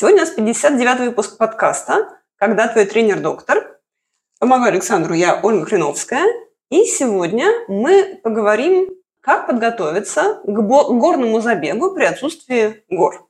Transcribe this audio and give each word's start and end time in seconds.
Сегодня 0.00 0.22
у 0.22 0.24
нас 0.24 0.34
59-й 0.34 1.08
выпуск 1.08 1.36
подкаста 1.36 2.08
«Когда 2.36 2.68
твой 2.68 2.86
тренер-доктор». 2.86 3.78
Помогаю 4.38 4.72
Александру 4.72 5.12
я, 5.12 5.38
Ольга 5.42 5.66
Клиновская. 5.66 6.24
И 6.70 6.86
сегодня 6.86 7.46
мы 7.68 8.18
поговорим, 8.24 8.88
как 9.20 9.46
подготовиться 9.46 10.40
к 10.42 10.58
горному 10.58 11.42
забегу 11.42 11.94
при 11.94 12.04
отсутствии 12.04 12.82
гор. 12.88 13.28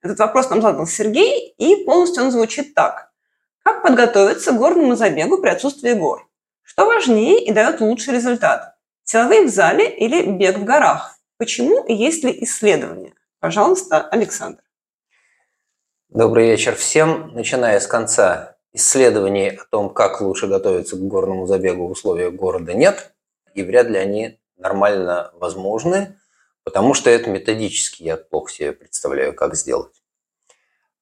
Этот 0.00 0.20
вопрос 0.20 0.48
нам 0.48 0.62
задал 0.62 0.86
Сергей, 0.86 1.56
и 1.58 1.84
полностью 1.84 2.22
он 2.22 2.30
звучит 2.30 2.72
так. 2.72 3.10
Как 3.64 3.82
подготовиться 3.82 4.52
к 4.52 4.58
горному 4.58 4.94
забегу 4.94 5.38
при 5.38 5.48
отсутствии 5.48 5.92
гор? 5.92 6.28
Что 6.62 6.86
важнее 6.86 7.44
и 7.44 7.50
дает 7.50 7.80
лучший 7.80 8.14
результат? 8.14 8.76
Силовые 9.02 9.46
в 9.46 9.48
зале 9.48 9.90
или 9.90 10.22
бег 10.30 10.58
в 10.58 10.64
горах? 10.64 11.18
Почему 11.36 11.84
есть 11.88 12.22
ли 12.22 12.44
исследования? 12.44 13.12
Пожалуйста, 13.40 14.00
Александр. 14.00 14.62
Добрый 16.14 16.48
вечер 16.48 16.74
всем. 16.74 17.30
Начиная 17.32 17.80
с 17.80 17.86
конца, 17.86 18.56
исследований 18.74 19.48
о 19.48 19.64
том, 19.70 19.88
как 19.88 20.20
лучше 20.20 20.46
готовиться 20.46 20.96
к 20.96 21.00
горному 21.00 21.46
забегу 21.46 21.86
в 21.88 21.92
условиях 21.92 22.34
города 22.34 22.74
нет, 22.74 23.14
и 23.54 23.62
вряд 23.62 23.86
ли 23.86 23.96
они 23.96 24.38
нормально 24.58 25.32
возможны, 25.38 26.18
потому 26.64 26.92
что 26.92 27.08
это 27.08 27.30
методически 27.30 28.02
я 28.02 28.18
плохо 28.18 28.52
себе 28.52 28.72
представляю, 28.72 29.32
как 29.32 29.54
сделать. 29.54 30.02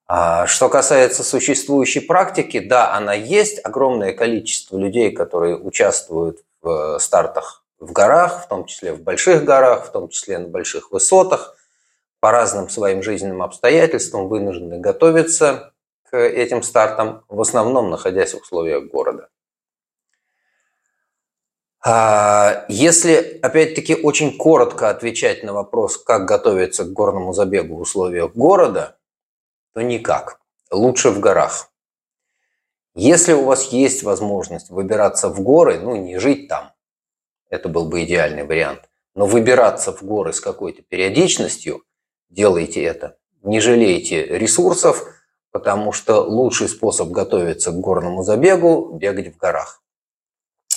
А 0.07 0.47
что 0.47 0.69
касается 0.69 1.25
существующей 1.25 1.99
практики, 1.99 2.61
да, 2.61 2.95
она 2.95 3.13
есть. 3.13 3.59
Огромное 3.65 4.13
количество 4.13 4.79
людей, 4.79 5.11
которые 5.11 5.59
участвуют 5.59 6.45
в 6.63 7.01
стартах 7.01 7.65
в 7.81 7.91
горах, 7.91 8.45
в 8.45 8.49
том 8.49 8.65
числе 8.65 8.93
в 8.93 9.01
больших 9.03 9.43
горах, 9.43 9.89
в 9.89 9.91
том 9.91 10.09
числе 10.09 10.39
на 10.39 10.47
больших 10.47 10.93
высотах– 10.93 11.57
по 12.21 12.31
разным 12.31 12.69
своим 12.69 13.03
жизненным 13.03 13.43
обстоятельствам 13.43 14.29
вынуждены 14.29 14.79
готовиться 14.79 15.73
к 16.05 16.17
этим 16.17 16.63
стартам, 16.63 17.25
в 17.29 17.41
основном 17.41 17.91
находясь 17.91 18.35
в 18.35 18.39
условиях 18.39 18.91
города. 18.91 19.29
А, 21.83 22.67
если, 22.69 23.39
опять-таки, 23.41 23.95
очень 23.95 24.37
коротко 24.37 24.91
отвечать 24.91 25.43
на 25.43 25.55
вопрос, 25.55 25.97
как 25.97 26.27
готовиться 26.27 26.85
к 26.85 26.93
горному 26.93 27.33
забегу 27.33 27.77
в 27.77 27.81
условиях 27.81 28.35
города, 28.35 28.99
то 29.73 29.81
никак. 29.81 30.41
Лучше 30.71 31.11
в 31.11 31.21
горах. 31.21 31.73
Если 32.95 33.33
у 33.33 33.45
вас 33.45 33.69
есть 33.69 34.03
возможность 34.03 34.69
выбираться 34.69 35.31
в 35.31 35.41
горы, 35.41 35.81
ну 35.81 35.97
не 35.97 36.19
жить 36.19 36.49
там, 36.49 36.73
это 37.49 37.69
был 37.69 37.89
бы 37.89 38.05
идеальный 38.05 38.45
вариант, 38.45 38.91
но 39.15 39.27
выбираться 39.27 39.93
в 39.93 40.03
горы 40.03 40.33
с 40.33 40.41
какой-то 40.41 40.83
периодичностью, 40.83 41.83
делайте 42.31 42.83
это. 42.83 43.17
Не 43.43 43.61
жалейте 43.61 44.27
ресурсов, 44.27 45.05
потому 45.51 45.93
что 45.93 46.23
лучший 46.23 46.69
способ 46.69 47.11
готовиться 47.11 47.71
к 47.71 47.81
горному 47.81 48.23
забегу– 48.23 48.99
бегать 49.01 49.35
в 49.35 49.37
горах. 49.37 49.83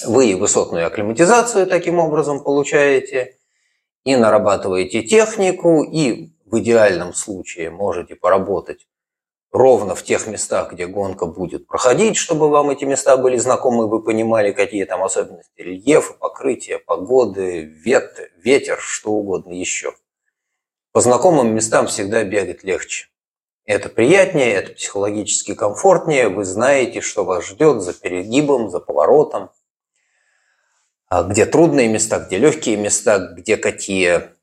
Вы 0.06 0.36
высотную 0.36 0.88
акклиматизацию 0.88 1.68
таким 1.68 2.00
образом 2.00 2.44
получаете, 2.44 3.38
и 4.04 4.16
нарабатываете 4.16 5.04
технику, 5.04 5.84
и 5.84 6.34
в 6.46 6.60
идеальном 6.60 7.14
случае 7.14 7.70
можете 7.70 8.16
поработать 8.16 8.88
ровно 9.52 9.96
в 9.96 10.04
тех 10.04 10.28
местах, 10.28 10.74
где 10.74 10.88
гонка 10.88 11.26
будет 11.26 11.68
проходить, 11.68 12.18
чтобы 12.18 12.50
вам 12.50 12.72
эти 12.72 12.86
места 12.86 13.18
были 13.18 13.38
знакомы, 13.38 13.88
вы 13.88 14.04
понимали, 14.04 14.52
какие 14.52 14.84
там 14.86 15.04
особенности 15.04 15.62
рельефа, 15.62 16.14
покрытия, 16.14 16.80
погоды, 16.80 17.62
ветер, 17.62 18.32
ветер, 18.38 18.78
что 18.80 19.12
угодно 19.12 19.54
еще. 19.54 19.94
По 20.94 21.02
знакомым 21.02 21.56
местам 21.56 21.88
всегда 21.88 22.24
бегать 22.24 22.64
легче. 22.64 23.08
Это 23.66 23.90
приятнее, 23.90 24.54
это 24.54 24.74
психологически 24.74 25.56
комфортнее, 25.56 26.30
вы 26.30 26.46
знаете, 26.46 27.02
что 27.02 27.26
вас 27.26 27.48
ждет 27.48 27.82
за 27.82 27.94
перегибом, 27.94 28.70
за 28.70 28.80
поворотом, 28.80 29.50
а 31.08 31.24
где 31.24 31.48
трудные 31.48 31.88
места, 31.88 32.20
где 32.20 32.38
легкие 32.38 32.78
места, 32.78 33.34
где 33.36 33.58
какие 33.58 34.34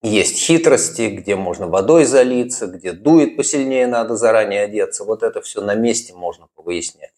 есть 0.00 0.38
хитрости, 0.38 1.10
где 1.10 1.36
можно 1.36 1.66
водой 1.66 2.06
залиться, 2.06 2.66
где 2.66 2.92
дует 2.92 3.36
посильнее, 3.36 3.86
надо 3.86 4.16
заранее 4.16 4.62
одеться. 4.62 5.04
Вот 5.04 5.22
это 5.22 5.42
все 5.42 5.60
на 5.60 5.74
месте 5.74 6.14
можно 6.14 6.48
повыяснять. 6.54 7.12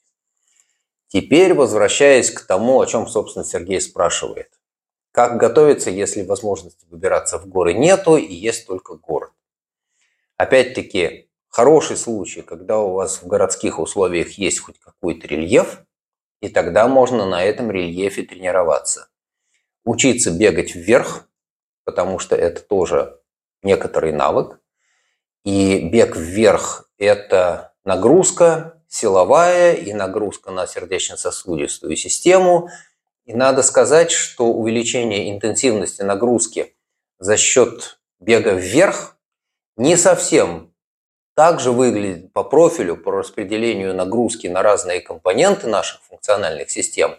Теперь 1.06 1.54
возвращаясь 1.54 2.32
к 2.32 2.44
тому, 2.46 2.80
о 2.80 2.86
чем, 2.86 3.06
собственно, 3.06 3.44
Сергей 3.44 3.80
спрашивает. 3.80 4.59
Как 5.20 5.36
готовиться, 5.36 5.90
если 5.90 6.22
возможности 6.22 6.86
выбираться 6.88 7.38
в 7.38 7.46
горы 7.46 7.74
нету 7.74 8.16
и 8.16 8.32
есть 8.32 8.66
только 8.66 8.94
город? 8.94 9.32
Опять-таки, 10.38 11.28
хороший 11.50 11.98
случай, 11.98 12.40
когда 12.40 12.78
у 12.78 12.94
вас 12.94 13.20
в 13.20 13.26
городских 13.26 13.78
условиях 13.78 14.30
есть 14.38 14.60
хоть 14.60 14.78
какой-то 14.78 15.26
рельеф, 15.26 15.82
и 16.40 16.48
тогда 16.48 16.88
можно 16.88 17.26
на 17.26 17.44
этом 17.44 17.70
рельефе 17.70 18.22
тренироваться. 18.22 19.10
Учиться 19.84 20.30
бегать 20.30 20.74
вверх, 20.74 21.28
потому 21.84 22.18
что 22.18 22.34
это 22.34 22.62
тоже 22.62 23.20
некоторый 23.62 24.12
навык. 24.12 24.58
И 25.44 25.86
бег 25.86 26.16
вверх– 26.16 26.88
это 26.98 27.74
нагрузка 27.84 28.82
силовая 28.88 29.74
и 29.74 29.92
нагрузка 29.92 30.50
на 30.50 30.66
сердечно-сосудистую 30.66 31.94
систему– 31.96 32.70
и 33.24 33.34
надо 33.34 33.62
сказать, 33.62 34.10
что 34.10 34.46
увеличение 34.46 35.30
интенсивности 35.30 36.02
нагрузки 36.02 36.74
за 37.18 37.36
счет 37.36 38.00
бега 38.18 38.52
вверх 38.52 39.16
не 39.76 39.96
совсем 39.96 40.74
так 41.34 41.60
же 41.60 41.70
выглядит 41.70 42.32
по 42.32 42.44
профилю, 42.44 42.96
по 42.96 43.12
распределению 43.12 43.94
нагрузки 43.94 44.46
на 44.46 44.62
разные 44.62 45.00
компоненты 45.00 45.68
наших 45.68 46.02
функциональных 46.02 46.70
систем, 46.70 47.14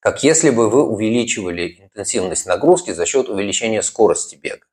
как 0.00 0.24
если 0.24 0.50
бы 0.50 0.68
вы 0.70 0.82
увеличивали 0.84 1.80
интенсивность 1.80 2.46
нагрузки 2.46 2.92
за 2.92 3.06
счет 3.06 3.28
увеличения 3.28 3.82
скорости 3.82 4.36
бега. 4.36 4.66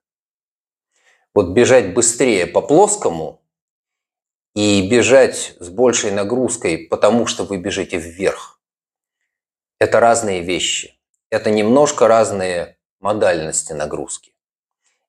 Вот 1.35 1.49
бежать 1.49 1.93
быстрее 1.93 2.47
по 2.47 2.61
плоскому 2.61 3.41
и 4.55 4.89
бежать 4.89 5.55
с 5.59 5.69
большей 5.69 6.11
нагрузкой, 6.11 6.87
потому 6.89 7.27
что 7.27 7.43
вы 7.43 7.57
бежите 7.57 7.97
вверх– 7.97 8.58
это 9.79 9.99
разные 9.99 10.41
вещи. 10.41 10.99
Это 11.29 11.51
немножко 11.51 12.07
разные 12.07 12.77
модальности 12.99 13.73
нагрузки. 13.73 14.33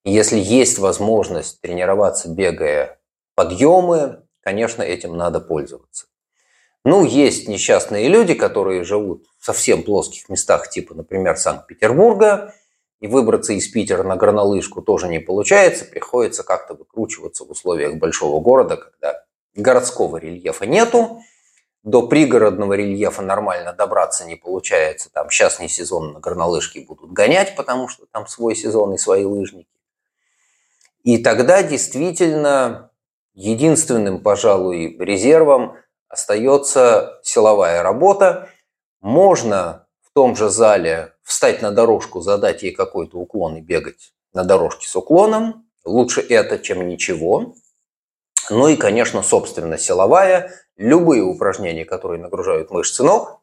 Если 0.05 0.39
есть 0.39 0.79
возможность 0.79 1.61
тренироваться, 1.61 2.31
бегая 2.31 3.01
подъемы, 3.35 4.23
конечно, 4.41 4.83
этим 4.83 5.17
надо 5.17 5.41
пользоваться. 5.41 6.07
Ну, 6.85 7.05
есть 7.05 7.47
несчастные 7.49 8.09
люди, 8.09 8.33
которые 8.33 8.85
живут 8.85 9.27
в 9.39 9.45
совсем 9.45 9.83
плоских 9.83 10.31
местах, 10.31 10.71
типа, 10.71 10.95
например, 10.95 11.37
Санкт-Петербурга, 11.37 12.55
и 13.01 13.07
выбраться 13.07 13.53
из 13.53 13.69
Питера 13.69 14.03
на 14.03 14.17
горнолыжку 14.17 14.81
тоже 14.81 15.09
не 15.09 15.19
получается, 15.19 15.85
приходится 15.85 16.43
как-то 16.43 16.75
выкручиваться 16.75 17.45
в 17.45 17.51
условиях 17.51 17.97
большого 17.97 18.41
города, 18.41 18.77
когда 18.77 19.25
городского 19.55 20.17
рельефа 20.19 20.67
нету, 20.67 21.21
до 21.83 22.07
пригородного 22.07 22.75
рельефа 22.75 23.23
нормально 23.23 23.73
добраться 23.73 24.25
не 24.25 24.37
получается. 24.37 25.11
Там 25.11 25.31
сейчас 25.31 25.61
не 25.61 25.69
сезон, 25.69 26.13
на 26.13 26.21
горнолыжке 26.21 26.83
будут 26.83 27.13
гонять, 27.13 27.57
потому 27.57 27.89
что 27.89 28.07
там 28.07 28.27
свой 28.27 28.55
сезон 28.55 28.95
и 28.95 28.99
свои 28.99 29.25
лыжники. 29.25 29.69
И 31.03 31.19
тогда 31.19 31.63
действительно 31.63 32.91
единственным, 33.33 34.23
пожалуй, 34.23 34.97
резервом 34.99 35.77
остается 36.09 37.19
силовая 37.23 37.83
работа. 37.83 38.51
Можно 39.01 39.87
в 40.03 40.13
том 40.13 40.37
же 40.37 40.51
зале 40.51 41.15
встать 41.23 41.63
на 41.63 41.71
дорожку, 41.71 42.21
задать 42.21 42.63
ей 42.63 42.75
какой-то 42.75 43.17
уклон 43.17 43.57
и 43.57 43.61
бегать 43.63 44.13
на 44.35 44.45
дорожке 44.45 44.87
с 44.87 44.95
уклоном. 44.97 45.67
Лучше 45.85 46.21
это, 46.21 46.59
чем 46.59 46.87
ничего. 46.87 47.55
Ну 48.51 48.69
и, 48.69 48.77
конечно, 48.77 49.23
собственно, 49.23 49.79
силовая 49.79 50.53
любые 50.81 51.23
упражнения, 51.23 51.85
которые 51.85 52.21
нагружают 52.21 52.71
мышцы 52.71 53.05
ног, 53.05 53.41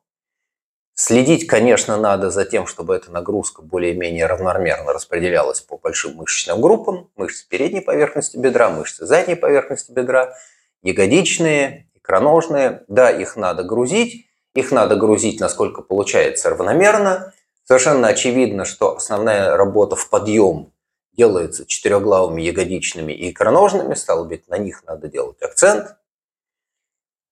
Следить, 1.00 1.46
конечно, 1.46 1.96
надо 1.96 2.32
за 2.32 2.44
тем, 2.44 2.66
чтобы 2.66 2.96
эта 2.96 3.12
нагрузка 3.12 3.62
более-менее 3.62 4.26
равномерно 4.26 4.94
распределялась 4.94 5.62
по 5.62 5.78
большим 5.78 6.16
мышечным 6.16 6.60
группам. 6.60 7.12
Мышцы 7.16 7.48
передней 7.48 7.82
поверхности 7.82 8.36
бедра, 8.36 8.72
мышцы 8.72 9.06
задней 9.06 9.36
поверхности 9.36 9.92
бедра, 9.92 10.34
ягодичные, 10.82 11.88
икроножные. 11.94 12.84
Да, 12.88 13.12
их 13.12 13.36
надо 13.36 13.62
грузить. 13.62 14.26
Их 14.56 14.72
надо 14.72 14.96
грузить, 14.96 15.40
насколько 15.40 15.84
получается, 15.84 16.50
равномерно. 16.50 17.32
Совершенно 17.64 18.08
очевидно, 18.08 18.66
что 18.66 18.96
основная 18.96 19.56
работа 19.56 19.96
в 19.96 20.10
подъем 20.10 20.74
делается 21.16 21.68
четырехглавыми 21.68 22.42
ягодичными 22.42 23.14
и 23.14 23.30
икроножными. 23.30 23.94
Стало 23.94 24.24
быть, 24.24 24.48
на 24.48 24.58
них 24.58 24.84
надо 24.88 25.10
делать 25.10 25.40
акцент. 25.44 25.96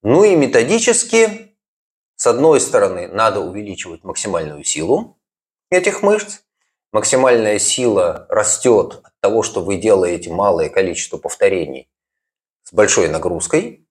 Ну 0.08 0.24
и 0.24 0.36
методически 0.36 1.58
с 2.16 2.28
одной 2.28 2.62
стороны, 2.62 3.08
надо 3.08 3.40
увеличивать 3.40 4.04
максимальную 4.04 4.64
силу 4.64 5.18
этих 5.72 6.04
мышц. 6.04 6.42
Максимальная 6.92 7.58
сила 7.58 8.28
растет 8.30 9.02
от 9.04 9.20
того, 9.20 9.42
что 9.42 9.64
вы 9.64 9.78
делаете 9.78 10.32
малое 10.32 10.70
количество 10.70 11.18
повторений 11.18 11.90
с 12.62 12.72
большой 12.72 13.10
нагрузкой. 13.10 13.88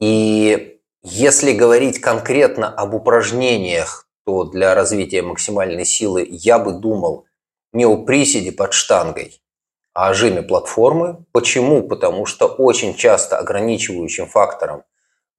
И 0.00 0.80
если 1.02 1.52
говорить 1.52 2.00
конкретно 2.00 2.74
об 2.74 2.94
упражнениях, 2.94 4.08
то 4.24 4.44
для 4.44 4.74
развития 4.74 5.20
максимальной 5.20 5.84
силы 5.84 6.26
я 6.26 6.58
бы 6.58 6.72
думал 6.72 7.26
не 7.74 7.84
о 7.84 7.98
приседе 7.98 8.50
под 8.50 8.72
штангой, 8.72 9.42
а 9.92 10.08
о 10.08 10.14
жиме 10.14 10.40
платформы. 10.40 11.26
Почему? 11.32 11.86
Потому 11.86 12.24
что 12.24 12.46
очень 12.46 12.94
часто 12.94 13.36
ограничивающим 13.36 14.26
фактором 14.26 14.84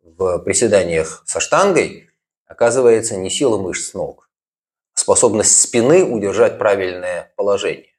в 0.04 0.40
приседаниях 0.40 1.24
со 1.26 1.40
штангой 1.40 2.10
оказывается 2.46 3.16
не 3.16 3.30
сила 3.30 3.58
мышц 3.58 3.94
ног, 3.94 4.30
а 4.94 5.00
способность 5.00 5.60
спины 5.62 6.04
удержать 6.04 6.58
правильное 6.58 7.34
положение. 7.36 7.94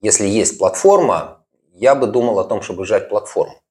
Если 0.00 0.26
есть 0.26 0.58
платформа, 0.58 1.44
я 1.74 1.94
бы 1.94 2.06
думал 2.06 2.38
о 2.38 2.44
том, 2.44 2.62
чтобы 2.62 2.86
сжать 2.86 3.08
платформу, 3.08 3.62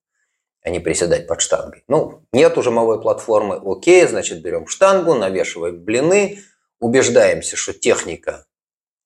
а 0.62 0.69
не 0.69 0.80
приседать 0.80 1.27
под 1.27 1.42
штангой. 1.42 1.83
Ну, 1.88 2.21
нет 2.31 2.57
уже 2.57 2.65
жимовой 2.65 3.01
платформы, 3.01 3.59
окей, 3.63 4.06
значит 4.07 4.42
берем 4.42 4.68
штангу, 4.68 5.15
навешиваем 5.15 5.83
блины, 5.83 6.39
убеждаемся, 6.80 7.56
что 7.56 7.74
техника 7.74 8.45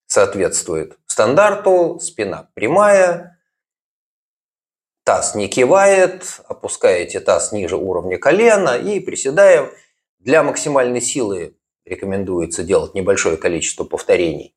соответствует 0.07 0.97
стандарту, 1.05 1.99
спина 2.01 2.49
прямая, 2.53 3.30
Таз 5.03 5.35
не 5.35 5.47
кивает, 5.47 6.41
опускаете 6.47 7.19
таз 7.19 7.51
ниже 7.51 7.75
уровня 7.75 8.17
колена 8.17 8.77
и 8.77 8.99
приседаем. 8.99 9.71
Для 10.19 10.43
максимальной 10.43 11.01
силы 11.01 11.55
рекомендуется 11.85 12.63
делать 12.63 12.93
небольшое 12.93 13.37
количество 13.37 13.83
повторений 13.83 14.55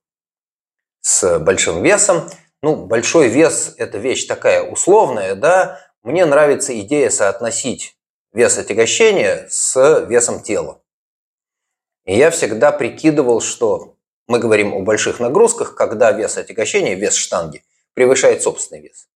с 1.00 1.38
большим 1.38 1.82
весом. 1.82 2.28
Ну, 2.62 2.86
большой 2.86 3.28
вес– 3.28 3.74
это 3.78 3.98
вещь 3.98 4.26
такая 4.26 4.62
условная, 4.62 5.34
да. 5.34 5.80
Мне 6.02 6.24
нравится 6.26 6.78
идея 6.80 7.10
соотносить 7.10 7.96
вес 8.32 8.58
отягощения 8.58 9.46
с 9.50 10.06
весом 10.08 10.42
тела. 10.42 10.82
И 12.04 12.16
я 12.16 12.30
всегда 12.30 12.72
прикидывал, 12.72 13.40
что 13.40 13.96
мы 14.26 14.38
говорим 14.38 14.74
о 14.74 14.80
больших 14.80 15.20
нагрузках, 15.20 15.74
когда 15.74 16.12
вес 16.12 16.36
отягощения, 16.36 16.94
вес 16.94 17.14
штанги, 17.14 17.64
превышает 17.94 18.42
собственный 18.42 18.82
вес. 18.82 19.08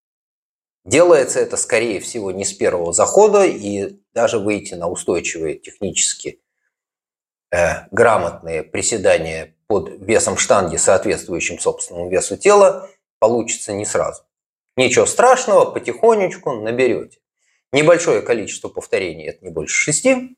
Делается 0.84 1.40
это, 1.40 1.56
скорее 1.56 2.00
всего, 2.00 2.32
не 2.32 2.44
с 2.44 2.52
первого 2.52 2.92
захода, 2.92 3.44
и 3.44 3.98
даже 4.14 4.38
выйти 4.38 4.74
на 4.74 4.88
устойчивые 4.88 5.58
технически 5.58 6.40
э, 7.50 7.86
грамотные 7.90 8.62
приседания 8.62 9.54
под 9.66 9.90
весом 10.00 10.36
штанги, 10.36 10.76
соответствующим 10.76 11.58
собственному 11.58 12.08
весу 12.08 12.36
тела, 12.36 12.88
получится 13.18 13.72
не 13.72 13.84
сразу. 13.84 14.22
Ничего 14.76 15.06
страшного, 15.06 15.70
потихонечку 15.70 16.52
наберете. 16.52 17.18
Небольшое 17.72 18.22
количество 18.22 18.68
повторений, 18.68 19.26
это 19.26 19.44
не 19.44 19.50
больше 19.50 19.74
шести. 19.74 20.36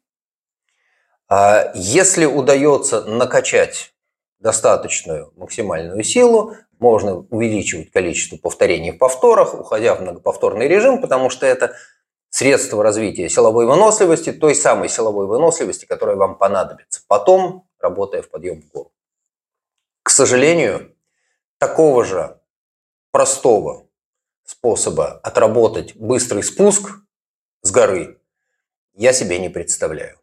А 1.29 1.71
если 1.75 2.25
удается 2.25 3.05
накачать 3.05 3.95
достаточную 4.41 5.33
максимальную 5.37 6.03
силу, 6.03 6.57
можно 6.79 7.19
увеличивать 7.19 7.91
количество 7.91 8.37
повторений 8.37 8.91
в 8.91 8.99
повторах, 8.99 9.55
уходя 9.55 9.95
в 9.95 10.01
многоповторный 10.01 10.67
режим, 10.67 11.01
потому 11.01 11.29
что 11.29 11.47
это 11.47 11.77
средство 12.31 12.83
развития 12.83 13.29
силовой 13.29 13.67
выносливости, 13.67 14.33
той 14.33 14.55
самой 14.55 14.89
силовой 14.89 15.27
выносливости, 15.27 15.85
которая 15.85 16.17
вам 16.17 16.39
понадобится 16.39 17.03
потом, 17.07 17.69
работая 17.79 18.23
в 18.23 18.31
подъем 18.31 18.63
в 18.63 18.69
гору. 18.69 18.93
К 20.03 20.11
сожалению, 20.11 20.97
такого 21.59 22.05
же 22.05 22.41
простого 23.11 23.87
способа 24.45 25.21
отработать 25.23 25.95
быстрый 25.97 26.43
спуск 26.43 26.91
с 27.63 27.71
горы 27.71 28.21
я 28.95 29.13
себе 29.13 29.39
не 29.39 29.49
представляю. 29.49 30.20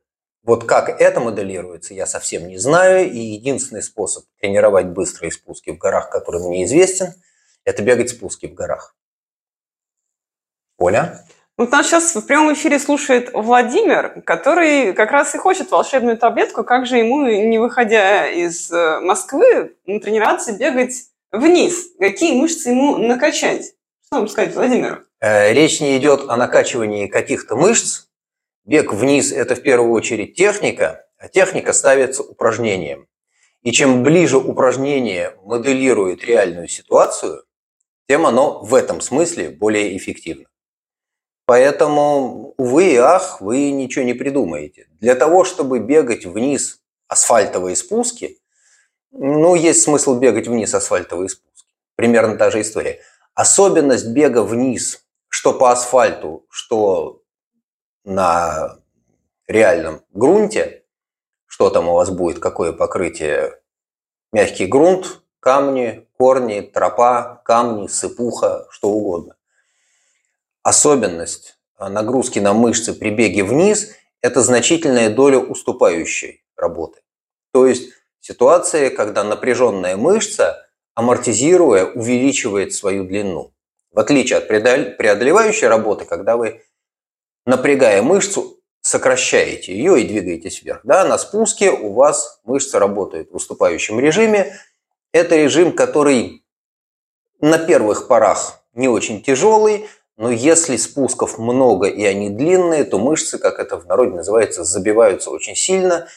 Вот 0.47 0.63
как 0.63 0.89
это 1.01 1.19
моделируется, 1.19 1.93
я 1.93 2.05
совсем 2.05 2.47
не 2.47 2.57
знаю. 2.57 3.11
И 3.11 3.19
единственный 3.19 3.83
способ 3.83 4.23
тренировать 4.39 4.85
быстрые 4.85 5.29
спуски 5.29 5.71
в 5.71 5.77
горах, 5.77 6.09
который 6.09 6.41
мне 6.41 6.63
известен, 6.63 7.13
это 7.65 7.83
бегать 7.83 8.11
спуски 8.11 8.45
в 8.45 8.53
горах. 8.53 8.95
Оля? 10.77 11.25
Вот 11.57 11.71
нас 11.71 11.87
сейчас 11.87 12.15
в 12.15 12.25
прямом 12.25 12.53
эфире 12.53 12.79
слушает 12.79 13.31
Владимир, 13.33 14.21
который 14.21 14.93
как 14.93 15.11
раз 15.11 15.35
и 15.35 15.37
хочет 15.37 15.69
волшебную 15.69 16.17
таблетку, 16.17 16.63
как 16.63 16.85
же 16.85 16.97
ему, 16.97 17.27
не 17.27 17.57
выходя 17.57 18.27
из 18.29 18.71
э, 18.71 19.01
Москвы, 19.01 19.75
тренироваться 19.85 20.53
бегать 20.53 21.09
вниз. 21.33 21.89
Какие 21.99 22.39
мышцы 22.39 22.69
ему 22.69 22.97
накачать? 22.97 23.73
Что 24.05 24.19
вам 24.19 24.29
сказать, 24.29 24.55
Владимир? 24.55 25.03
Э, 25.19 25.51
речь 25.51 25.81
не 25.81 25.97
идет 25.97 26.29
о 26.29 26.37
накачивании 26.37 27.07
каких-то 27.07 27.57
мышц, 27.57 28.06
Бег 28.67 28.91
вниз– 28.91 29.31
это 29.33 29.55
в 29.55 29.61
первую 29.61 29.93
очередь 29.93 30.35
техника, 30.35 31.05
а 31.17 31.29
техника 31.29 31.71
ставится 31.71 32.21
упражнением. 32.21 33.07
И 33.61 33.71
чем 33.71 34.03
ближе 34.03 34.37
упражнение 34.37 35.37
моделирует 35.45 36.25
реальную 36.25 36.67
ситуацию, 36.67 37.45
тем 38.09 38.25
оно 38.25 38.61
в 38.61 38.75
этом 38.75 38.99
смысле 38.99 39.51
более 39.51 39.95
эффективно. 39.95 40.47
Поэтому, 41.45 42.55
увы 42.57 42.91
и 42.91 42.95
ах, 42.97 43.39
вы 43.39 43.71
ничего 43.71 44.03
не 44.03 44.13
придумаете. 44.13 44.87
Для 44.99 45.15
того, 45.15 45.45
чтобы 45.45 45.79
бегать 45.79 46.25
вниз 46.25 46.81
асфальтовые 47.07 47.77
спуски, 47.77 48.37
ну, 49.11 49.55
есть 49.55 49.83
смысл 49.83 50.19
бегать 50.19 50.49
вниз 50.49 50.73
асфальтовые 50.73 51.29
спуски. 51.29 51.73
Примерно 51.95 52.35
та 52.35 52.51
же 52.51 52.59
история. 52.59 52.99
Особенность 53.33 54.07
бега 54.07 54.43
вниз, 54.43 55.05
что 55.29 55.53
по 55.53 55.71
асфальту, 55.71 56.45
что 56.49 57.21
на 58.07 58.79
реальном 59.47 60.01
грунте, 60.13 60.83
что 61.45 61.69
там 61.69 61.89
у 61.89 61.93
вас 61.93 62.09
будет, 62.09 62.39
какое 62.39 62.71
покрытие, 62.71 63.59
мягкий 64.31 64.65
грунт, 64.65 65.21
камни, 65.41 66.07
корни, 66.17 66.61
тропа, 66.61 67.41
камни, 67.43 67.87
сыпуха, 67.87 68.65
что 68.69 68.89
угодно. 68.89 69.35
Особенность 70.63 71.59
нагрузки 71.77 72.39
на 72.39 72.53
мышцы 72.53 72.93
при 72.93 73.09
беге 73.09 73.43
вниз– 73.43 73.91
это 74.21 74.41
значительная 74.41 75.09
доля 75.09 75.39
уступающей 75.39 76.45
работы. 76.55 77.01
То 77.51 77.67
есть 77.67 77.91
ситуация, 78.21 78.89
когда 78.89 79.25
напряженная 79.25 79.97
мышца, 79.97 80.65
амортизируя, 80.95 81.85
увеличивает 81.85 82.73
свою 82.73 83.03
длину. 83.03 83.51
В 83.91 83.99
отличие 83.99 84.37
от 84.37 84.47
преодолевающей 84.47 85.67
работы, 85.67 86.05
когда 86.05 86.37
вы 86.37 86.63
напрягая 87.47 88.01
мышцу, 88.01 88.59
сокращаете 88.81 89.73
ее 89.73 90.01
и 90.01 90.07
двигаетесь 90.07 90.61
вверх. 90.61 90.81
Да, 90.83 91.05
на 91.05 91.17
спуске 91.17 91.71
у 91.71 91.93
вас 91.93 92.39
мышцы 92.43 92.77
работают 92.77 93.31
в 93.31 93.35
уступающем 93.35 93.99
режиме. 93.99 94.53
Это 95.13 95.35
режим, 95.37 95.71
который 95.71 96.43
на 97.39 97.57
первых 97.57 98.07
порах 98.07 98.61
не 98.73 98.89
очень 98.89 99.23
тяжелый, 99.23 99.87
но 100.17 100.29
если 100.29 100.75
спусков 100.75 101.37
много 101.37 101.87
и 101.87 102.03
они 102.03 102.29
длинные, 102.29 102.83
то 102.83 102.99
мышцы, 102.99 103.37
как 103.37 103.59
это 103.59 103.79
в 103.79 103.85
народе 103.87 104.15
называется, 104.15 104.63
забиваются 104.63 105.31
очень 105.31 105.55
сильно. 105.55 106.07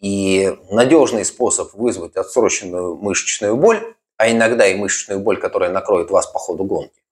И 0.00 0.56
надежный 0.70 1.24
способ 1.24 1.74
вызвать 1.74 2.16
отсроченную 2.16 2.96
мышечную 2.96 3.56
боль, 3.56 3.94
а 4.16 4.30
иногда 4.30 4.66
и 4.66 4.74
мышечную 4.74 5.20
боль, 5.20 5.38
которая 5.38 5.70
накроет 5.70 6.10
вас 6.10 6.26
по 6.28 6.38
ходу 6.38 6.64
гонки, 6.64 7.02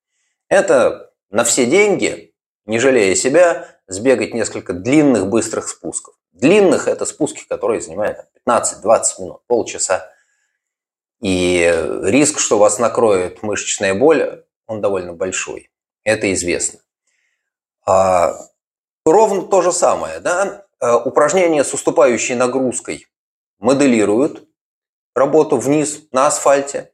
это 0.49 1.11
на 1.31 1.45
все 1.45 1.67
деньги 1.67 2.33
не 2.67 2.79
жалея 2.79 3.15
себя, 3.15 3.69
сбегать 3.87 4.35
несколько 4.35 4.73
длинных 4.73 5.29
быстрых 5.29 5.69
спусков. 5.69 6.15
Длинных– 6.33 6.89
это 6.89 7.07
спуски, 7.07 7.47
которые 7.49 7.81
занимают 7.81 8.19
15-20 8.47 9.03
минут, 9.21 9.47
полчаса. 9.47 10.11
И 11.21 11.73
риск, 12.03 12.39
что 12.39 12.59
вас 12.59 12.79
накроет 12.79 13.43
мышечная 13.43 13.95
боль, 13.95 14.45
он 14.67 14.81
довольно 14.81 15.15
большой. 15.15 15.71
Это 16.05 16.33
известно. 16.35 16.81
А, 17.87 18.37
ровно 19.05 19.43
то 19.43 19.63
же 19.63 19.73
самое. 19.73 20.21
Да? 20.21 20.67
А, 20.79 20.99
упражнение 20.99 21.65
с 21.65 21.73
уступающей 21.73 22.35
нагрузкой 22.35 23.07
моделируют 23.59 24.47
работу 25.15 25.57
вниз 25.57 26.03
на 26.13 26.27
асфальте. 26.27 26.93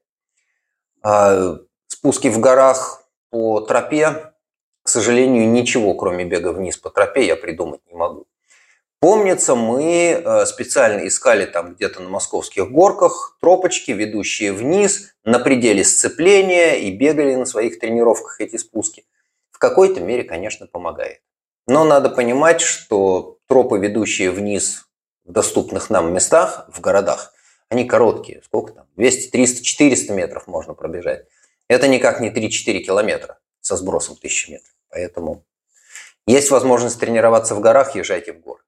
А, 1.02 1.56
спуски 1.88 2.28
в 2.28 2.38
горах 2.38 3.02
по 3.30 3.60
тропе, 3.60 4.31
к 4.82 4.88
сожалению, 4.88 5.48
ничего, 5.48 5.94
кроме 5.94 6.24
бега 6.24 6.52
вниз 6.52 6.76
по 6.76 6.90
тропе, 6.90 7.24
я 7.26 7.36
придумать 7.36 7.80
не 7.86 7.94
могу. 7.94 8.26
Помнится, 9.00 9.54
мы 9.54 10.22
э, 10.24 10.46
специально 10.46 11.06
искали 11.06 11.44
там 11.44 11.74
где-то 11.74 12.00
на 12.02 12.08
московских 12.08 12.70
горках 12.70 13.36
тропочки, 13.40 13.90
ведущие 13.90 14.52
вниз, 14.52 15.14
на 15.24 15.38
пределе 15.40 15.84
сцепления 15.84 16.74
и 16.74 16.90
бегали 16.92 17.34
на 17.34 17.44
своих 17.44 17.80
тренировках 17.80 18.40
эти 18.40 18.56
спуски. 18.56 19.04
В 19.50 19.58
какой-то 19.58 20.00
мере, 20.00 20.24
конечно, 20.24 20.66
помогает. 20.66 21.20
Но 21.66 21.84
надо 21.84 22.10
понимать, 22.10 22.60
что 22.60 23.38
тропы, 23.46 23.78
ведущие 23.78 24.30
вниз 24.30 24.86
в 25.24 25.32
доступных 25.32 25.90
нам 25.90 26.12
местах, 26.12 26.68
в 26.72 26.80
городах, 26.80 27.32
они 27.68 27.84
короткие. 27.84 28.42
Сколько 28.44 28.72
там? 28.72 28.86
200, 28.96 29.30
300, 29.30 29.64
400 29.64 30.12
метров 30.12 30.46
можно 30.46 30.74
пробежать. 30.74 31.26
Это 31.68 31.88
никак 31.88 32.20
не 32.20 32.30
3-4 32.30 32.80
километра 32.80 33.38
со 33.62 33.76
сбросом 33.76 34.16
1000 34.18 34.52
метров. 34.52 34.74
Поэтому 34.90 35.42
есть 36.26 36.50
возможность 36.50 37.00
тренироваться 37.00 37.54
в 37.54 37.60
горах, 37.60 37.94
езжайте 37.94 38.34
в 38.34 38.40
горы. 38.40 38.62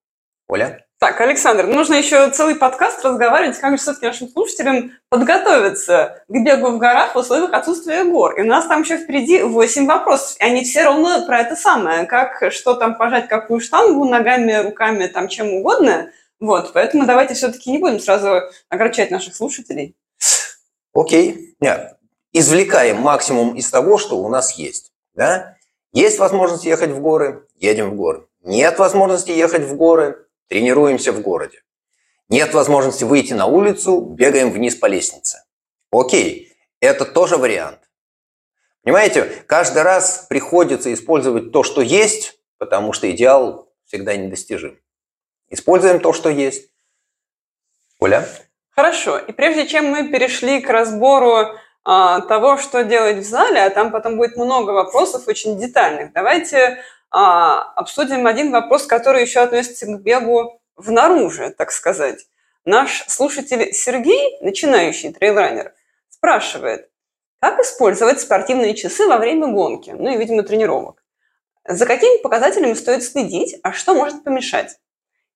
Оля? 0.49 0.87
Так, 0.99 1.21
Александр, 1.21 1.67
нужно 1.67 1.95
еще 1.95 2.31
целый 2.31 2.55
подкаст 2.55 3.05
разговаривать, 3.05 3.59
как 3.59 3.73
же 3.73 3.77
все-таки 3.77 4.07
нашим 4.07 4.29
слушателям 4.29 4.93
подготовиться 5.11 6.25
к 6.29 6.33
бегу 6.33 6.71
в 6.71 6.79
горах 6.79 7.15
в 7.15 7.19
условиях 7.19 7.53
отсутствия 7.53 8.05
гор. 8.05 8.39
И 8.39 8.43
у 8.43 8.47
нас 8.47 8.67
там 8.67 8.83
еще 8.83 8.97
впереди 8.97 9.43
8 9.43 9.87
вопросов. 9.87 10.37
И 10.41 10.45
они 10.45 10.65
все 10.65 10.85
ровно 10.85 11.27
про 11.27 11.41
это 11.41 11.57
самое. 11.57 12.07
Как, 12.07 12.53
что 12.53 12.75
там 12.75 12.97
пожать, 12.97 13.29
какую 13.29 13.61
штангу, 13.61 14.05
ногами, 14.05 14.63
руками, 14.63 15.07
там 15.07 15.29
чем 15.29 15.53
угодно. 15.53 16.11
Вот, 16.41 16.73
поэтому 16.73 17.07
давайте 17.07 17.35
все-таки 17.35 17.71
не 17.71 17.79
будем 17.79 18.01
сразу 18.01 18.43
огорчать 18.69 19.11
наших 19.11 19.35
слушателей. 19.35 19.97
Окей. 20.95 21.55
Нет. 21.61 21.97
Извлекаем 22.37 22.97
максимум 22.97 23.55
из 23.55 23.71
того, 23.71 23.97
что 23.97 24.19
у 24.19 24.29
нас 24.29 24.59
есть. 24.59 24.93
Да? 25.15 25.57
Есть 25.93 26.19
возможность 26.19 26.65
ехать 26.65 26.91
в 26.91 27.01
горы, 27.01 27.47
едем 27.55 27.91
в 27.91 27.95
горы. 27.95 28.27
Нет 28.43 28.81
возможности 28.81 29.31
ехать 29.31 29.63
в 29.63 29.77
горы, 29.77 30.27
тренируемся 30.49 31.13
в 31.13 31.21
городе. 31.21 31.63
Нет 32.29 32.53
возможности 32.53 33.05
выйти 33.05 33.35
на 33.35 33.47
улицу, 33.47 34.01
бегаем 34.01 34.51
вниз 34.51 34.75
по 34.75 34.87
лестнице. 34.87 35.45
Окей, 35.93 36.53
это 36.81 37.05
тоже 37.05 37.37
вариант. 37.37 37.79
Понимаете, 38.83 39.45
каждый 39.47 39.83
раз 39.83 40.27
приходится 40.29 40.93
использовать 40.93 41.53
то, 41.53 41.63
что 41.63 41.83
есть, 41.83 42.41
потому 42.59 42.93
что 42.93 43.09
идеал 43.13 43.71
всегда 43.85 44.17
недостижим. 44.17 44.81
Используем 45.51 46.01
то, 46.01 46.13
что 46.13 46.31
есть. 46.31 46.69
Оля? 48.01 48.29
Хорошо. 48.71 49.19
И 49.19 49.31
прежде 49.31 49.69
чем 49.69 49.87
мы 49.87 50.09
перешли 50.09 50.61
к 50.61 50.69
разбору 50.69 51.57
а, 51.85 52.21
того, 52.23 52.57
что 52.57 52.83
делать 52.85 53.19
в 53.19 53.25
зале, 53.25 53.63
а 53.63 53.71
там 53.71 53.91
потом 53.93 54.17
будет 54.17 54.37
много 54.37 54.71
вопросов 54.71 55.29
очень 55.29 55.59
детальных, 55.59 56.13
давайте 56.13 56.83
а, 57.11 57.73
обсудим 57.77 58.27
один 58.27 58.51
вопрос, 58.51 58.87
который 58.87 59.23
еще 59.23 59.41
относится 59.41 59.87
к 59.87 60.01
бегу 60.01 60.61
внаружи, 60.77 61.55
так 61.57 61.71
сказать. 61.71 62.27
Наш 62.65 63.05
слушатель 63.09 63.75
Сергей, 63.75 64.39
начинающий 64.41 65.13
трейлранер, 65.13 65.75
спрашивает, 66.09 66.89
как 67.41 67.61
использовать 67.61 68.21
спортивные 68.21 68.75
часы 68.75 69.07
во 69.07 69.19
время 69.19 69.49
гонки, 69.49 69.91
ну 69.91 70.11
и, 70.11 70.17
видимо, 70.17 70.43
тренировок. 70.43 71.05
За 71.67 71.85
какими 71.85 72.23
показателями 72.23 72.73
стоит 72.73 73.03
следить, 73.03 73.57
а 73.63 73.73
что 73.73 73.95
может 73.95 74.25
помешать? 74.25 74.79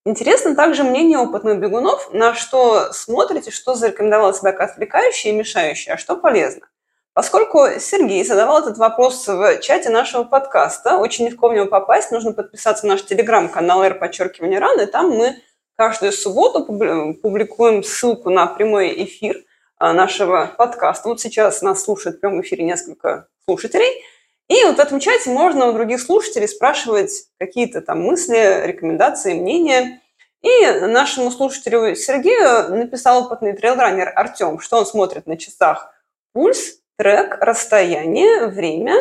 Интересно 0.09 0.57
также 0.57 0.85
мнение 0.85 1.19
опытных 1.19 1.61
бегунов, 1.61 2.15
на 2.15 2.33
что 2.33 2.95
смотрите, 2.95 3.51
что 3.51 3.75
зарекомендовало 3.75 4.33
себя 4.33 4.53
как 4.53 4.71
отвлекающее 4.71 5.35
и 5.35 5.37
мешающее, 5.37 5.95
а 5.95 5.99
что 5.99 6.17
полезно. 6.17 6.67
Поскольку 7.13 7.67
Сергей 7.79 8.25
задавал 8.25 8.61
этот 8.63 8.79
вопрос 8.79 9.29
в 9.29 9.59
чате 9.61 9.91
нашего 9.91 10.25
подкаста, 10.25 10.97
очень 10.97 11.27
легко 11.27 11.51
в 11.51 11.53
него 11.53 11.67
попасть, 11.67 12.11
нужно 12.11 12.33
подписаться 12.33 12.87
на 12.87 12.95
наш 12.95 13.05
телеграм-канал 13.05 13.83
R 13.83 13.97
подчеркивание 13.97 14.59
рано, 14.59 14.81
и 14.81 14.87
там 14.87 15.11
мы 15.11 15.43
каждую 15.77 16.13
субботу 16.13 16.65
публикуем 16.65 17.83
ссылку 17.83 18.31
на 18.31 18.47
прямой 18.47 19.05
эфир 19.05 19.45
а, 19.77 19.93
нашего 19.93 20.51
подкаста. 20.57 21.11
Вот 21.11 21.21
сейчас 21.21 21.61
нас 21.61 21.83
слушает 21.83 22.17
в 22.17 22.21
прямом 22.21 22.41
эфире 22.41 22.65
несколько 22.65 23.29
слушателей. 23.45 24.03
И 24.49 24.65
вот 24.65 24.77
в 24.77 24.81
этом 24.81 24.99
чате 24.99 25.31
можно 25.31 25.67
у 25.67 25.73
других 25.73 26.01
слушателей 26.01 26.49
спрашивать 26.49 27.29
какие-то 27.39 27.83
там 27.83 28.03
мысли, 28.03 28.67
рекомендации, 28.67 29.35
мнения. 29.35 30.01
И 30.41 30.67
нашему 30.87 31.31
слушателю 31.31 31.95
Сергею 31.95 32.75
написал 32.75 33.25
опытный 33.25 33.53
трейлранер 33.53 34.13
Артем, 34.15 34.59
что 34.61 34.79
он 34.79 34.87
смотрит 34.87 35.27
на 35.27 35.37
часах 35.37 35.93
пульс, 36.33 36.79
трек, 36.97 37.37
расстояние, 37.41 38.47
время 38.47 38.95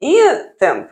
и 0.00 0.18
темп. 0.58 0.90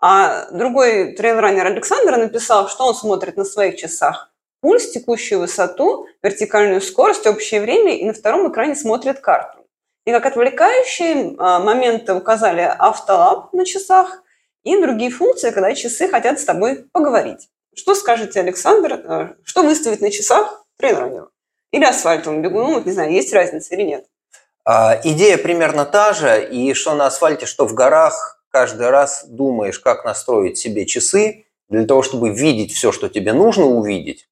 А 0.00 0.50
другой 0.50 1.14
трейлранер 1.14 1.66
Александр 1.66 2.16
написал, 2.16 2.68
что 2.68 2.86
он 2.86 2.94
смотрит 2.94 3.36
на 3.36 3.44
своих 3.44 3.76
часах 3.76 4.32
пульс, 4.60 4.90
текущую 4.90 5.40
высоту, 5.40 6.06
вертикальную 6.22 6.80
скорость, 6.80 7.26
общее 7.26 7.60
время, 7.60 7.96
и 7.96 8.04
на 8.04 8.14
втором 8.14 8.50
экране 8.50 8.74
смотрит 8.74 9.20
карту. 9.20 9.63
И 10.04 10.12
как 10.12 10.26
отвлекающие 10.26 11.34
а, 11.38 11.60
моменты 11.60 12.12
указали 12.14 12.60
автолаб 12.60 13.52
на 13.52 13.64
часах 13.64 14.22
и 14.62 14.80
другие 14.80 15.10
функции, 15.10 15.50
когда 15.50 15.74
часы 15.74 16.08
хотят 16.08 16.38
с 16.38 16.44
тобой 16.44 16.84
поговорить. 16.92 17.48
Что 17.74 17.94
скажете, 17.94 18.40
Александр? 18.40 18.92
А, 19.06 19.34
что 19.44 19.62
выставить 19.62 20.00
на 20.00 20.10
часах 20.10 20.64
трейлранеру? 20.76 21.30
Или 21.70 21.84
асфальтовому 21.84 22.42
бегуну? 22.42 22.82
Не 22.84 22.92
знаю, 22.92 23.12
есть 23.12 23.32
разница 23.32 23.74
или 23.74 23.82
нет? 23.82 24.06
А, 24.64 25.00
идея 25.04 25.38
примерно 25.38 25.84
та 25.84 26.12
же, 26.12 26.48
и 26.50 26.74
что 26.74 26.94
на 26.94 27.06
асфальте, 27.06 27.46
что 27.46 27.66
в 27.66 27.74
горах, 27.74 28.42
каждый 28.50 28.90
раз 28.90 29.24
думаешь, 29.26 29.78
как 29.78 30.04
настроить 30.04 30.58
себе 30.58 30.86
часы 30.86 31.46
для 31.68 31.86
того, 31.86 32.02
чтобы 32.02 32.30
видеть 32.30 32.72
все, 32.72 32.92
что 32.92 33.08
тебе 33.08 33.32
нужно 33.32 33.64
увидеть, 33.64 34.28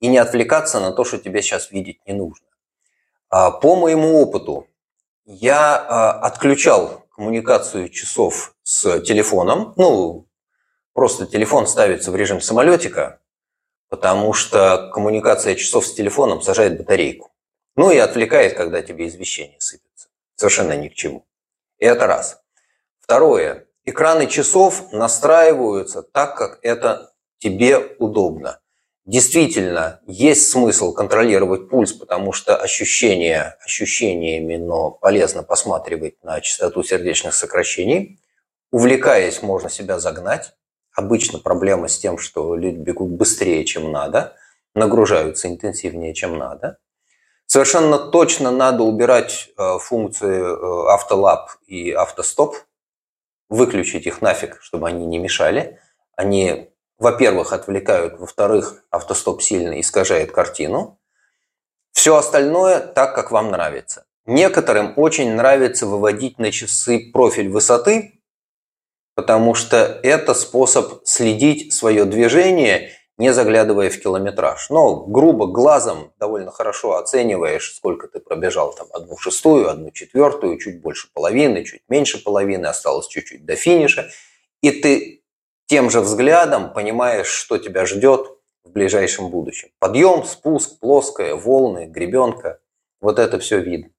и 0.00 0.06
не 0.06 0.18
отвлекаться 0.18 0.80
на 0.80 0.92
то, 0.92 1.04
что 1.04 1.18
тебе 1.18 1.42
сейчас 1.42 1.70
видеть 1.70 1.98
не 2.06 2.14
нужно. 2.14 2.46
А, 3.30 3.50
по 3.50 3.76
моему 3.76 4.20
опыту, 4.20 4.68
я 5.28 5.76
а, 5.76 6.12
отключал 6.20 7.04
коммуникацию 7.10 7.90
часов 7.90 8.54
с 8.62 9.00
телефоном. 9.00 9.74
Ну, 9.76 10.26
просто 10.94 11.26
телефон 11.26 11.66
ставится 11.66 12.10
в 12.10 12.16
режим 12.16 12.40
самолетика, 12.40 13.20
потому 13.90 14.32
что 14.32 14.90
коммуникация 14.94 15.54
часов 15.54 15.86
с 15.86 15.92
телефоном 15.92 16.40
сажает 16.40 16.78
батарейку. 16.78 17.30
Ну 17.76 17.90
и 17.90 17.98
отвлекает, 17.98 18.56
когда 18.56 18.80
тебе 18.80 19.06
извещение 19.06 19.60
сыпется. 19.60 20.08
Совершенно 20.34 20.72
ни 20.72 20.88
к 20.88 20.94
чему. 20.94 21.26
И 21.76 21.84
это 21.84 22.06
раз. 22.06 22.40
Второе. 22.98 23.66
Экраны 23.84 24.28
часов 24.28 24.92
настраиваются 24.92 26.02
так, 26.02 26.38
как 26.38 26.58
это 26.62 27.12
тебе 27.38 27.78
удобно. 27.98 28.60
Действительно, 29.08 30.00
есть 30.06 30.50
смысл 30.50 30.92
контролировать 30.92 31.70
пульс, 31.70 31.94
потому 31.94 32.34
что 32.34 32.58
ощущения 32.58 33.56
ощущениями, 33.64 34.56
но 34.56 34.90
полезно 34.90 35.42
посматривать 35.42 36.22
на 36.22 36.42
частоту 36.42 36.82
сердечных 36.82 37.32
сокращений. 37.32 38.20
Увлекаясь, 38.70 39.40
можно 39.40 39.70
себя 39.70 39.98
загнать. 39.98 40.52
Обычно 40.94 41.38
проблема 41.38 41.88
с 41.88 41.98
тем, 41.98 42.18
что 42.18 42.54
люди 42.54 42.76
бегут 42.76 43.12
быстрее, 43.12 43.64
чем 43.64 43.90
надо, 43.90 44.36
нагружаются 44.74 45.48
интенсивнее, 45.48 46.12
чем 46.12 46.36
надо. 46.36 46.76
Совершенно 47.46 47.96
точно 47.96 48.50
надо 48.50 48.82
убирать 48.82 49.48
э, 49.56 49.78
функции 49.78 50.38
э, 50.38 50.92
автолаб 50.92 51.52
и 51.66 51.92
автостоп, 51.92 52.56
выключить 53.48 54.06
их 54.06 54.20
нафиг, 54.20 54.58
чтобы 54.60 54.86
они 54.86 55.06
не 55.06 55.16
мешали. 55.16 55.80
Они, 56.14 56.68
во-первых, 56.98 57.52
отвлекают, 57.52 58.18
во-вторых, 58.18 58.84
автостоп 58.90 59.42
сильно 59.42 59.80
искажает 59.80 60.32
картину. 60.32 60.98
Все 61.92 62.16
остальное 62.16 62.80
так, 62.80 63.14
как 63.14 63.30
вам 63.30 63.50
нравится. 63.50 64.06
Некоторым 64.26 64.92
очень 64.96 65.34
нравится 65.34 65.86
выводить 65.86 66.38
на 66.38 66.52
часы 66.52 67.10
профиль 67.12 67.48
высоты, 67.48 68.20
потому 69.14 69.54
что 69.54 69.76
это 70.02 70.34
способ 70.34 71.06
следить 71.06 71.72
свое 71.72 72.04
движение 72.04 72.92
не 73.18 73.32
заглядывая 73.32 73.90
в 73.90 74.00
километраж. 74.00 74.70
Но 74.70 75.04
грубо 75.04 75.46
глазом 75.48 76.12
довольно 76.18 76.52
хорошо 76.52 76.96
оцениваешь, 76.96 77.74
сколько 77.74 78.06
ты 78.06 78.20
пробежал, 78.20 78.72
там 78.72 78.86
одну 78.92 79.18
шестую, 79.18 79.68
одну 79.68 79.90
четвертую, 79.90 80.58
чуть 80.58 80.80
больше 80.80 81.08
половины, 81.12 81.64
чуть 81.64 81.82
меньше 81.88 82.22
половины, 82.22 82.66
осталось 82.66 83.08
чуть-чуть 83.08 83.44
до 83.44 83.56
финиша. 83.56 84.08
И 84.62 84.70
ты 84.70 85.17
тем 85.68 85.90
же 85.90 86.00
взглядом 86.00 86.72
понимаешь, 86.72 87.28
что 87.28 87.58
тебя 87.58 87.86
ждет 87.86 88.26
в 88.64 88.72
ближайшем 88.72 89.30
будущем. 89.30 89.68
Подъем, 89.78 90.24
спуск, 90.24 90.80
плоская, 90.80 91.36
волны, 91.36 91.86
гребенка. 91.86 92.58
Вот 93.00 93.20
это 93.20 93.38
все 93.38 93.60
видно. 93.60 93.90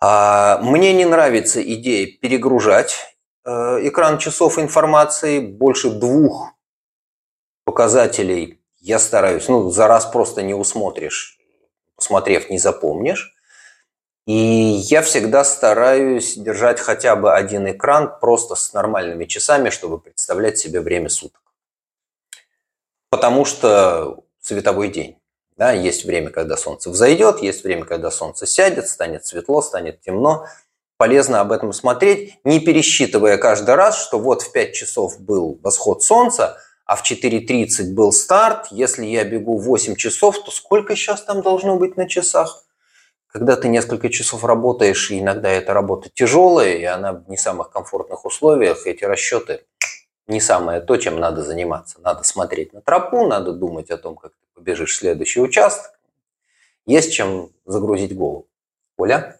А 0.00 0.58
мне 0.62 0.94
не 0.94 1.04
нравится 1.04 1.62
идея 1.62 2.06
перегружать 2.18 2.96
э, 3.44 3.50
экран 3.88 4.18
часов 4.18 4.58
информации 4.58 5.40
больше 5.40 5.90
двух 5.90 6.52
показателей 7.64 8.60
я 8.78 8.98
стараюсь, 8.98 9.48
ну, 9.48 9.68
за 9.70 9.88
раз 9.88 10.06
просто 10.06 10.42
не 10.42 10.54
усмотришь 10.54 11.36
посмотрев, 11.96 12.50
не 12.50 12.58
запомнишь. 12.58 13.34
И 14.26 14.34
я 14.34 15.02
всегда 15.02 15.44
стараюсь 15.44 16.34
держать 16.36 16.80
хотя 16.80 17.14
бы 17.14 17.32
один 17.32 17.70
экран 17.70 18.12
просто 18.20 18.56
с 18.56 18.72
нормальными 18.72 19.24
часами, 19.24 19.70
чтобы 19.70 20.00
представлять 20.00 20.58
себе 20.58 20.80
время 20.80 21.08
суток. 21.08 21.40
Потому 23.08 23.44
что 23.44 24.24
световой 24.40 24.88
день. 24.88 25.16
Да, 25.56 25.72
есть 25.72 26.04
время, 26.04 26.30
когда 26.30 26.56
солнце 26.56 26.90
взойдет, 26.90 27.40
есть 27.40 27.62
время, 27.62 27.84
когда 27.84 28.10
солнце 28.10 28.46
сядет, 28.46 28.88
станет 28.88 29.24
светло, 29.24 29.62
станет 29.62 30.00
темно. 30.00 30.46
Полезно 30.98 31.40
об 31.40 31.52
этом 31.52 31.72
смотреть, 31.72 32.38
не 32.42 32.58
пересчитывая 32.58 33.38
каждый 33.38 33.74
раз, 33.76 33.96
что 34.02 34.18
вот 34.18 34.42
в 34.42 34.50
5 34.50 34.74
часов 34.74 35.20
был 35.20 35.58
восход 35.62 36.02
солнца, 36.02 36.58
а 36.84 36.96
в 36.96 37.04
4.30 37.08 37.94
был 37.94 38.12
старт. 38.12 38.66
Если 38.70 39.04
я 39.06 39.24
бегу 39.24 39.56
8 39.56 39.94
часов, 39.94 40.42
то 40.42 40.50
сколько 40.50 40.96
сейчас 40.96 41.22
там 41.22 41.42
должно 41.42 41.76
быть 41.76 41.96
на 41.96 42.08
часах? 42.08 42.65
Когда 43.36 43.54
ты 43.54 43.68
несколько 43.68 44.08
часов 44.08 44.44
работаешь, 44.44 45.10
и 45.10 45.20
иногда 45.20 45.50
эта 45.50 45.74
работа 45.74 46.08
тяжелая, 46.08 46.72
и 46.72 46.84
она 46.84 47.12
в 47.12 47.28
не 47.28 47.36
самых 47.36 47.68
комфортных 47.68 48.24
условиях, 48.24 48.86
эти 48.86 49.04
расчеты 49.04 49.60
не 50.26 50.40
самое 50.40 50.80
то, 50.80 50.96
чем 50.96 51.20
надо 51.20 51.42
заниматься. 51.42 52.00
Надо 52.00 52.24
смотреть 52.24 52.72
на 52.72 52.80
тропу, 52.80 53.26
надо 53.26 53.52
думать 53.52 53.90
о 53.90 53.98
том, 53.98 54.16
как 54.16 54.32
ты 54.32 54.38
побежишь 54.54 54.94
в 54.94 54.96
следующий 54.96 55.42
участок. 55.42 55.92
Есть 56.86 57.12
чем 57.12 57.50
загрузить 57.66 58.16
голову. 58.16 58.46
Оля? 58.96 59.36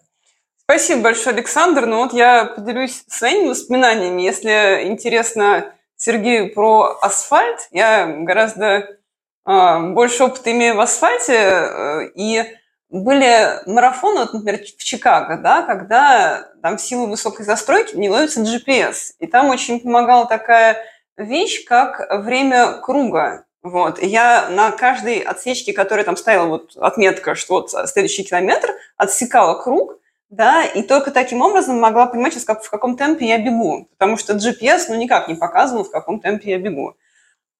Спасибо 0.61 1.01
большое, 1.01 1.35
Александр. 1.35 1.87
Ну 1.87 2.03
вот 2.03 2.13
я 2.13 2.45
поделюсь 2.45 3.03
своими 3.07 3.49
воспоминаниями. 3.49 4.21
Если 4.21 4.83
интересно 4.89 5.73
Сергею 5.95 6.53
про 6.53 6.99
асфальт, 7.01 7.67
я 7.71 8.05
гораздо 8.05 8.99
э, 9.47 9.79
больше 9.93 10.25
опыта 10.25 10.51
имею 10.51 10.75
в 10.75 10.81
асфальте, 10.81 11.33
э, 11.33 12.11
и 12.13 12.43
были 12.89 13.67
марафоны, 13.69 14.21
вот, 14.21 14.33
например, 14.33 14.61
в 14.61 14.83
Чикаго, 14.83 15.37
да, 15.37 15.61
когда 15.63 16.49
там 16.61 16.77
в 16.77 16.81
силу 16.81 17.07
высокой 17.07 17.45
застройки 17.45 17.95
не 17.95 18.09
ловится 18.09 18.41
GPS. 18.41 19.13
И 19.19 19.27
там 19.27 19.49
очень 19.49 19.79
помогала 19.79 20.25
такая 20.25 20.85
вещь, 21.17 21.65
как 21.65 22.23
время 22.23 22.73
круга. 22.81 23.45
Вот. 23.61 24.01
И 24.01 24.07
я 24.07 24.47
на 24.49 24.71
каждой 24.71 25.19
отсечке, 25.19 25.73
которая 25.73 26.05
там 26.05 26.15
ставила 26.15 26.47
вот 26.47 26.77
отметка, 26.77 27.35
что 27.35 27.55
вот 27.55 27.71
следующий 27.89 28.23
километр, 28.23 28.73
отсекала 28.95 29.61
круг, 29.61 29.99
да, 30.29 30.63
и 30.65 30.83
только 30.83 31.11
таким 31.11 31.41
образом 31.41 31.79
могла 31.79 32.05
понимать, 32.05 32.43
как, 32.45 32.63
в 32.63 32.69
каком 32.69 32.97
темпе 32.97 33.27
я 33.27 33.37
бегу, 33.37 33.87
потому 33.97 34.17
что 34.17 34.33
GPS 34.33 34.85
ну 34.89 34.95
никак 34.95 35.27
не 35.27 35.35
показывал, 35.35 35.83
в 35.83 35.91
каком 35.91 36.19
темпе 36.19 36.51
я 36.51 36.57
бегу. 36.59 36.95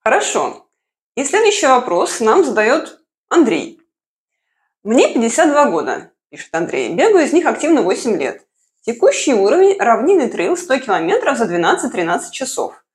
Хорошо. 0.03 0.67
И 1.15 1.23
следующий 1.23 1.67
вопрос 1.67 2.19
нам 2.19 2.43
задает 2.43 2.99
Андрей. 3.29 3.81
Мне 4.87 5.13
52 5.13 5.69
года, 5.69 6.11
пишет 6.29 6.47
Андрей. 6.53 6.93
Бегаю 6.93 7.25
из 7.25 7.33
них 7.33 7.45
активно 7.45 7.81
8 7.81 8.17
лет. 8.17 8.43
Текущий 8.85 9.33
уровень– 9.33 9.77
равнинный 9.79 10.29
трейл 10.29 10.55
100 10.55 10.79
километров 10.79 11.37
за 11.37 11.43
12-13 11.43 12.31
часов. 12.31 12.85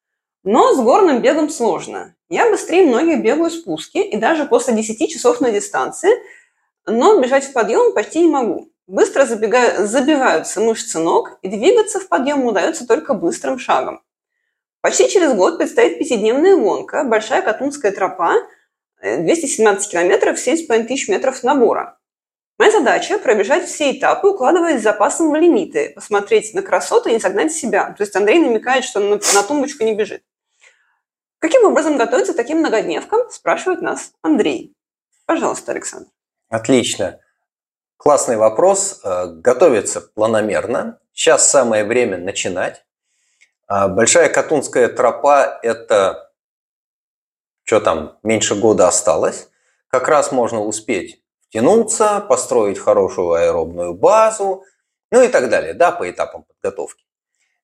Но 0.42 0.72
с 0.72 0.78
горным 0.78 1.20
бегом 1.20 1.50
сложно. 1.50 2.14
Я 2.30 2.48
быстрее 2.48 2.86
многих 2.86 3.22
бегаю 3.22 3.50
спуски 3.50 3.98
и 3.98 4.16
даже 4.16 4.46
после 4.46 4.72
10 4.72 5.10
часов 5.10 5.42
на 5.42 5.50
дистанции, 5.50 6.08
но 6.86 7.20
бежать 7.20 7.44
в 7.44 7.52
подъем 7.52 7.92
почти 7.92 8.20
не 8.20 8.30
могу. 8.30 8.70
Быстро 8.86 9.26
забегаю, 9.26 9.86
забиваются 9.86 10.62
мышцы 10.62 10.98
ног, 10.98 11.38
и 11.42 11.48
двигаться 11.48 12.00
в 12.00 12.08
подъем 12.08 12.46
удается 12.46 12.86
только 12.86 13.12
быстрым 13.12 13.58
шагом. 13.58 14.00
Почти 14.80 15.10
через 15.10 15.34
год 15.34 15.58
предстоит 15.58 15.98
пятидневная 15.98 16.56
гонка, 16.56 17.04
большая 17.04 17.42
Катунская 17.42 17.92
тропа– 17.92 18.36
217 19.02 19.90
километров, 19.90 20.38
7,5 20.38 20.84
тысяч 20.84 21.08
метров 21.08 21.42
набора. 21.42 21.98
Моя 22.58 22.70
задача– 22.70 23.18
пробежать 23.22 23.66
все 23.66 23.90
этапы, 23.90 24.28
укладываясь 24.28 24.80
с 24.80 24.84
запасом 24.84 25.30
в 25.30 25.34
лимиты, 25.34 25.90
посмотреть 25.94 26.54
на 26.54 26.62
красоту 26.62 27.08
и 27.08 27.14
не 27.14 27.20
согнать 27.20 27.52
себя. 27.52 27.92
То 27.96 28.04
есть 28.04 28.14
Андрей 28.14 28.38
намекает, 28.38 28.84
что 28.84 29.00
на, 29.00 29.16
на 29.16 29.42
тумбочку 29.42 29.82
не 29.82 29.94
бежит. 29.94 30.22
Каким 31.40 31.64
образом 31.64 31.96
готовиться 31.96 32.34
к 32.34 32.36
таким 32.36 32.58
многодневкам, 32.58 33.28
спрашивает 33.30 33.82
нас 33.82 34.12
Андрей. 34.22 34.76
Пожалуйста, 35.26 35.72
Александр. 35.72 36.08
Отлично. 36.48 37.18
Классный 37.96 38.36
вопрос. 38.36 39.00
Э, 39.02 39.26
готовиться 39.26 40.00
планомерно. 40.00 41.00
Сейчас 41.12 41.50
самое 41.50 41.84
время 41.84 42.18
начинать. 42.18 42.84
А 43.66 43.88
большая 43.88 44.28
Катунская 44.28 44.88
тропа– 44.88 45.58
это 45.62 46.31
что 47.64 47.80
там, 47.80 48.18
меньше 48.22 48.54
года 48.54 48.88
осталось, 48.88 49.48
как 49.88 50.08
раз 50.08 50.32
можно 50.32 50.60
успеть 50.60 51.22
втянуться, 51.48 52.20
построить 52.20 52.78
хорошую 52.78 53.32
аэробную 53.32 53.94
базу, 53.94 54.64
ну 55.10 55.22
и 55.22 55.28
так 55.28 55.50
далее, 55.50 55.74
да, 55.74 55.92
по 55.92 56.10
этапам 56.10 56.44
подготовки. 56.44 57.04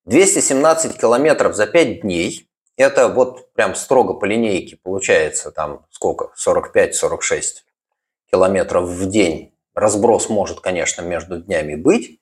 217 0.04 0.98
километров 0.98 1.54
за 1.54 1.66
5 1.66 2.02
дней, 2.02 2.48
это 2.76 3.08
вот 3.08 3.52
прям 3.54 3.74
строго 3.74 4.14
по 4.14 4.24
линейке 4.24 4.76
получается 4.76 5.50
там 5.50 5.86
сколько, 5.90 6.32
45-46 6.36 7.42
километров 8.30 8.88
в 8.88 9.08
день. 9.08 9.54
Разброс 9.74 10.28
может, 10.28 10.60
конечно, 10.60 11.02
между 11.02 11.40
днями 11.40 11.74
быть. 11.74 12.20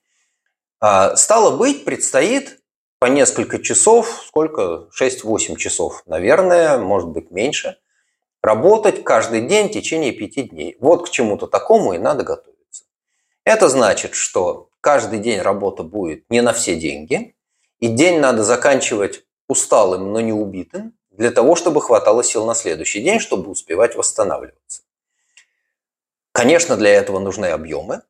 А, 0.79 1.15
стало 1.15 1.57
быть, 1.57 1.85
предстоит 1.85 2.59
по 2.99 3.05
несколько 3.05 3.59
часов, 3.59 4.23
сколько? 4.27 4.89
6-8 4.99 5.55
часов, 5.57 6.03
наверное, 6.05 6.77
может 6.77 7.09
быть 7.09 7.31
меньше. 7.31 7.77
Работать 8.41 9.03
каждый 9.03 9.41
день 9.41 9.69
в 9.69 9.73
течение 9.73 10.11
пяти 10.11 10.43
дней. 10.43 10.77
Вот 10.79 11.07
к 11.07 11.11
чему-то 11.11 11.47
такому 11.47 11.93
и 11.93 11.97
надо 11.97 12.23
готовиться. 12.23 12.85
Это 13.43 13.69
значит, 13.69 14.13
что 14.15 14.69
каждый 14.81 15.19
день 15.19 15.41
работа 15.41 15.83
будет 15.83 16.29
не 16.29 16.41
на 16.41 16.53
все 16.53 16.75
деньги, 16.75 17.35
и 17.79 17.87
день 17.87 18.19
надо 18.19 18.43
заканчивать 18.43 19.25
усталым, 19.47 20.11
но 20.11 20.19
не 20.19 20.33
убитым, 20.33 20.93
для 21.11 21.31
того, 21.31 21.55
чтобы 21.55 21.81
хватало 21.81 22.23
сил 22.23 22.45
на 22.45 22.53
следующий 22.53 23.01
день, 23.01 23.19
чтобы 23.19 23.49
успевать 23.49 23.95
восстанавливаться. 23.95 24.83
Конечно, 26.31 26.77
для 26.77 26.91
этого 26.91 27.19
нужны 27.19 27.47
объемы. 27.47 28.01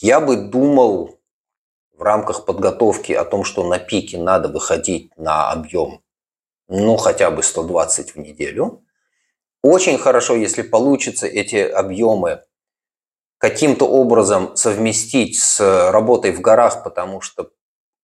Я 0.00 0.20
бы 0.20 0.36
думал 0.36 1.15
в 1.96 2.02
рамках 2.02 2.44
подготовки 2.44 3.12
о 3.12 3.24
том, 3.24 3.44
что 3.44 3.64
на 3.64 3.78
пике 3.78 4.18
надо 4.18 4.48
выходить 4.48 5.16
на 5.16 5.50
объем, 5.50 6.02
ну, 6.68 6.96
хотя 6.96 7.30
бы 7.30 7.42
120 7.42 8.14
в 8.14 8.18
неделю. 8.18 8.82
Очень 9.62 9.98
хорошо, 9.98 10.34
если 10.34 10.62
получится 10.62 11.26
эти 11.26 11.56
объемы 11.56 12.42
каким-то 13.38 13.88
образом 13.88 14.56
совместить 14.56 15.38
с 15.38 15.90
работой 15.90 16.32
в 16.32 16.40
горах, 16.40 16.84
потому 16.84 17.20
что 17.20 17.50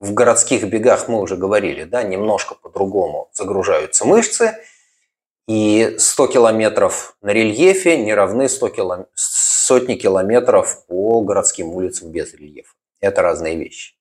в 0.01 0.13
городских 0.15 0.65
бегах 0.65 1.09
мы 1.09 1.21
уже 1.21 1.37
говорили, 1.37 1.85
да, 1.85 2.03
немножко 2.03 2.55
по-другому 2.55 3.31
загружаются 3.33 4.05
мышцы, 4.05 4.57
и 5.47 5.97
100 5.99 6.27
километров 6.29 7.17
на 7.21 7.31
рельефе 7.31 7.97
не 7.97 8.15
равны 8.15 8.49
100 8.49 8.69
килом... 8.71 9.07
сотни 9.15 9.95
километров 9.95 10.87
по 10.87 11.21
городским 11.21 11.69
улицам 11.69 12.11
без 12.11 12.35
рельефа. 12.35 12.73
Это 13.03 13.21
разные 13.21 13.57
вещи. 13.57 13.95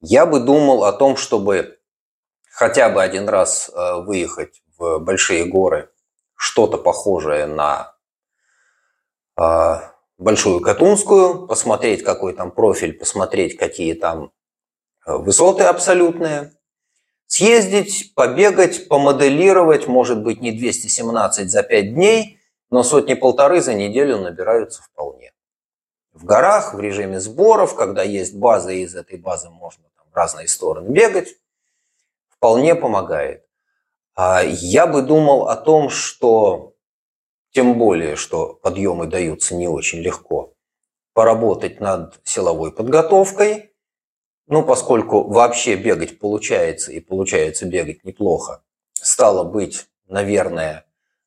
Я 0.00 0.26
бы 0.26 0.38
думал 0.38 0.84
о 0.84 0.92
том, 0.92 1.16
чтобы 1.16 1.78
хотя 2.52 2.90
бы 2.90 3.02
один 3.02 3.28
раз 3.28 3.68
э, 3.70 4.02
выехать 4.02 4.62
в 4.76 4.98
большие 4.98 5.44
горы, 5.46 5.90
что-то 6.36 6.76
похожее 6.78 7.46
на 7.46 7.96
э, 9.40 9.74
Большую 10.18 10.60
Катунскую, 10.60 11.46
посмотреть, 11.46 12.04
какой 12.04 12.34
там 12.34 12.50
профиль, 12.50 12.92
посмотреть, 12.92 13.56
какие 13.56 13.94
там 13.94 14.30
э, 15.06 15.16
высоты 15.16 15.64
абсолютные, 15.64 16.52
съездить, 17.26 18.12
побегать, 18.14 18.88
помоделировать, 18.88 19.86
может 19.86 20.22
быть, 20.22 20.42
не 20.42 20.52
217 20.52 21.50
за 21.50 21.62
5 21.62 21.94
дней, 21.94 22.40
но 22.70 22.82
сотни-полторы 22.82 23.62
за 23.62 23.72
неделю 23.72 24.18
набираются 24.18 24.82
вполне 24.82 25.32
в 26.18 26.24
горах, 26.24 26.74
в 26.74 26.80
режиме 26.80 27.20
сборов, 27.20 27.76
когда 27.76 28.02
есть 28.02 28.34
база, 28.34 28.72
и 28.72 28.82
из 28.82 28.94
этой 28.96 29.18
базы 29.18 29.50
можно 29.50 29.84
там, 29.96 30.06
в 30.10 30.16
разные 30.16 30.48
стороны 30.48 30.88
бегать, 30.88 31.36
вполне 32.28 32.74
помогает. 32.74 33.44
А 34.14 34.42
я 34.42 34.88
бы 34.88 35.02
думал 35.02 35.48
о 35.48 35.54
том, 35.54 35.90
что 35.90 36.74
тем 37.52 37.78
более, 37.78 38.16
что 38.16 38.54
подъемы 38.54 39.06
даются 39.06 39.54
не 39.54 39.68
очень 39.68 40.00
легко, 40.00 40.54
поработать 41.12 41.80
над 41.80 42.20
силовой 42.24 42.72
подготовкой, 42.72 43.72
ну, 44.48 44.64
поскольку 44.64 45.22
вообще 45.22 45.76
бегать 45.76 46.18
получается, 46.18 46.90
и 46.90 46.98
получается 46.98 47.66
бегать 47.66 48.02
неплохо, 48.04 48.64
стало 48.94 49.44
быть, 49.44 49.86
наверное, 50.08 50.84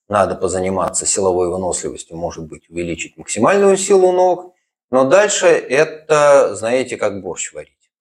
надо 0.10 0.36
позаниматься 0.36 1.06
силовой 1.06 1.48
выносливостью, 1.48 2.18
может 2.18 2.46
быть, 2.46 2.70
увеличить 2.70 3.16
максимальную 3.16 3.78
силу 3.78 4.12
ног, 4.12 4.54
но 4.92 5.06
дальше 5.06 5.48
это, 5.48 6.54
знаете, 6.56 6.98
как 6.98 7.22
борщ 7.22 7.54
варить. 7.54 7.92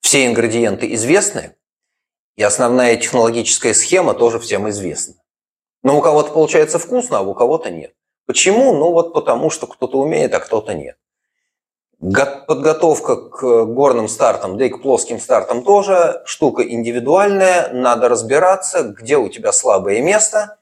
Все 0.00 0.26
ингредиенты 0.26 0.92
известны, 0.94 1.54
и 2.36 2.42
основная 2.42 2.96
технологическая 2.96 3.74
схема 3.74 4.14
тоже 4.14 4.38
всем 4.40 4.68
известна. 4.70 5.14
Но 5.82 5.98
у 5.98 6.00
кого-то 6.00 6.32
получается 6.32 6.78
вкусно, 6.78 7.18
а 7.18 7.22
у 7.22 7.34
кого-то 7.34 7.70
нет. 7.70 7.94
Почему? 8.26 8.74
Ну 8.74 8.92
вот 8.92 9.12
потому, 9.12 9.50
что 9.50 9.66
кто-то 9.66 9.98
умеет, 9.98 10.34
а 10.34 10.40
кто-то 10.40 10.74
нет. 10.74 10.96
Подготовка 12.00 13.16
к 13.16 13.64
горным 13.64 14.08
стартам, 14.08 14.56
да 14.56 14.66
и 14.66 14.68
к 14.68 14.82
плоским 14.82 15.18
стартам 15.18 15.64
тоже 15.64 16.22
штука 16.26 16.62
индивидуальная. 16.62 17.72
Надо 17.72 18.08
разбираться, 18.08 18.84
где 18.84 19.16
у 19.16 19.28
тебя 19.28 19.52
слабое 19.52 20.00
место, 20.00 20.58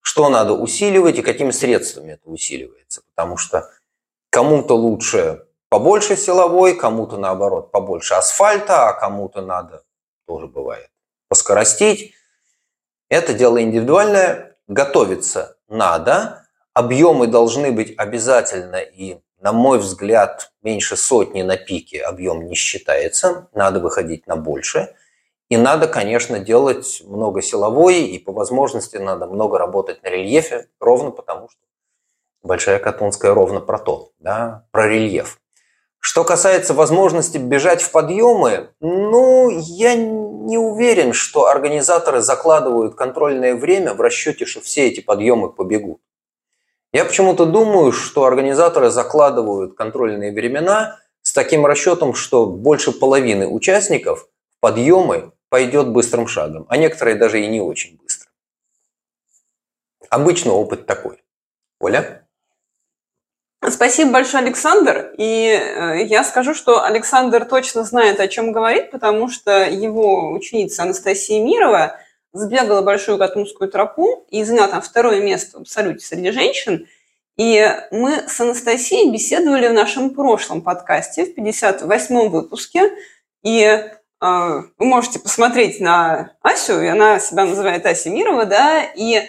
что 0.00 0.28
надо 0.28 0.54
усиливать 0.54 1.18
и 1.18 1.22
какими 1.22 1.52
средствами 1.52 2.12
это 2.12 2.28
усиливается. 2.28 3.02
Потому 3.14 3.36
что 3.36 3.70
кому-то 4.30 4.76
лучше 4.76 5.46
побольше 5.68 6.16
силовой, 6.16 6.74
кому-то 6.74 7.16
наоборот 7.16 7.70
побольше 7.70 8.14
асфальта, 8.14 8.88
а 8.88 8.92
кому-то 8.92 9.42
надо, 9.42 9.82
тоже 10.26 10.46
бывает, 10.46 10.88
поскоростить. 11.28 12.14
Это 13.08 13.34
дело 13.34 13.60
индивидуальное. 13.60 14.56
Готовиться 14.68 15.56
надо. 15.68 16.46
Объемы 16.74 17.26
должны 17.26 17.72
быть 17.72 17.92
обязательно 17.98 18.76
и 18.76 19.18
на 19.40 19.52
мой 19.52 19.78
взгляд, 19.78 20.52
меньше 20.62 20.96
сотни 20.96 21.42
на 21.42 21.56
пике 21.56 22.02
объем 22.02 22.46
не 22.46 22.54
считается, 22.54 23.48
надо 23.52 23.80
выходить 23.80 24.26
на 24.26 24.36
больше. 24.36 24.94
И 25.48 25.56
надо, 25.56 25.88
конечно, 25.88 26.38
делать 26.38 27.02
много 27.04 27.42
силовой, 27.42 28.02
и 28.02 28.18
по 28.18 28.32
возможности 28.32 28.98
надо 28.98 29.26
много 29.26 29.58
работать 29.58 30.02
на 30.02 30.08
рельефе, 30.08 30.68
ровно 30.78 31.10
потому 31.10 31.48
что 31.48 31.58
Большая 32.42 32.78
Катунская 32.78 33.34
ровно 33.34 33.60
про 33.60 33.78
то, 33.78 34.12
да, 34.18 34.66
про 34.70 34.88
рельеф. 34.88 35.40
Что 35.98 36.24
касается 36.24 36.72
возможности 36.72 37.36
бежать 37.36 37.82
в 37.82 37.90
подъемы, 37.90 38.70
ну, 38.80 39.50
я 39.50 39.94
не 39.94 40.56
уверен, 40.56 41.12
что 41.12 41.46
организаторы 41.46 42.22
закладывают 42.22 42.94
контрольное 42.94 43.54
время 43.54 43.92
в 43.92 44.00
расчете, 44.00 44.46
что 44.46 44.62
все 44.62 44.88
эти 44.88 45.00
подъемы 45.00 45.52
побегут. 45.52 46.00
Я 46.92 47.04
почему-то 47.04 47.44
думаю, 47.44 47.92
что 47.92 48.24
организаторы 48.24 48.90
закладывают 48.90 49.76
контрольные 49.76 50.32
времена 50.32 50.98
с 51.22 51.34
таким 51.34 51.66
расчетом, 51.66 52.14
что 52.14 52.46
больше 52.46 52.92
половины 52.92 53.46
участников 53.46 54.26
подъемы 54.60 55.32
пойдет 55.50 55.88
быстрым 55.88 56.26
шагом, 56.26 56.64
а 56.70 56.78
некоторые 56.78 57.16
даже 57.16 57.42
и 57.42 57.46
не 57.46 57.60
очень 57.60 57.98
быстро. 57.98 58.30
Обычно 60.08 60.52
опыт 60.54 60.86
такой. 60.86 61.22
Оля? 61.78 62.26
Спасибо 63.68 64.12
большое, 64.12 64.42
Александр. 64.42 65.12
И 65.18 65.48
э, 65.48 66.04
я 66.04 66.24
скажу, 66.24 66.54
что 66.54 66.82
Александр 66.82 67.44
точно 67.44 67.84
знает, 67.84 68.20
о 68.20 68.28
чем 68.28 68.52
говорит, 68.52 68.90
потому 68.90 69.28
что 69.28 69.64
его 69.68 70.32
ученица 70.32 70.82
Анастасия 70.82 71.42
Мирова– 71.42 71.96
забегала 72.32 72.82
большую 72.82 73.18
Катунскую 73.18 73.70
тропу 73.70 74.26
и 74.30 74.44
заняла 74.44 74.68
там 74.68 74.82
второе 74.82 75.20
место 75.20 75.58
в 75.58 75.62
абсолюте 75.62 76.04
среди 76.04 76.30
женщин. 76.30 76.86
И 77.36 77.66
мы 77.90 78.28
с 78.28 78.40
Анастасией 78.40 79.10
беседовали 79.10 79.68
в 79.68 79.72
нашем 79.72 80.10
прошлом 80.10 80.62
подкасте, 80.62 81.24
в 81.24 81.36
58-м 81.36 82.28
выпуске. 82.28 82.92
И 83.42 83.62
э, 83.62 83.90
вы 84.20 84.84
можете 84.84 85.18
посмотреть 85.18 85.80
на 85.80 86.32
Асю, 86.42 86.80
и 86.80 86.86
она 86.86 87.18
себя 87.18 87.46
называет 87.46 87.86
Ася 87.86 88.10
Мирова, 88.10 88.44
да, 88.44 88.84
и 88.94 89.22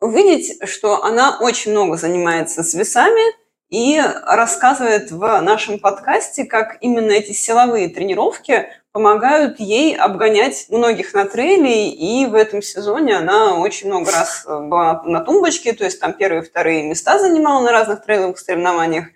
увидеть, 0.00 0.66
что 0.66 1.04
она 1.04 1.38
очень 1.40 1.72
много 1.72 1.96
занимается 1.98 2.62
с 2.62 2.72
весами 2.72 3.22
и 3.70 4.02
рассказывает 4.26 5.12
в 5.12 5.40
нашем 5.40 5.78
подкасте, 5.78 6.44
как 6.44 6.78
именно 6.80 7.12
эти 7.12 7.32
силовые 7.32 7.88
тренировки 7.88 8.68
помогают 8.92 9.60
ей 9.60 9.96
обгонять 9.96 10.66
многих 10.68 11.14
на 11.14 11.24
трейле, 11.24 11.88
и 11.88 12.26
в 12.26 12.34
этом 12.34 12.60
сезоне 12.60 13.18
она 13.18 13.54
очень 13.54 13.86
много 13.86 14.10
раз 14.10 14.44
э, 14.44 14.60
была 14.60 15.02
на 15.04 15.20
тумбочке, 15.20 15.72
то 15.72 15.84
есть 15.84 16.00
там 16.00 16.12
первые 16.12 16.42
и 16.42 16.44
вторые 16.44 16.82
места 16.82 17.20
занимала 17.20 17.62
на 17.62 17.70
разных 17.70 18.02
трейловых 18.02 18.40
соревнованиях. 18.40 19.06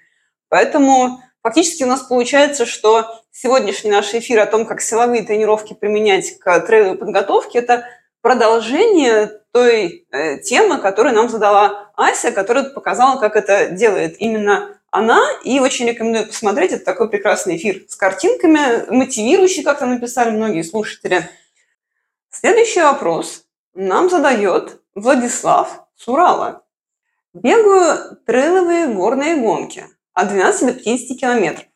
Поэтому 0.49 1.21
фактически 1.43 1.83
у 1.83 1.89
нас 1.89 2.03
получается, 2.03 2.67
что 2.67 3.07
сегодняшний 3.33 3.91
наш 3.91 4.15
эфир 4.15 4.39
о 4.39 4.47
том, 4.47 4.65
как 4.65 4.81
силовые 4.81 5.25
тренировки 5.25 5.75
применять 5.75 6.39
к 6.39 6.61
трейловой 6.61 6.97
подготовке, 6.97 7.59
это 7.59 7.85
продолжение 8.21 9.41
той 9.55 10.05
э, 10.11 10.39
темы, 10.39 10.79
которую 10.79 11.15
нам 11.15 11.29
задала 11.29 11.93
Ася, 11.95 12.33
которая 12.33 12.65
показала, 12.71 13.21
как 13.21 13.37
это 13.37 13.71
делает 13.71 14.17
именно 14.21 14.81
она, 14.91 15.23
и 15.45 15.61
очень 15.61 15.87
рекомендую 15.87 16.27
посмотреть. 16.27 16.73
Это 16.73 16.85
такой 16.85 17.09
прекрасный 17.09 17.57
эфир 17.57 17.85
с 17.89 17.95
картинками, 17.95 18.91
мотивирующий, 18.91 19.63
как 19.63 19.79
там 19.79 19.91
написали 19.91 20.31
многие 20.31 20.63
слушатели. 20.63 21.31
Следующий 22.31 22.83
вопрос 22.83 23.45
нам 23.75 24.11
задает 24.11 24.81
Владислав 24.97 25.87
Сурала. 25.95 26.65
Бегаю 27.33 28.17
трейловые 28.27 28.89
горные 28.89 29.37
гонки 29.37 29.85
от 30.15 30.31
12 30.31 30.67
до 30.67 30.73
50 30.75 31.17
километров. 31.17 31.67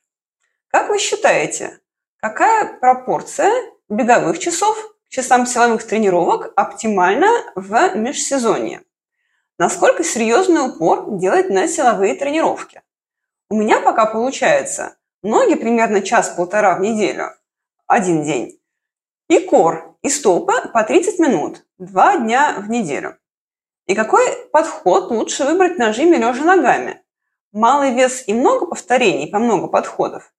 Как 0.67 0.89
вы 0.89 0.99
считаете, 0.99 1.79
какая 2.17 2.77
пропорция 2.81 3.53
беговых 3.89 4.41
часов 4.41 4.98
часам 5.09 5.47
силовых 5.47 5.87
тренировок 5.87 6.53
оптимальна 6.57 7.29
в 7.55 7.95
межсезонье? 7.97 8.83
Насколько 9.59 10.05
серьезный 10.05 10.69
упор 10.69 11.19
делать 11.19 11.51
на 11.51 11.67
силовые 11.67 12.15
тренировки? 12.15 12.83
У 13.51 13.57
меня 13.57 13.81
пока 13.81 14.07
получается 14.07 14.97
ноги 15.23 15.55
примерно 15.55 16.03
час-полтора 16.03 16.77
в 16.77 16.81
неделю, 16.81 17.31
один 17.87 18.23
день, 18.23 18.61
и 19.29 19.41
кор, 19.41 19.97
и 20.03 20.11
стопы 20.11 20.53
по 20.73 20.85
30 20.85 21.19
минут, 21.19 21.65
два 21.79 22.19
дня 22.19 22.57
в 22.59 22.71
неделю. 22.71 23.17
И 23.87 23.95
какой 23.95 24.23
подход 24.53 25.11
лучше 25.11 25.45
выбрать 25.45 25.79
на 25.79 25.93
жиме 25.93 26.19
лежа 26.19 26.45
ногами? 26.45 27.03
Малый 27.53 27.95
вес 27.95 28.25
и 28.27 28.35
много 28.35 28.67
повторений 28.67 29.31
по 29.31 29.39
много 29.39 29.69
подходов? 29.69 30.33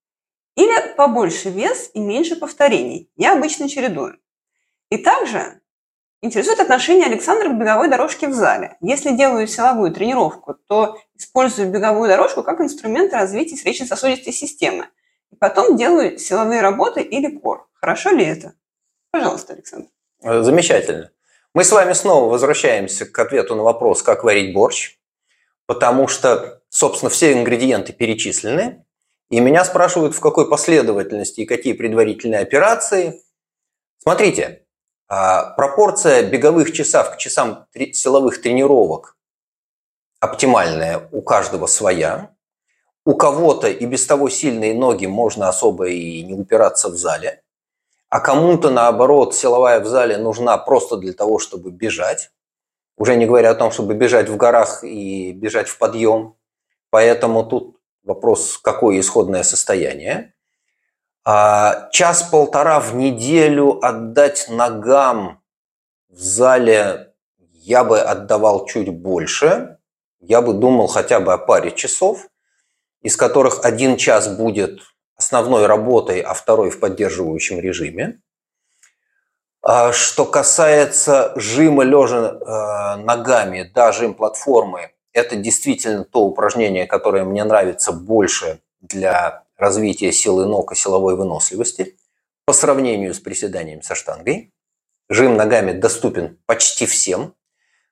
Или 0.56 0.94
побольше 0.96 1.50
вес 1.50 1.90
и 1.94 2.00
меньше 2.00 2.36
повторений? 2.36 3.12
Я 3.16 3.34
обычно 3.34 3.68
чередую. 3.68 4.20
И 4.90 4.98
также 4.98 5.60
Интересует 6.22 6.60
отношение 6.60 7.06
Александра 7.06 7.48
к 7.48 7.58
беговой 7.58 7.90
дорожке 7.90 8.28
в 8.28 8.34
зале. 8.34 8.76
Если 8.82 9.16
делаю 9.16 9.48
силовую 9.48 9.94
тренировку, 9.94 10.54
то 10.68 11.00
использую 11.18 11.72
беговую 11.72 12.10
дорожку 12.10 12.44
как 12.44 12.60
инструмент 12.60 13.14
развития 13.14 13.56
сердечно-сосудистой 13.56 14.34
системы. 14.34 14.88
И 15.32 15.38
потом 15.38 15.78
делаю 15.78 16.20
силовые 16.20 16.60
работы 16.60 17.02
или 17.02 17.34
кор. 17.38 17.70
Хорошо 17.74 18.10
ли 18.10 18.26
это? 18.26 18.54
Пожалуйста, 19.12 19.54
Александр. 19.54 19.88
Э, 20.22 20.42
замечательно. 20.42 21.10
Мы 21.54 21.64
с 21.64 21.72
вами 21.72 21.94
снова 21.94 22.30
возвращаемся 22.30 23.06
к 23.06 23.18
ответу 23.18 23.56
на 23.56 23.64
вопрос, 23.64 24.04
как 24.04 24.26
варить 24.26 24.54
борщ, 24.54 24.98
потому 25.68 26.10
что, 26.10 26.62
собственно, 26.68 27.10
все 27.10 27.32
ингредиенты 27.32 27.94
перечислены, 27.94 28.86
и 29.30 29.40
меня 29.40 29.64
спрашивают, 29.64 30.16
в 30.16 30.20
какой 30.20 30.50
последовательности 30.50 31.42
и 31.42 31.46
какие 31.46 31.74
предварительные 31.74 32.42
операции. 32.42 33.22
Смотрите, 34.00 34.66
пропорция 35.10 36.24
беговых 36.24 36.72
часов 36.72 37.12
к 37.12 37.18
часам 37.18 37.66
силовых 37.74 38.42
тренировок 38.42 39.18
оптимальная 40.20 41.08
у 41.12 41.22
каждого 41.22 41.66
своя. 41.68 42.36
У 43.06 43.16
кого-то 43.16 43.68
и 43.68 43.86
без 43.86 44.06
того 44.06 44.30
сильные 44.30 44.74
ноги 44.74 45.06
можно 45.06 45.50
особо 45.50 45.88
и 45.88 46.22
не 46.24 46.34
упираться 46.34 46.90
в 46.90 46.96
зале. 46.96 47.42
А 48.10 48.20
кому-то, 48.20 48.70
наоборот, 48.70 49.36
силовая 49.36 49.80
в 49.80 49.88
зале 49.88 50.18
нужна 50.18 50.58
просто 50.58 50.98
для 50.98 51.14
того, 51.14 51.40
чтобы 51.40 51.72
бежать. 51.72 52.32
Уже 52.98 53.16
не 53.16 53.26
говоря 53.26 53.52
о 53.52 53.56
том, 53.56 53.72
чтобы 53.72 53.94
бежать 53.94 54.30
в 54.30 54.36
горах 54.36 54.84
и 54.84 55.32
бежать 55.32 55.70
в 55.70 55.78
подъем. 55.78 56.36
Поэтому 56.90 57.46
тут 57.46 57.80
вопрос, 58.04 58.58
какое 58.58 59.00
исходное 59.00 59.44
состояние. 59.44 60.34
А, 61.32 61.90
час-полтора 61.92 62.80
в 62.80 62.96
неделю 62.96 63.78
отдать 63.86 64.48
ногам 64.50 65.44
в 66.10 66.18
зале 66.18 67.14
я 67.54 67.84
бы 67.84 68.00
отдавал 68.02 68.66
чуть 68.66 68.90
больше. 68.90 69.78
Я 70.22 70.42
бы 70.42 70.54
думал 70.54 70.88
хотя 70.88 71.20
бы 71.20 71.32
о 71.32 71.38
паре 71.38 71.70
часов, 71.70 72.26
из 73.04 73.16
которых 73.16 73.64
один 73.64 73.96
час 73.96 74.28
будет 74.28 74.80
основной 75.18 75.68
работой, 75.68 76.20
а 76.22 76.34
второй 76.34 76.72
в 76.72 76.80
поддерживающем 76.80 77.60
режиме. 77.60 78.22
А 79.62 79.94
что 79.94 80.26
касается 80.26 81.34
жима 81.36 81.84
лежа 81.84 82.40
э, 82.40 83.04
ногами, 83.04 83.70
да, 83.76 83.92
жим 83.92 84.16
платформы, 84.16 84.94
это 85.14 85.36
действительно 85.36 86.06
то 86.06 86.22
упражнение, 86.22 86.88
которое 86.88 87.24
мне 87.24 87.44
нравится 87.44 87.92
больше 87.92 88.62
для 88.82 89.44
развития 89.60 90.12
силы 90.12 90.46
ног 90.46 90.72
и 90.72 90.76
силовой 90.76 91.16
выносливости 91.16 91.98
по 92.46 92.54
сравнению 92.54 93.14
с 93.14 93.20
приседанием 93.20 93.84
со 93.84 93.94
штангой. 93.94 94.52
Жим 95.10 95.36
ногами 95.38 95.74
доступен 95.74 96.40
почти 96.46 96.86
всем. 96.86 97.36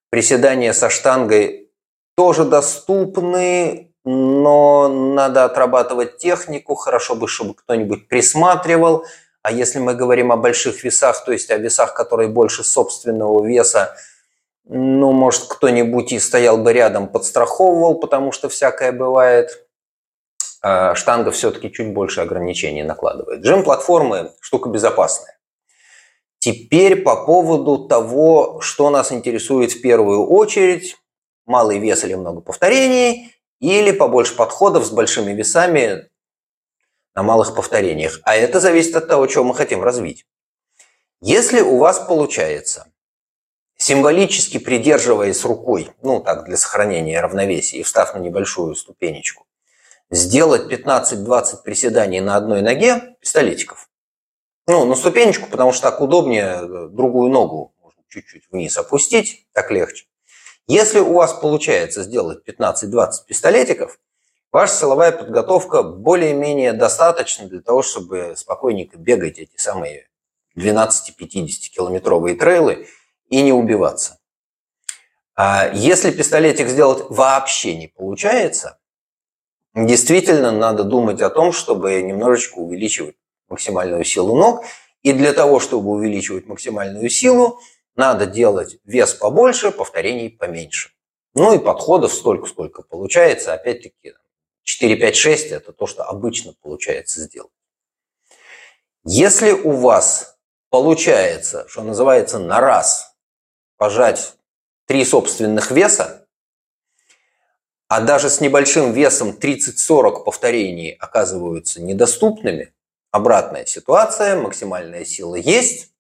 Приседания 0.10 0.74
со 0.74 0.90
штангой 0.90 1.72
тоже 2.16 2.46
доступны, 2.46 3.92
но 4.06 4.88
надо 4.88 5.44
отрабатывать 5.44 6.18
технику, 6.18 6.76
хорошо 6.76 7.16
бы, 7.16 7.28
чтобы 7.28 7.54
кто-нибудь 7.54 8.08
присматривал. 8.08 9.06
А 9.44 9.52
если 9.52 9.80
мы 9.80 9.94
говорим 9.94 10.32
о 10.32 10.38
больших 10.38 10.84
весах, 10.84 11.24
то 11.26 11.32
есть 11.32 11.52
о 11.52 11.58
весах, 11.58 11.94
которые 11.94 12.30
больше 12.30 12.64
собственного 12.64 13.46
веса, 13.46 13.96
Ну, 14.70 15.14
может, 15.14 15.46
кто-нибудь 15.46 16.12
и 16.12 16.20
стоял 16.20 16.58
бы 16.58 16.74
рядом, 16.74 17.08
подстраховывал, 17.08 17.96
потому 18.00 18.34
что 18.34 18.50
всякое 18.50 18.92
бывает. 18.92 19.67
А 20.62 20.96
штанга 20.96 21.32
все-таки 21.32 21.72
чуть 21.72 21.94
больше 21.94 22.22
ограничений 22.22 22.84
накладывает. 22.84 23.42
Джим-платформы– 23.42 24.32
штука 24.42 24.70
безопасная. 24.70 25.38
Теперь 26.40 27.02
по 27.02 27.26
поводу 27.26 27.88
того, 27.88 28.62
что 28.62 28.90
нас 28.90 29.12
интересует 29.12 29.72
в 29.72 29.82
первую 29.82 30.28
очередь. 30.28 30.98
Малый 31.46 31.80
вес 31.80 32.04
или 32.04 32.14
много 32.14 32.42
повторений, 32.42 33.34
или 33.60 33.92
побольше 33.92 34.36
подходов 34.36 34.86
с 34.86 34.92
большими 34.92 35.32
весами 35.32 36.10
на 37.16 37.24
малых 37.24 37.56
повторениях. 37.56 38.20
А 38.24 38.36
это 38.36 38.60
зависит 38.60 38.96
от 38.96 39.08
того, 39.08 39.26
чего 39.28 39.44
мы 39.44 39.56
хотим 39.56 39.82
развить. 39.82 40.26
Если 41.22 41.62
у 41.62 41.78
вас 41.78 42.00
получается 42.00 42.92
символически 43.78 44.60
придерживаясь 44.60 45.44
рукой, 45.46 45.90
ну 46.02 46.20
так, 46.20 46.46
для 46.46 46.58
сохранения 46.58 47.20
равновесия 47.20 47.80
и 47.80 47.84
встав 47.84 48.14
на 48.14 48.20
небольшую 48.20 48.76
ступенечку, 48.76 49.47
сделать 50.10 50.72
15-20 50.72 51.64
приседаний 51.64 52.22
на 52.22 52.36
одной 52.36 52.62
ноге 52.62 53.16
пистолетиков. 53.20 53.90
Ну, 54.68 54.86
на 54.86 54.96
ступенечку, 54.96 55.50
потому 55.50 55.72
что 55.72 55.84
так 55.84 56.02
удобнее 56.02 56.60
э, 56.62 56.88
другую 56.90 57.32
ногу 57.32 57.74
можно 57.82 58.02
чуть-чуть 58.10 58.44
вниз 58.52 58.78
опустить, 58.78 59.48
так 59.54 59.72
легче. 59.72 60.06
Если 60.68 61.00
у 61.00 61.14
вас 61.14 61.34
получается 61.34 62.04
сделать 62.04 62.40
15-20 62.46 63.12
пистолетиков, 63.26 63.98
ваша 64.52 64.76
силовая 64.76 65.14
подготовка 65.14 65.84
более-менее 65.84 66.74
достаточна 66.74 67.48
для 67.48 67.62
того, 67.62 67.82
чтобы 67.82 68.34
спокойненько 68.36 68.98
бегать 68.98 69.40
эти 69.40 69.56
самые 69.56 70.10
12-50 70.58 71.70
километровые 71.74 72.36
трейлы 72.36 72.88
и 73.30 73.42
не 73.42 73.54
убиваться. 73.54 74.20
А 75.36 75.70
если 75.74 76.12
пистолетик 76.12 76.68
сделать 76.68 77.06
вообще 77.10 77.78
не 77.78 77.88
получается, 77.88 78.77
действительно 79.86 80.52
надо 80.52 80.84
думать 80.84 81.22
о 81.22 81.30
том, 81.30 81.52
чтобы 81.52 82.02
немножечко 82.02 82.58
увеличивать 82.58 83.16
максимальную 83.48 84.04
силу 84.04 84.36
ног. 84.36 84.64
И 85.04 85.14
для 85.14 85.34
того, 85.34 85.60
чтобы 85.60 85.90
увеличивать 85.90 86.48
максимальную 86.48 87.10
силу, 87.10 87.60
надо 87.96 88.26
делать 88.26 88.80
вес 88.84 89.14
побольше, 89.14 89.72
повторений 89.72 90.30
поменьше. 90.30 90.90
Ну 91.34 91.54
и 91.54 91.60
подходов 91.60 92.14
столько, 92.14 92.48
сколько 92.48 92.82
получается. 92.82 93.54
Опять-таки 93.54 94.14
4, 94.64 94.96
5, 94.96 95.16
6– 95.16 95.46
это 95.52 95.72
то, 95.72 95.86
что 95.86 96.04
обычно 96.04 96.54
получается 96.62 97.22
сделать. 97.22 97.52
Если 99.04 99.52
у 99.52 99.72
вас 99.72 100.38
получается, 100.70 101.66
что 101.70 101.84
называется, 101.84 102.40
на 102.40 102.60
раз 102.60 103.16
пожать 103.78 104.34
три 104.86 105.06
собственных 105.06 105.72
веса, 105.72 106.27
а 107.88 108.02
даже 108.02 108.30
с 108.30 108.42
небольшим 108.42 108.92
весом 108.92 109.30
30-40 109.30 110.24
повторений 110.24 110.92
оказываются 110.92 111.82
недоступными, 111.82 112.74
обратная 113.12 113.66
ситуация, 113.66 114.40
максимальная 114.40 115.06
сила 115.06 115.36
есть, 115.36 115.92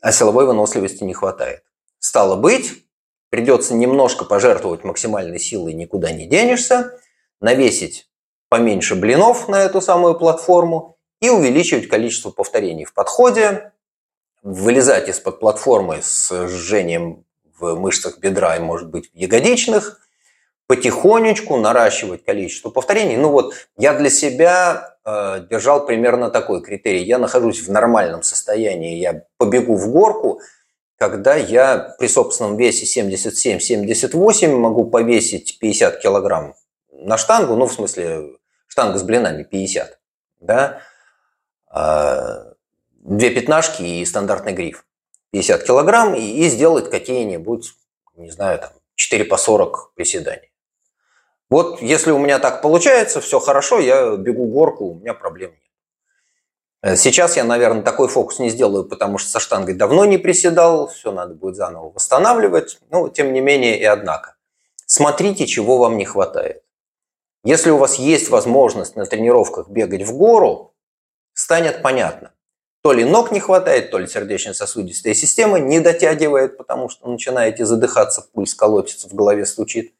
а 0.00 0.12
силовой 0.12 0.46
выносливости 0.46 1.04
не 1.04 1.12
хватает. 1.12 1.64
Стало 1.98 2.36
быть, 2.36 2.84
придется 3.30 3.74
немножко 3.74 4.24
пожертвовать 4.24 4.84
максимальной 4.84 5.38
силой, 5.38 5.74
никуда 5.74 6.12
не 6.12 6.26
денешься, 6.26 6.98
навесить 7.40 8.08
поменьше 8.48 8.94
блинов 8.94 9.48
на 9.48 9.62
эту 9.62 9.80
самую 9.80 10.18
платформу 10.18 10.98
и 11.20 11.28
увеличивать 11.30 11.88
количество 11.88 12.30
повторений 12.30 12.84
в 12.84 12.94
подходе, 12.94 13.72
вылезать 14.42 15.08
из-под 15.08 15.40
платформы 15.40 16.00
с 16.02 16.48
жжением 16.48 17.24
в 17.58 17.74
мышцах 17.74 18.18
бедра 18.18 18.56
и, 18.56 18.60
может 18.60 18.88
быть, 18.88 19.10
в 19.12 19.16
ягодичных, 19.16 20.00
потихонечку 20.70 21.56
наращивать 21.56 22.24
количество 22.24 22.70
повторений. 22.70 23.16
Ну 23.16 23.30
вот 23.30 23.54
я 23.76 23.92
для 23.92 24.08
себя 24.08 24.94
э, 25.04 25.44
держал 25.50 25.84
примерно 25.84 26.30
такой 26.30 26.62
критерий. 26.62 27.02
Я 27.02 27.18
нахожусь 27.18 27.66
в 27.66 27.72
нормальном 27.72 28.22
состоянии, 28.22 28.94
я 28.98 29.24
побегу 29.36 29.74
в 29.74 29.90
горку, 29.90 30.40
когда 30.96 31.34
я 31.34 31.96
при 31.98 32.06
собственном 32.06 32.56
весе 32.56 33.02
77-78 33.02 34.54
могу 34.54 34.88
повесить 34.88 35.58
50 35.58 35.98
килограмм 35.98 36.54
на 36.92 37.18
штангу, 37.18 37.56
ну 37.56 37.66
в 37.66 37.72
смысле 37.72 38.36
штанга 38.68 38.96
с 38.96 39.02
блинами 39.02 39.42
50, 39.42 39.98
да, 40.38 40.82
а, 41.66 42.44
две 42.92 43.30
пятнашки 43.30 43.82
и 43.82 44.04
стандартный 44.04 44.52
гриф 44.52 44.86
50 45.32 45.64
килограмм 45.64 46.14
и, 46.14 46.20
и 46.20 46.48
сделать 46.48 46.90
какие-нибудь, 46.90 47.72
не 48.14 48.30
знаю, 48.30 48.60
там 48.60 48.70
4 48.94 49.24
по 49.24 49.36
40 49.36 49.94
приседаний. 49.96 50.49
Вот 51.50 51.82
если 51.82 52.12
у 52.12 52.18
меня 52.18 52.38
так 52.38 52.62
получается, 52.62 53.20
все 53.20 53.40
хорошо, 53.40 53.80
я 53.80 54.16
бегу 54.16 54.46
горку, 54.46 54.84
у 54.84 54.94
меня 54.94 55.14
проблем 55.14 55.50
нет. 55.50 55.60
Э, 56.82 56.96
сейчас 56.96 57.36
я, 57.36 57.44
наверное, 57.44 57.82
такой 57.82 58.08
фокус 58.08 58.38
не 58.38 58.50
сделаю, 58.50 58.84
потому 58.84 59.18
что 59.18 59.30
со 59.30 59.40
штангой 59.40 59.74
давно 59.74 60.04
не 60.04 60.16
приседал, 60.16 60.88
все 60.88 61.10
надо 61.10 61.34
будет 61.34 61.56
заново 61.56 61.90
восстанавливать. 61.90 62.78
Но, 62.90 63.08
тем 63.08 63.32
не 63.32 63.40
менее, 63.40 63.78
и 63.78 63.84
однако. 63.84 64.36
Смотрите, 64.86 65.46
чего 65.46 65.76
вам 65.78 65.98
не 65.98 66.04
хватает. 66.04 66.62
Если 67.42 67.70
у 67.70 67.78
вас 67.78 67.96
есть 67.96 68.28
возможность 68.28 68.96
на 68.96 69.06
тренировках 69.06 69.68
бегать 69.68 70.02
в 70.02 70.16
гору, 70.16 70.74
станет 71.32 71.82
понятно. 71.82 72.32
То 72.82 72.92
ли 72.92 73.04
ног 73.04 73.30
не 73.30 73.40
хватает, 73.40 73.90
то 73.90 73.98
ли 73.98 74.06
сердечно-сосудистая 74.06 75.14
система 75.14 75.58
не 75.58 75.80
дотягивает, 75.80 76.56
потому 76.56 76.88
что 76.88 77.08
начинаете 77.08 77.66
задыхаться, 77.66 78.22
пульс 78.32 78.54
колотится, 78.54 79.08
в 79.08 79.14
голове 79.14 79.44
стучит. 79.46 79.94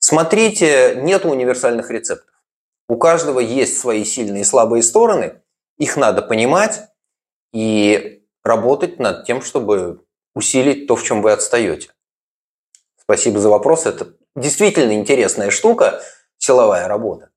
Смотрите, 0.00 0.94
нет 0.96 1.24
универсальных 1.24 1.90
рецептов. 1.90 2.34
У 2.88 2.96
каждого 2.96 3.38
есть 3.38 3.78
свои 3.78 4.04
сильные 4.04 4.40
и 4.40 4.44
слабые 4.44 4.82
стороны, 4.82 5.42
их 5.78 5.96
надо 5.96 6.22
понимать 6.22 6.80
и 7.52 8.24
работать 8.42 8.98
над 8.98 9.24
тем, 9.24 9.42
чтобы 9.42 10.02
усилить 10.34 10.86
то, 10.86 10.96
в 10.96 11.04
чем 11.04 11.22
вы 11.22 11.32
отстаете. 11.32 11.90
Спасибо 12.96 13.38
за 13.40 13.50
вопрос. 13.50 13.86
Это 13.86 14.14
действительно 14.34 14.92
интересная 14.92 15.50
штука, 15.50 16.02
силовая 16.38 16.88
работа. 16.88 17.30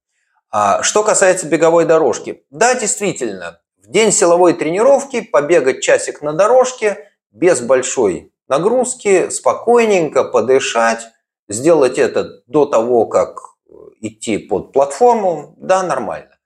А 0.49 0.84
что 0.84 1.04
касается 1.04 1.47
беговой 1.47 1.86
дорожки, 1.86 2.45
да, 2.49 2.76
действительно, 2.76 3.62
в 3.78 3.89
день 3.89 4.12
силовой 4.12 4.54
тренировки 4.54 5.21
побегать 5.21 5.82
часик 5.82 6.21
на 6.21 6.34
дорожке 6.34 7.10
без 7.32 7.60
большой 7.60 8.32
нагрузки, 8.47 9.30
спокойненько 9.30 10.23
подышать, 10.23 11.08
сделать 11.49 11.97
это 11.97 12.41
до 12.47 12.65
того, 12.65 13.06
как 13.06 13.53
идти 14.01 14.38
под 14.38 14.71
платформу, 14.71 15.56
да, 15.58 15.84
нормально. 15.84 16.38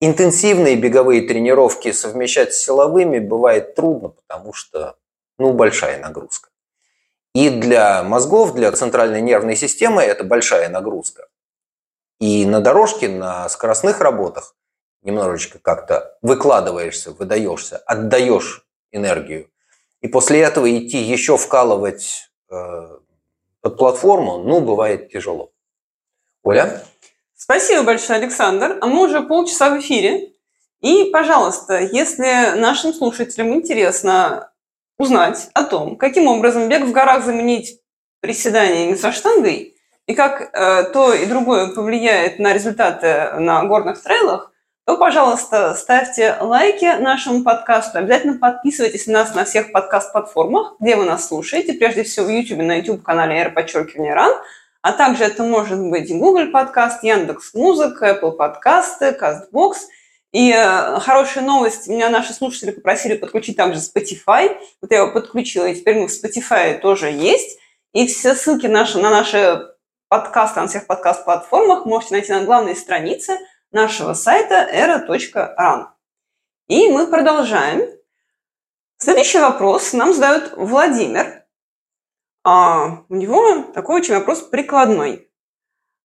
Интенсивные 0.00 0.76
беговые 0.76 1.22
тренировки 1.22 1.92
совмещать 1.92 2.54
с 2.54 2.64
силовыми 2.64 3.18
бывает 3.18 3.74
трудно, 3.74 4.08
потому 4.08 4.52
что, 4.52 4.96
ну, 5.38 5.52
большая 5.52 6.00
нагрузка. 6.00 6.50
И 7.34 7.48
для 7.50 8.02
мозгов, 8.02 8.54
для 8.54 8.72
центральной 8.72 9.20
нервной 9.20 9.56
системы 9.56 10.02
это 10.02 10.24
большая 10.24 10.68
нагрузка. 10.68 11.28
И 12.18 12.44
на 12.44 12.60
дорожке, 12.60 13.08
на 13.08 13.48
скоростных 13.48 14.00
работах 14.00 14.56
немножечко 15.02 15.58
как-то 15.58 16.18
выкладываешься, 16.22 17.12
выдаешься, 17.12 17.78
отдаешь 17.78 18.66
энергию. 18.90 19.50
И 20.00 20.08
после 20.08 20.40
этого 20.40 20.70
идти 20.70 20.98
еще 20.98 21.36
вкалывать 21.36 22.30
э, 22.50 22.98
под 23.60 23.76
платформу, 23.76 24.38
ну, 24.38 24.60
бывает 24.60 25.10
тяжело. 25.10 25.52
Оля? 26.42 26.82
Спасибо 27.34 27.82
большое, 27.82 28.18
Александр. 28.18 28.78
А 28.80 28.86
мы 28.86 29.04
уже 29.04 29.22
полчаса 29.22 29.70
в 29.70 29.80
эфире. 29.80 30.32
И, 30.80 31.10
пожалуйста, 31.12 31.78
если 31.78 32.56
нашим 32.56 32.94
слушателям 32.94 33.52
интересно 33.54 34.50
узнать 34.98 35.50
о 35.54 35.64
том, 35.64 35.96
каким 35.96 36.26
образом 36.26 36.68
бег 36.68 36.84
в 36.84 36.92
горах 36.92 37.24
заменить 37.24 37.80
приседаниями 38.20 38.94
со 38.94 39.12
штангой, 39.12 39.74
и 40.06 40.14
как 40.14 40.50
э, 40.52 40.90
то 40.92 41.12
и 41.12 41.26
другое 41.26 41.74
повлияет 41.74 42.38
на 42.38 42.52
результаты 42.52 43.32
на 43.38 43.64
горных 43.64 44.02
трейлах, 44.02 44.52
то, 44.86 44.96
пожалуйста, 44.96 45.74
ставьте 45.74 46.36
лайки 46.40 46.98
нашему 47.00 47.44
подкасту. 47.44 47.98
Обязательно 47.98 48.38
подписывайтесь 48.38 49.06
на 49.06 49.20
нас 49.20 49.34
на 49.34 49.44
всех 49.44 49.72
подкаст-платформах, 49.72 50.76
где 50.80 50.96
вы 50.96 51.04
нас 51.04 51.28
слушаете. 51.28 51.74
Прежде 51.74 52.02
всего 52.02 52.26
в 52.26 52.30
YouTube, 52.30 52.58
на 52.58 52.76
YouTube-канале 52.76 53.36
R 53.36 53.52
подчеркивание 53.52 54.14
ран. 54.14 54.32
А 54.82 54.92
также 54.92 55.24
это 55.24 55.42
может 55.42 55.78
быть 55.78 56.10
Google 56.10 56.50
подкаст, 56.50 57.04
Яндекс 57.04 57.52
Музыка, 57.52 58.18
Apple 58.18 58.32
подкасты, 58.32 59.16
CastBox. 59.20 59.74
И 60.32 60.52
э, 60.52 60.98
хорошая 61.00 61.44
новость, 61.44 61.86
меня 61.86 62.08
наши 62.08 62.32
слушатели 62.32 62.70
попросили 62.70 63.16
подключить 63.16 63.56
также 63.56 63.80
Spotify. 63.80 64.56
Вот 64.80 64.90
я 64.90 64.98
его 64.98 65.12
подключила, 65.12 65.66
и 65.66 65.74
теперь 65.74 65.98
мы 65.98 66.08
в 66.08 66.10
Spotify 66.10 66.78
тоже 66.78 67.10
есть. 67.10 67.58
И 67.92 68.06
все 68.06 68.34
ссылки 68.34 68.66
наши, 68.66 68.98
на 68.98 69.10
наши 69.10 69.68
подкасты 70.08 70.60
на 70.60 70.68
всех 70.68 70.86
подкаст-платформах 70.86 71.84
можете 71.84 72.14
найти 72.14 72.32
на 72.32 72.44
главной 72.44 72.74
странице– 72.74 73.38
нашего 73.72 74.14
сайта 74.14 74.68
era.ran. 74.72 75.86
И 76.68 76.88
мы 76.88 77.06
продолжаем. 77.06 77.82
Следующий 78.98 79.38
вопрос 79.38 79.92
нам 79.92 80.12
задает 80.12 80.52
Владимир. 80.56 81.44
А 82.44 83.04
у 83.08 83.14
него 83.14 83.64
такой 83.74 84.00
очень 84.00 84.14
вопрос 84.14 84.42
прикладной. 84.42 85.30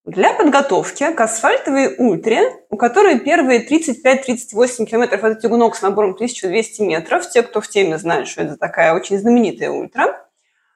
Для 0.05 0.33
подготовки 0.33 1.11
к 1.13 1.19
асфальтовой 1.19 1.95
ультре, 1.97 2.65
у 2.69 2.77
которой 2.77 3.19
первые 3.19 3.67
35-38 3.67 4.85
километров 4.85 5.23
это 5.23 5.41
тягунок 5.41 5.75
с 5.75 5.81
набором 5.81 6.11
1200 6.11 6.81
метров, 6.83 7.27
те, 7.29 7.41
кто 7.41 7.59
в 7.59 7.67
теме 7.67 7.97
знают, 7.97 8.27
что 8.27 8.43
это 8.43 8.55
такая 8.55 8.93
очень 8.93 9.17
знаменитая 9.17 9.71
ультра, 9.71 10.29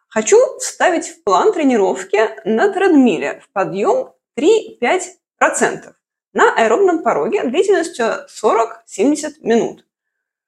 хочу 0.07 0.37
вставить 0.57 1.07
в 1.09 1.23
план 1.23 1.53
тренировки 1.53 2.19
на 2.43 2.73
тредмиле 2.73 3.41
в 3.45 3.51
подъем 3.51 4.13
3-5% 4.35 5.93
на 6.33 6.53
аэробном 6.55 7.03
пороге 7.03 7.43
длительностью 7.43 8.27
40-70 8.27 9.41
минут. 9.41 9.85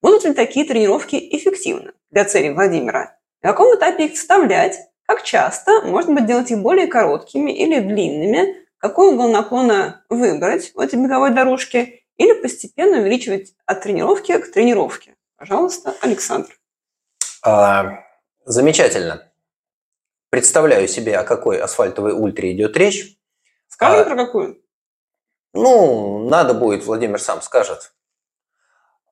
Будут 0.02 0.24
ли 0.24 0.34
такие 0.34 0.66
тренировки 0.66 1.16
эффективны 1.16 1.94
для 2.10 2.26
цели 2.26 2.50
Владимира? 2.50 3.18
На 3.42 3.50
каком 3.50 3.76
этапе 3.76 4.06
их 4.06 4.14
вставлять? 4.14 4.80
Как 5.06 5.24
часто? 5.24 5.82
Можно 5.82 6.16
быть, 6.16 6.26
делать 6.26 6.52
их 6.52 6.60
более 6.60 6.88
короткими 6.88 7.52
или 7.52 7.80
длинными? 7.80 8.66
Какой 8.78 9.14
угол 9.14 9.30
наклона 9.32 10.04
выбрать 10.10 10.74
в 10.74 10.80
этой 10.80 11.00
беговой 11.02 11.32
дорожке? 11.32 12.02
Или 12.18 12.34
постепенно 12.34 13.00
увеличивать 13.00 13.54
от 13.66 13.82
тренировки 13.82 14.38
к 14.38 14.52
тренировке? 14.52 15.16
Пожалуйста, 15.38 15.96
Александр. 16.02 16.56
А, 17.44 18.04
замечательно. 18.46 19.32
Представляю 20.30 20.88
себе, 20.88 21.18
о 21.18 21.24
какой 21.24 21.60
асфальтовой 21.60 22.14
ультре 22.14 22.54
идет 22.54 22.78
речь. 22.78 23.18
Скажем 23.68 24.02
а, 24.02 24.04
про 24.04 24.16
какую? 24.16 24.61
Ну, 25.54 26.30
надо 26.30 26.54
будет, 26.54 26.86
Владимир 26.86 27.20
сам 27.20 27.42
скажет. 27.42 27.94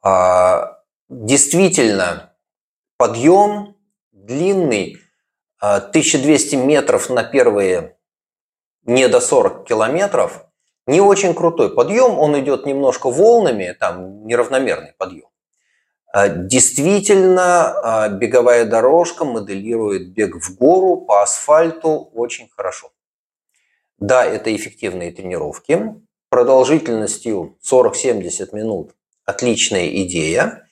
А, 0.01 0.79
действительно, 1.09 2.33
подъем 2.97 3.75
длинный, 4.11 4.97
1200 5.59 6.55
а, 6.55 6.57
метров 6.59 7.09
на 7.09 7.23
первые 7.23 7.97
не 8.83 9.07
до 9.09 9.19
40 9.19 9.65
километров, 9.65 10.45
не 10.87 11.01
очень 11.01 11.35
крутой 11.35 11.75
подъем, 11.75 12.17
он 12.17 12.39
идет 12.39 12.65
немножко 12.65 13.11
волнами, 13.11 13.75
там 13.77 14.25
неравномерный 14.25 14.93
подъем. 14.97 15.27
А, 16.13 16.29
действительно, 16.29 18.09
беговая 18.13 18.63
дорожка 18.65 19.25
моделирует 19.25 20.13
бег 20.13 20.35
в 20.35 20.55
гору 20.55 21.01
по 21.01 21.21
асфальту 21.21 22.09
очень 22.13 22.47
хорошо. 22.55 22.91
Да, 23.97 24.25
это 24.25 24.55
эффективные 24.55 25.11
тренировки 25.11 26.01
продолжительностью 26.29 27.57
40-70 27.63 28.55
минут 28.55 28.95
отличная 29.25 29.87
идея. 30.03 30.67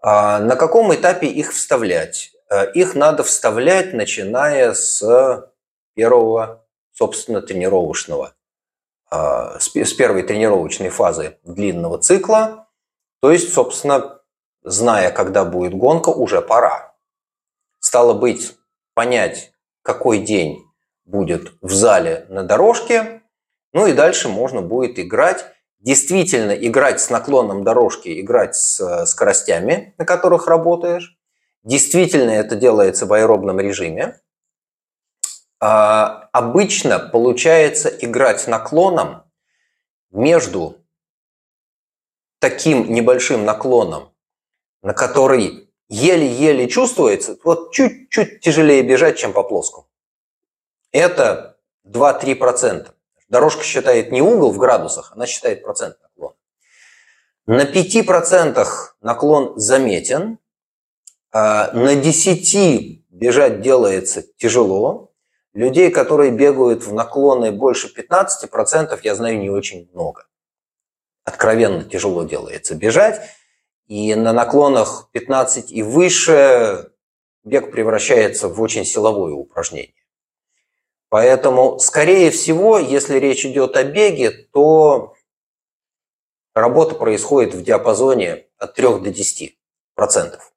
А 0.00 0.40
на 0.40 0.56
каком 0.56 0.94
этапе 0.94 1.26
их 1.26 1.52
вставлять? 1.52 2.32
Э, 2.50 2.70
их 2.72 2.94
надо 2.94 3.22
вставлять, 3.22 3.92
начиная 3.92 4.74
с 4.74 5.52
первого, 5.94 6.66
собственно, 6.92 7.40
тренировочного, 7.40 8.34
а, 9.10 9.58
с 9.58 9.68
первой 9.68 10.22
тренировочной 10.22 10.88
фазы 10.88 11.38
длинного 11.44 11.98
цикла. 11.98 12.68
То 13.20 13.30
есть, 13.30 13.52
собственно, 13.52 14.20
зная, 14.62 15.10
когда 15.10 15.44
будет 15.44 15.74
гонка, 15.74 16.08
уже 16.08 16.40
пора. 16.40 16.94
Стало 17.78 18.14
быть, 18.14 18.56
понять, 18.94 19.52
какой 19.82 20.18
день 20.18 20.64
будет 21.04 21.52
в 21.60 21.72
зале 21.72 22.26
на 22.28 22.42
дорожке, 22.42 23.21
ну 23.72 23.86
и 23.86 23.92
дальше 23.92 24.28
можно 24.28 24.62
будет 24.62 24.98
играть 24.98 25.46
действительно 25.82 26.52
играть 26.52 27.00
с 27.00 27.10
наклоном 27.10 27.64
дорожки, 27.64 28.20
играть 28.20 28.54
с 28.54 28.80
э, 28.80 29.06
скоростями, 29.06 29.94
на 29.98 30.04
которых 30.04 30.46
работаешь. 30.46 31.18
Действительно 31.64 32.30
это 32.30 32.56
делается 32.56 33.06
в 33.06 33.12
аэробном 33.12 33.60
режиме. 33.60 34.20
А, 35.60 36.28
обычно 36.32 36.98
получается 36.98 37.88
играть 37.88 38.46
наклоном 38.46 39.24
между 40.10 40.78
таким 42.40 42.92
небольшим 42.92 43.44
наклоном, 43.44 44.12
на 44.82 44.94
который 44.94 45.68
еле-еле 45.88 46.68
чувствуется, 46.68 47.36
вот 47.44 47.72
чуть-чуть 47.72 48.40
тяжелее 48.40 48.82
бежать, 48.82 49.18
чем 49.18 49.32
по 49.32 49.44
плоскому. 49.44 49.86
Это 50.90 51.58
2-3%. 51.86 52.92
Дорожка 53.32 53.64
считает 53.64 54.12
не 54.12 54.20
угол 54.20 54.52
в 54.52 54.58
градусах, 54.58 55.12
она 55.16 55.24
считает 55.24 55.62
процент 55.62 55.96
наклона. 56.02 56.36
На 57.46 57.64
5% 57.64 58.66
наклон 59.00 59.58
заметен, 59.58 60.38
а 61.32 61.72
на 61.72 61.94
10 61.94 63.06
бежать 63.08 63.62
делается 63.62 64.22
тяжело. 64.36 65.14
Людей, 65.54 65.90
которые 65.90 66.30
бегают 66.30 66.84
в 66.84 66.92
наклоны 66.92 67.52
больше 67.52 67.90
15%, 67.96 69.00
я 69.02 69.14
знаю 69.14 69.38
не 69.38 69.48
очень 69.48 69.88
много. 69.94 70.26
Откровенно 71.24 71.84
тяжело 71.84 72.24
делается 72.24 72.74
бежать. 72.74 73.18
И 73.86 74.14
на 74.14 74.34
наклонах 74.34 75.08
15 75.12 75.72
и 75.72 75.82
выше 75.82 76.92
бег 77.44 77.72
превращается 77.72 78.48
в 78.48 78.60
очень 78.60 78.84
силовое 78.84 79.32
упражнение. 79.32 80.01
Поэтому, 81.12 81.78
скорее 81.78 82.30
всего, 82.30 82.78
если 82.78 83.18
речь 83.18 83.44
идет 83.44 83.76
о 83.76 83.84
беге, 83.84 84.30
то 84.30 85.12
работа 86.54 86.94
происходит 86.94 87.52
в 87.52 87.62
диапазоне 87.62 88.46
от 88.56 88.72
3 88.72 89.00
до 89.00 89.10
10 89.10 89.58
процентов. 89.94 90.54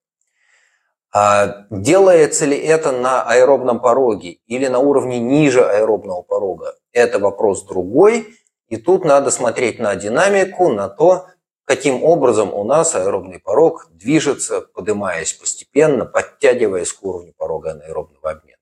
А 1.13 1.65
делается 1.69 2.45
ли 2.45 2.57
это 2.57 2.93
на 2.93 3.21
аэробном 3.23 3.81
пороге 3.81 4.37
или 4.45 4.67
на 4.67 4.79
уровне 4.79 5.19
ниже 5.19 5.61
аэробного 5.61 6.21
порога, 6.21 6.77
это 6.93 7.19
вопрос 7.19 7.63
другой. 7.63 8.33
И 8.69 8.77
тут 8.77 9.03
надо 9.03 9.31
смотреть 9.31 9.79
на 9.79 9.93
динамику, 9.97 10.69
на 10.69 10.87
то, 10.87 11.25
каким 11.65 12.01
образом 12.01 12.53
у 12.53 12.63
нас 12.63 12.95
аэробный 12.95 13.41
порог 13.41 13.89
движется, 13.91 14.61
поднимаясь 14.61 15.33
постепенно, 15.33 16.05
подтягиваясь 16.05 16.93
к 16.93 17.03
уровню 17.03 17.33
порога 17.35 17.71
анаэробного 17.71 18.31
обмена. 18.31 18.54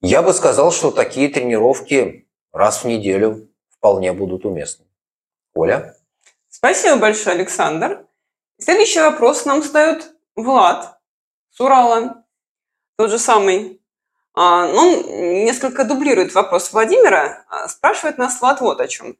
Я 0.00 0.22
бы 0.22 0.32
сказал, 0.32 0.70
что 0.70 0.92
такие 0.92 1.28
тренировки 1.28 2.28
раз 2.52 2.84
в 2.84 2.86
неделю 2.86 3.50
вполне 3.68 4.12
будут 4.12 4.44
уместны. 4.44 4.86
Оля? 5.54 5.96
Спасибо 6.48 6.96
большое, 6.96 7.34
Александр. 7.34 8.06
Следующий 8.58 9.00
вопрос 9.00 9.44
нам 9.44 9.60
задает 9.60 10.12
Влад 10.36 11.00
с 11.50 11.60
Урала. 11.60 12.24
Тот 12.96 13.10
же 13.10 13.18
самый. 13.18 13.80
А, 14.34 14.68
он 14.68 15.02
несколько 15.44 15.82
дублирует 15.84 16.32
вопрос 16.32 16.72
Владимира. 16.72 17.44
А, 17.48 17.66
спрашивает 17.66 18.18
нас 18.18 18.40
Влад 18.40 18.60
вот 18.60 18.80
о 18.80 18.86
чем. 18.86 19.16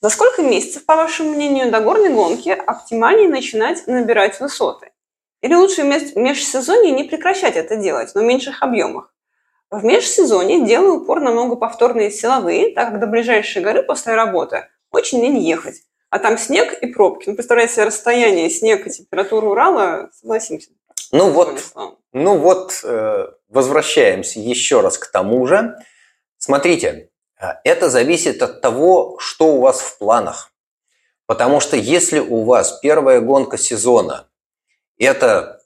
За 0.00 0.08
сколько 0.08 0.42
месяцев, 0.42 0.86
по 0.86 0.96
вашему 0.96 1.30
мнению, 1.30 1.70
до 1.70 1.80
горной 1.80 2.12
гонки 2.12 2.48
оптимальнее 2.48 3.28
начинать 3.28 3.86
набирать 3.86 4.40
высоты? 4.40 4.90
Или 5.40 5.54
лучше 5.54 5.82
в 5.82 6.16
межсезонье 6.16 6.90
не 6.90 7.04
прекращать 7.04 7.54
это 7.54 7.76
делать, 7.76 8.12
но 8.16 8.22
в 8.22 8.24
меньших 8.24 8.62
объемах? 8.62 9.14
В 9.70 9.84
межсезонье 9.84 10.66
делаю 10.66 11.02
упор 11.02 11.20
на 11.20 11.30
многоповторные 11.30 12.10
силовые, 12.10 12.74
так 12.74 12.90
как 12.90 13.00
до 13.00 13.06
ближайшей 13.06 13.62
горы 13.62 13.84
после 13.84 14.14
работы 14.14 14.66
очень 14.90 15.22
лень 15.22 15.38
ехать. 15.38 15.82
А 16.10 16.18
там 16.18 16.38
снег 16.38 16.72
и 16.82 16.86
пробки. 16.86 17.28
Ну, 17.28 17.36
представляете 17.36 17.74
себе 17.74 17.84
расстояние, 17.84 18.50
снег 18.50 18.84
и 18.86 18.90
температура 18.90 19.46
Урала, 19.46 20.10
согласимся. 20.12 20.70
Ну 21.12 21.30
вот, 21.30 21.62
ну 22.12 22.36
вот, 22.36 22.80
э, 22.82 23.28
возвращаемся 23.48 24.40
еще 24.40 24.80
раз 24.80 24.98
к 24.98 25.06
тому 25.10 25.46
же. 25.46 25.76
Смотрите, 26.36 27.10
э, 27.40 27.46
это 27.62 27.88
зависит 27.88 28.42
от 28.42 28.60
того, 28.60 29.18
что 29.20 29.54
у 29.54 29.60
вас 29.60 29.80
в 29.80 29.98
планах. 29.98 30.52
Потому 31.26 31.60
что 31.60 31.76
если 31.76 32.18
у 32.18 32.42
вас 32.42 32.80
первая 32.80 33.20
гонка 33.20 33.56
сезона, 33.56 34.28
это, 34.98 35.60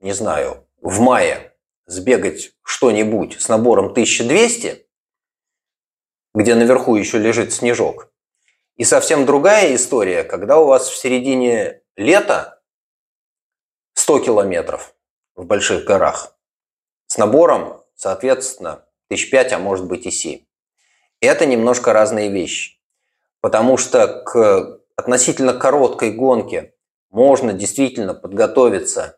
не 0.00 0.12
знаю, 0.12 0.66
в 0.80 0.98
мае, 0.98 1.52
сбегать 1.88 2.52
что-нибудь 2.62 3.40
с 3.40 3.48
набором 3.48 3.86
1200, 3.86 4.86
где 6.34 6.54
наверху 6.54 6.94
еще 6.94 7.18
лежит 7.18 7.52
снежок. 7.52 8.12
И 8.76 8.84
совсем 8.84 9.26
другая 9.26 9.74
история, 9.74 10.22
когда 10.22 10.58
у 10.58 10.66
вас 10.66 10.88
в 10.88 10.96
середине 10.96 11.82
лета 11.96 12.62
100 13.94 14.20
километров 14.20 14.94
в 15.34 15.44
больших 15.44 15.84
горах 15.84 16.38
с 17.06 17.16
набором, 17.16 17.82
соответственно, 17.96 18.84
1005, 19.08 19.54
а 19.54 19.58
может 19.58 19.86
быть 19.86 20.06
и 20.06 20.10
7. 20.10 20.44
Это 21.20 21.46
немножко 21.46 21.92
разные 21.92 22.30
вещи. 22.30 22.78
Потому 23.40 23.76
что 23.78 24.22
к 24.22 24.80
относительно 24.94 25.54
короткой 25.54 26.12
гонке 26.12 26.74
можно 27.10 27.52
действительно 27.52 28.14
подготовиться 28.14 29.17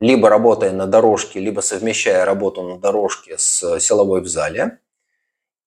либо 0.00 0.28
работая 0.28 0.72
на 0.72 0.86
дорожке, 0.86 1.40
либо 1.40 1.60
совмещая 1.60 2.24
работу 2.24 2.62
на 2.62 2.78
дорожке 2.78 3.38
с 3.38 3.78
силовой 3.80 4.20
в 4.20 4.26
зале. 4.26 4.78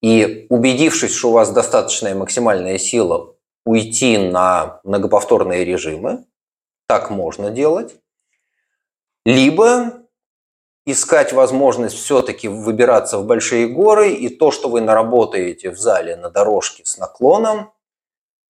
И 0.02 0.46
убедившись, 0.50 1.14
что 1.14 1.30
у 1.30 1.34
вас 1.34 1.52
достаточная 1.52 2.14
максимальная 2.14 2.78
сила, 2.78 3.36
уйти 3.66 4.18
на 4.18 4.80
многоповторные 4.84 5.66
режимы. 5.66 6.26
Так 6.88 7.10
можно 7.10 7.50
делать. 7.50 7.96
Либо 9.26 10.08
искать 10.86 11.34
возможность 11.34 11.98
все-таки 11.98 12.48
выбираться 12.48 13.18
в 13.18 13.26
большие 13.26 13.68
горы 13.68 14.12
и 14.12 14.30
то, 14.30 14.52
что 14.52 14.70
вы 14.70 14.80
наработаете 14.80 15.70
в 15.70 15.78
зале 15.78 16.16
на 16.16 16.30
дорожке 16.30 16.86
с 16.86 16.98
наклоном, 16.98 17.74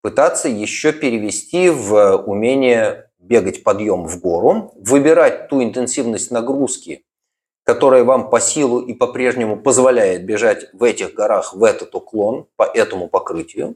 пытаться 0.01 0.47
еще 0.47 0.93
перевести 0.93 1.69
в 1.71 2.17
умение 2.17 3.06
бегать 3.27 3.63
подъем 3.63 4.07
в 4.07 4.19
гору, 4.19 4.73
выбирать 4.75 5.49
ту 5.49 5.63
интенсивность 5.63 6.31
нагрузки, 6.31 7.05
которая 7.63 8.03
вам 8.03 8.29
по 8.29 8.39
силу 8.39 8.79
и 8.79 8.93
по-прежнему 8.93 9.57
позволяет 9.57 10.25
бежать 10.25 10.67
в 10.73 10.83
этих 10.83 11.13
горах 11.13 11.53
в 11.53 11.63
этот 11.63 11.93
уклон, 11.95 12.47
по 12.55 12.63
этому 12.63 13.09
покрытию. 13.09 13.75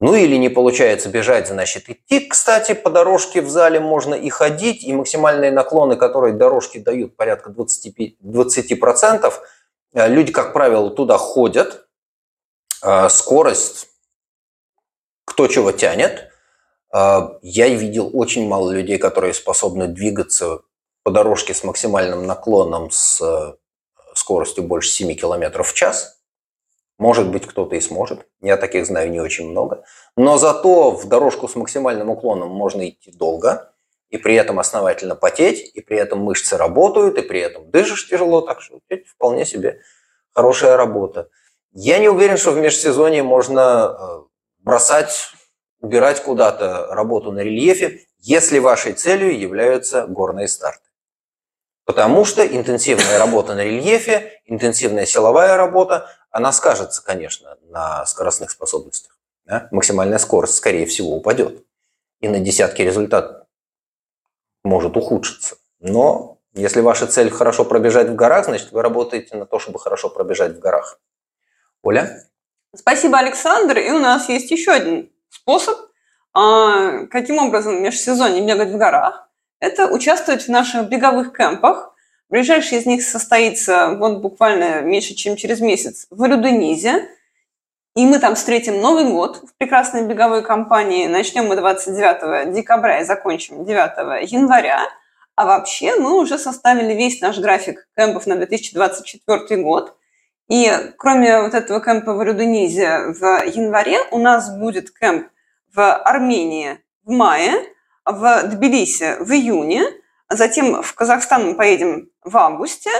Ну 0.00 0.14
или 0.14 0.36
не 0.36 0.48
получается 0.48 1.08
бежать, 1.08 1.48
значит 1.48 1.88
идти. 1.88 2.20
Кстати, 2.20 2.74
по 2.74 2.90
дорожке 2.90 3.40
в 3.40 3.48
зале 3.48 3.80
можно 3.80 4.14
и 4.14 4.28
ходить, 4.28 4.84
и 4.84 4.92
максимальные 4.92 5.50
наклоны, 5.50 5.96
которые 5.96 6.34
дорожки 6.34 6.78
дают, 6.78 7.16
порядка 7.16 7.50
20%, 7.50 8.14
20% 8.22 9.32
э, 9.94 10.08
люди, 10.08 10.32
как 10.32 10.52
правило, 10.52 10.90
туда 10.90 11.18
ходят. 11.18 11.88
Э, 12.84 13.08
скорость 13.08 13.88
кто 15.38 15.46
чего 15.46 15.70
тянет. 15.70 16.32
Э, 16.94 17.38
я 17.42 17.68
видел 17.68 18.10
очень 18.12 18.48
мало 18.48 18.70
людей, 18.70 18.98
которые 18.98 19.34
способны 19.34 19.88
двигаться 19.88 20.60
по 21.02 21.10
дорожке 21.10 21.54
с 21.54 21.64
максимальным 21.64 22.26
наклоном 22.26 22.90
с 22.90 23.20
э, 23.20 23.54
скоростью 24.14 24.64
больше 24.64 24.90
7 24.90 25.14
км 25.14 25.62
в 25.62 25.74
час. 25.74 26.18
Может 26.98 27.30
быть, 27.30 27.46
кто-то 27.46 27.76
и 27.76 27.80
сможет. 27.80 28.26
Я 28.40 28.56
таких 28.56 28.86
знаю 28.86 29.10
не 29.10 29.20
очень 29.20 29.48
много. 29.48 29.84
Но 30.16 30.36
зато 30.36 30.90
в 30.90 31.06
дорожку 31.08 31.46
с 31.46 31.54
максимальным 31.54 32.10
уклоном 32.10 32.50
можно 32.50 32.88
идти 32.88 33.12
долго, 33.12 33.72
и 34.10 34.16
при 34.16 34.34
этом 34.34 34.58
основательно 34.58 35.14
потеть, 35.14 35.70
и 35.74 35.80
при 35.80 35.96
этом 35.96 36.20
мышцы 36.20 36.56
работают, 36.56 37.18
и 37.18 37.22
при 37.22 37.40
этом 37.40 37.70
дышишь 37.70 38.08
тяжело, 38.08 38.40
так 38.40 38.60
что 38.60 38.80
это 38.88 39.06
вполне 39.06 39.44
себе 39.44 39.80
хорошая 40.34 40.76
работа. 40.76 41.28
Я 41.72 41.98
не 41.98 42.08
уверен, 42.08 42.36
что 42.36 42.50
в 42.50 42.56
межсезонье 42.56 43.22
можно 43.22 43.96
э, 43.98 44.22
бросать, 44.58 45.30
убирать 45.80 46.22
куда-то 46.22 46.86
работу 46.90 47.32
на 47.32 47.40
рельефе, 47.40 48.06
если 48.18 48.58
вашей 48.58 48.92
целью 48.92 49.38
являются 49.38 50.06
горные 50.06 50.48
старты. 50.48 50.88
Потому 51.84 52.24
что 52.24 52.46
интенсивная 52.46 53.18
работа 53.18 53.54
на 53.54 53.64
рельефе, 53.64 54.40
интенсивная 54.44 55.06
силовая 55.06 55.56
работа, 55.56 56.10
она 56.30 56.52
скажется, 56.52 57.02
конечно, 57.02 57.56
на 57.62 58.04
скоростных 58.04 58.50
способностях. 58.50 59.16
Да? 59.46 59.68
Максимальная 59.70 60.18
скорость, 60.18 60.56
скорее 60.56 60.84
всего, 60.84 61.16
упадет. 61.16 61.64
И 62.20 62.28
на 62.28 62.40
десятки 62.40 62.82
результат 62.82 63.46
может 64.64 64.96
ухудшиться. 64.96 65.56
Но 65.80 66.38
если 66.52 66.80
ваша 66.80 67.06
цель 67.06 67.30
хорошо 67.30 67.64
пробежать 67.64 68.08
в 68.08 68.14
горах, 68.14 68.46
значит, 68.46 68.72
вы 68.72 68.82
работаете 68.82 69.36
на 69.36 69.46
то, 69.46 69.58
чтобы 69.58 69.78
хорошо 69.78 70.10
пробежать 70.10 70.56
в 70.56 70.58
горах. 70.58 71.00
Оля? 71.82 72.28
Спасибо, 72.76 73.18
Александр. 73.18 73.78
И 73.78 73.90
у 73.90 73.98
нас 73.98 74.28
есть 74.28 74.50
еще 74.50 74.72
один 74.72 75.10
способ, 75.30 75.78
а, 76.34 77.06
каким 77.06 77.38
образом 77.38 77.82
межсезонье 77.82 78.46
бегать 78.46 78.70
в 78.70 78.76
горах 78.76 79.28
это 79.60 79.88
участвовать 79.88 80.44
в 80.44 80.48
наших 80.48 80.88
беговых 80.88 81.36
кемпах. 81.36 81.94
Ближайший 82.28 82.78
из 82.78 82.86
них 82.86 83.02
состоится 83.02 83.96
вот 83.98 84.20
буквально 84.20 84.82
меньше, 84.82 85.14
чем 85.14 85.36
через 85.36 85.60
месяц 85.60 86.06
в 86.10 86.22
Рюденизе. 86.24 87.08
И 87.96 88.06
мы 88.06 88.18
там 88.18 88.34
встретим 88.34 88.80
Новый 88.80 89.10
год 89.10 89.38
в 89.38 89.56
прекрасной 89.56 90.06
беговой 90.06 90.42
компании. 90.42 91.08
Начнем 91.08 91.46
мы 91.46 91.56
29 91.56 92.52
декабря 92.54 93.00
и 93.00 93.04
закончим 93.04 93.64
9 93.64 94.30
января. 94.30 94.82
А 95.34 95.46
вообще 95.46 95.96
мы 95.96 96.18
уже 96.18 96.38
составили 96.38 96.94
весь 96.94 97.20
наш 97.20 97.38
график 97.38 97.88
кемпов 97.96 98.26
на 98.26 98.36
2024 98.36 99.62
год. 99.62 99.96
И 100.48 100.70
кроме 100.96 101.42
вот 101.42 101.54
этого 101.54 101.80
кемпа 101.80 102.14
в 102.14 102.22
Олюденизе 102.22 103.12
в 103.18 103.44
январе 103.46 103.98
у 104.10 104.18
нас 104.18 104.50
будет 104.56 104.90
кемп 104.90 105.28
в 105.74 105.94
Армении 105.94 106.78
в 107.04 107.10
мае– 107.10 107.52
в 108.10 108.42
Тбилиси 108.44 109.16
в 109.20 109.30
июне, 109.32 109.84
затем 110.30 110.82
в 110.82 110.94
Казахстан 110.94 111.48
мы 111.48 111.54
поедем 111.54 112.10
в 112.24 112.36
августе, 112.36 112.90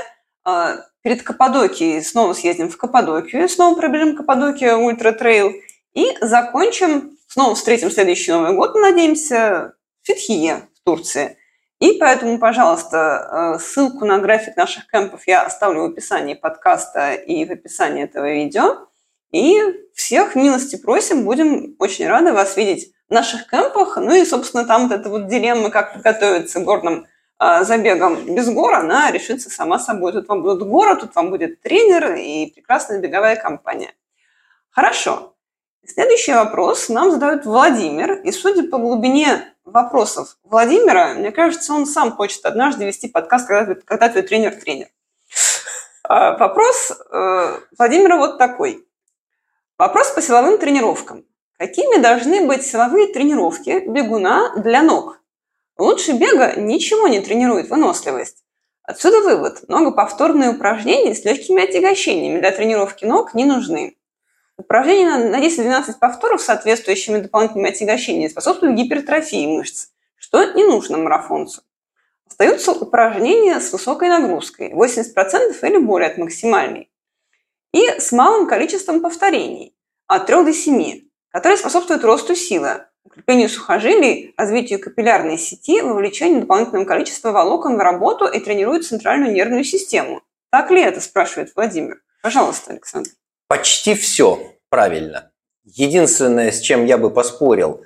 а, 0.45 0.77
перед 1.03 1.23
Каппадокией 1.23 2.03
снова 2.03 2.35
съездим 2.35 2.69
в 2.69 2.77
Каппадокию, 2.77 3.49
снова 3.49 3.75
пробежим 3.75 4.17
Каппадокию 4.17 4.79
Ultra 4.79 5.12
Trail 5.12 5.53
и 5.95 6.17
закончим, 6.21 7.17
снова 7.27 7.55
встретим 7.55 7.91
следующий 7.91 8.33
Новый 8.33 8.55
год, 8.55 8.75
надеемся, 8.75 9.75
в 10.03 10.07
Фетхие 10.07 10.69
в 10.75 10.85
Турции. 10.85 11.38
И 11.81 11.93
поэтому, 11.93 12.39
пожалуйста, 12.39 13.55
а, 13.55 13.59
ссылку 13.59 14.05
на 14.05 14.18
график 14.18 14.57
наших 14.57 14.89
кемпов 14.89 15.26
я 15.26 15.43
оставлю 15.43 15.83
в 15.83 15.93
описании 15.93 16.35
подкаста 16.35 17.14
и 17.14 17.45
в 17.45 17.53
описании 17.53 18.05
этого 18.05 18.33
видео. 18.33 18.89
И 19.31 19.61
всех 19.95 20.35
милости 20.35 20.76
просим, 20.76 21.24
будем 21.24 21.76
очень 21.79 22.09
рады 22.09 22.33
вас 22.33 22.57
видеть 22.57 22.93
наших 23.09 23.49
кемпах. 23.49 23.97
Ну 23.97 24.14
и, 24.14 24.24
собственно, 24.24 24.64
там 24.64 24.89
вот 24.89 24.99
эта 24.99 25.09
вот 25.09 25.29
дилемма, 25.29 25.70
как 25.70 25.95
подготовиться 25.95 26.61
к 26.61 26.64
горным 26.64 27.07
э, 27.41 28.24
без 28.26 28.51
гора, 28.51 28.81
она 28.81 29.11
решится 29.11 29.51
сама 29.51 29.79
собой. 29.79 30.12
Тут 30.12 30.29
вам 30.29 30.43
будут 30.43 30.66
горы, 30.66 30.97
тут 30.97 31.14
вам 31.14 31.31
будет 31.31 31.61
тренер 31.61 32.14
и 32.14 32.47
прекрасная 32.47 33.01
беговая 33.01 33.37
компания. 33.37 33.93
Хорошо. 34.70 35.35
Следующий 35.87 36.35
вопрос 36.35 36.89
нам 36.89 37.11
задает 37.11 37.47
Владимир. 37.47 38.20
И 38.22 38.33
судя 38.33 38.68
по 38.68 38.79
глубине 38.79 39.55
вопросов 39.73 40.37
Владимира, 40.43 41.14
мне 41.14 41.31
кажется, 41.31 41.73
он 41.73 41.87
сам 41.87 42.12
хочет 42.12 42.45
однажды 42.45 42.87
вести 42.87 43.09
подкаст 43.09 43.47
«Когда, 43.47 43.75
когда 43.75 44.09
твой 44.09 44.23
тренер 44.23 44.55
тренер». 44.57 44.89
А, 46.05 46.37
вопрос 46.39 46.91
э, 46.91 47.61
Владимира 47.77 48.16
вот 48.16 48.39
такой. 48.39 48.87
Вопрос 49.77 50.11
по 50.11 50.23
силовым 50.23 50.59
тренировкам. 50.59 51.25
Какими 51.59 52.01
должны 52.01 52.47
быть 52.47 52.64
силовые 52.64 53.12
тренировки 53.12 53.87
бегуна 53.89 54.55
для 54.57 54.83
ног? 54.83 55.21
Лучше 55.77 56.12
бега 56.12 56.55
ничего 56.57 57.09
не 57.09 57.21
тренирует 57.21 57.69
выносливость. 57.69 58.43
Отсюда 58.83 59.21
вывод. 59.21 59.69
Многоповторные 59.69 60.51
упражнения 60.51 61.14
с 61.14 61.25
легкими 61.25 61.62
отягощениями 61.62 62.41
для 62.41 62.53
тренировки 62.53 63.05
ног 63.05 63.35
не 63.35 63.45
нужны. 63.45 63.97
Упражнения 64.59 65.31
на 65.31 65.41
10-12 65.41 65.99
повторов 66.01 66.43
с 66.43 66.47
соответствующими 66.47 67.21
дополнительными 67.21 67.71
отягощениями 67.71 68.29
способствуют 68.29 68.77
гипертрофии 68.77 69.47
мышц, 69.47 69.91
что 70.17 70.53
не 70.53 70.65
нужно 70.65 70.99
марафонцу. 70.99 71.63
Остаются 72.27 72.73
упражнения 72.73 73.61
с 73.61 73.73
высокой 73.73 74.09
нагрузкой, 74.09 74.73
80% 74.73 75.57
или 75.63 75.79
более 75.79 76.11
от 76.11 76.19
максимальной, 76.19 76.91
и 77.73 77.87
с 78.01 78.11
малым 78.11 78.49
количеством 78.49 79.01
повторений, 79.01 79.77
от 80.09 80.27
3 80.27 80.45
до 80.45 80.53
7, 80.53 81.03
которые 81.31 81.57
способствуют 81.57 82.03
росту 82.03 82.35
силы, 82.35 82.85
укреплению 83.05 83.49
сухожилий, 83.49 84.35
развитию 84.37 84.81
капиллярной 84.81 85.39
сети, 85.39 85.81
вовлечению 85.83 86.41
дополнительного 86.41 86.85
количества 86.85 87.31
волокон 87.31 87.77
в 87.77 87.81
работу 87.81 88.27
и 88.27 88.41
тренируют 88.41 88.85
центральную 88.85 89.33
нервную 89.33 89.63
систему. 89.63 90.23
Так 90.51 90.73
ли 90.73 90.83
это, 90.83 91.01
спрашивает 91.01 91.53
Владимир? 91.55 92.03
Пожалуйста, 92.23 92.73
Александр. 92.73 93.11
Почти 93.49 93.95
все 93.95 94.57
правильно. 94.69 95.33
Единственное, 95.65 96.53
с 96.53 96.61
чем 96.61 96.85
я 96.85 96.99
бы 96.99 97.11
поспорил, 97.11 97.83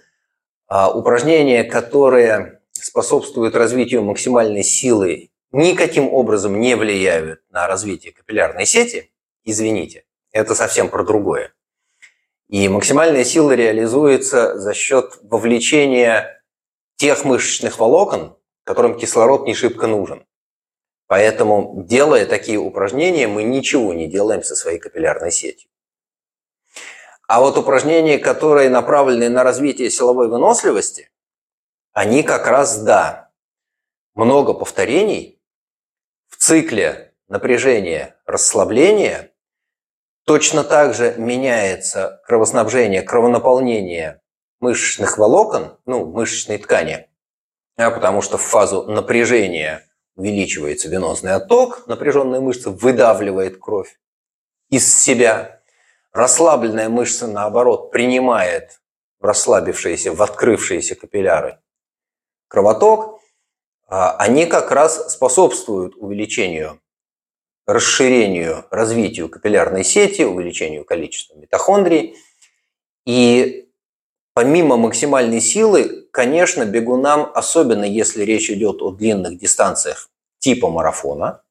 а, 0.66 0.90
упражнения, 0.92 1.62
которые 1.62 2.60
способствуют 2.72 3.54
развитию 3.54 4.02
максимальной 4.02 4.64
силы, 4.64 5.30
никаким 5.52 6.12
образом 6.12 6.58
не 6.58 6.74
влияют 6.74 7.42
на 7.50 7.68
развитие 7.68 8.12
капиллярной 8.12 8.66
сети, 8.66 9.12
извините, 9.44 10.04
это 10.32 10.56
совсем 10.56 10.88
про 10.88 11.04
другое. 11.04 11.54
И 12.48 12.68
максимальная 12.68 13.24
сила 13.24 13.52
реализуется 13.52 14.58
за 14.58 14.74
счет 14.74 15.16
вовлечения 15.22 16.42
тех 16.96 17.24
мышечных 17.24 17.78
волокон, 17.78 18.36
которым 18.64 18.98
кислород 18.98 19.46
не 19.46 19.54
шибко 19.54 19.86
нужен. 19.86 20.26
Поэтому, 21.12 21.84
делая 21.84 22.24
такие 22.24 22.56
упражнения, 22.56 23.28
мы 23.28 23.42
ничего 23.42 23.92
не 23.92 24.06
делаем 24.06 24.42
со 24.42 24.56
своей 24.56 24.78
капиллярной 24.78 25.30
сетью. 25.30 25.68
А 27.28 27.42
вот 27.42 27.58
упражнения, 27.58 28.18
которые 28.18 28.70
направлены 28.70 29.28
на 29.28 29.42
развитие 29.42 29.90
силовой 29.90 30.28
выносливости, 30.28 31.10
они 31.92 32.22
как 32.22 32.46
раз, 32.46 32.78
да, 32.82 33.30
много 34.14 34.54
повторений 34.54 35.38
в 36.28 36.38
цикле 36.38 37.12
напряжения, 37.28 38.16
расслабления– 38.24 39.34
Точно 40.24 40.64
так 40.64 40.94
же 40.94 41.14
меняется 41.18 42.22
кровоснабжение, 42.26 43.02
кровонаполнение 43.02 44.22
мышечных 44.60 45.18
волокон, 45.18 45.76
ну, 45.84 46.06
мышечной 46.06 46.56
ткани, 46.58 47.08
потому 47.76 48.22
что 48.22 48.38
в 48.38 48.42
фазу 48.42 48.84
напряжения 48.84 49.91
увеличивается 50.16 50.88
венозный 50.88 51.34
отток, 51.34 51.86
напряженная 51.86 52.40
мышца 52.40 52.70
выдавливает 52.70 53.58
кровь 53.58 53.98
из 54.70 54.94
себя. 54.94 55.60
Расслабленная 56.12 56.88
мышца, 56.88 57.26
наоборот, 57.26 57.90
принимает 57.90 58.80
расслабившиеся, 59.20 60.12
в 60.12 60.22
открывшиеся 60.22 60.94
капилляры 60.94 61.58
кровоток. 62.48 63.20
а, 63.88 64.16
они 64.16 64.44
как 64.46 64.70
раз 64.70 65.12
способствуют 65.12 65.94
увеличению, 65.96 66.80
расширению, 67.66 68.66
развитию 68.70 69.28
капиллярной 69.28 69.84
сети, 69.84 70.22
увеличению 70.22 70.84
количества 70.84 71.36
митохондрий. 71.36 72.16
И 73.06 73.61
помимо 74.34 74.76
максимальной 74.76 75.40
силы, 75.40 76.06
конечно, 76.10 76.64
бегунам, 76.64 77.30
особенно 77.34 77.84
если 77.84 78.24
речь 78.24 78.50
идет 78.50 78.82
о 78.82 78.90
длинных 78.90 79.38
дистанциях 79.38 80.10
типа 80.38 80.68
марафона, 80.68 81.42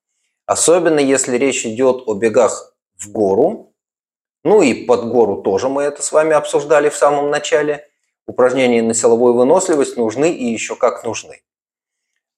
особенно 0.45 0.99
если 0.99 1.37
речь 1.37 1.65
идет 1.65 2.03
о 2.07 2.13
бегах 2.13 2.75
в 2.97 3.11
гору, 3.11 3.73
ну 4.43 4.61
и 4.61 4.85
под 4.85 5.07
гору 5.09 5.41
тоже 5.41 5.69
мы 5.69 5.83
это 5.83 6.01
с 6.01 6.11
вами 6.11 6.33
обсуждали 6.33 6.89
в 6.89 6.95
самом 6.95 7.29
начале, 7.29 7.87
упражнения 8.27 8.81
на 8.81 8.93
силовую 8.93 9.33
выносливость 9.33 9.97
нужны 9.97 10.31
и 10.31 10.45
еще 10.45 10.75
как 10.75 11.03
нужны. 11.03 11.41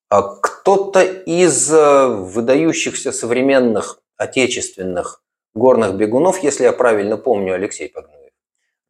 А 0.10 0.22
кто-то 0.22 1.02
из 1.02 1.72
э, 1.74 2.08
выдающихся 2.08 3.12
современных 3.12 4.00
отечественных 4.18 5.24
горных 5.54 5.96
бегунов, 5.96 6.44
если 6.44 6.64
я 6.64 6.72
правильно 6.72 7.18
помню, 7.18 7.56
Алексей 7.56 7.90
Погнуев, 7.90 8.23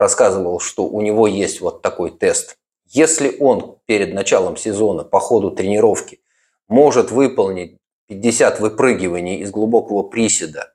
рассказывал, 0.04 0.60
что 0.60 0.86
у 0.86 1.01
него 1.01 1.28
есть 1.28 1.62
вот 1.62 1.82
такой 1.82 2.12
тест. 2.12 2.58
Если 2.88 3.38
он 3.39 3.78
перед 3.86 4.14
началом 4.14 4.58
сезона 4.58 5.06
по 5.06 5.20
ходу 5.22 5.49
тренировки 5.49 6.20
может 6.68 7.10
выполнить 7.10 7.78
50 8.08 8.60
выпрыгиваний 8.60 9.38
из 9.38 9.51
глубокого 9.51 10.04
приседа 10.04 10.74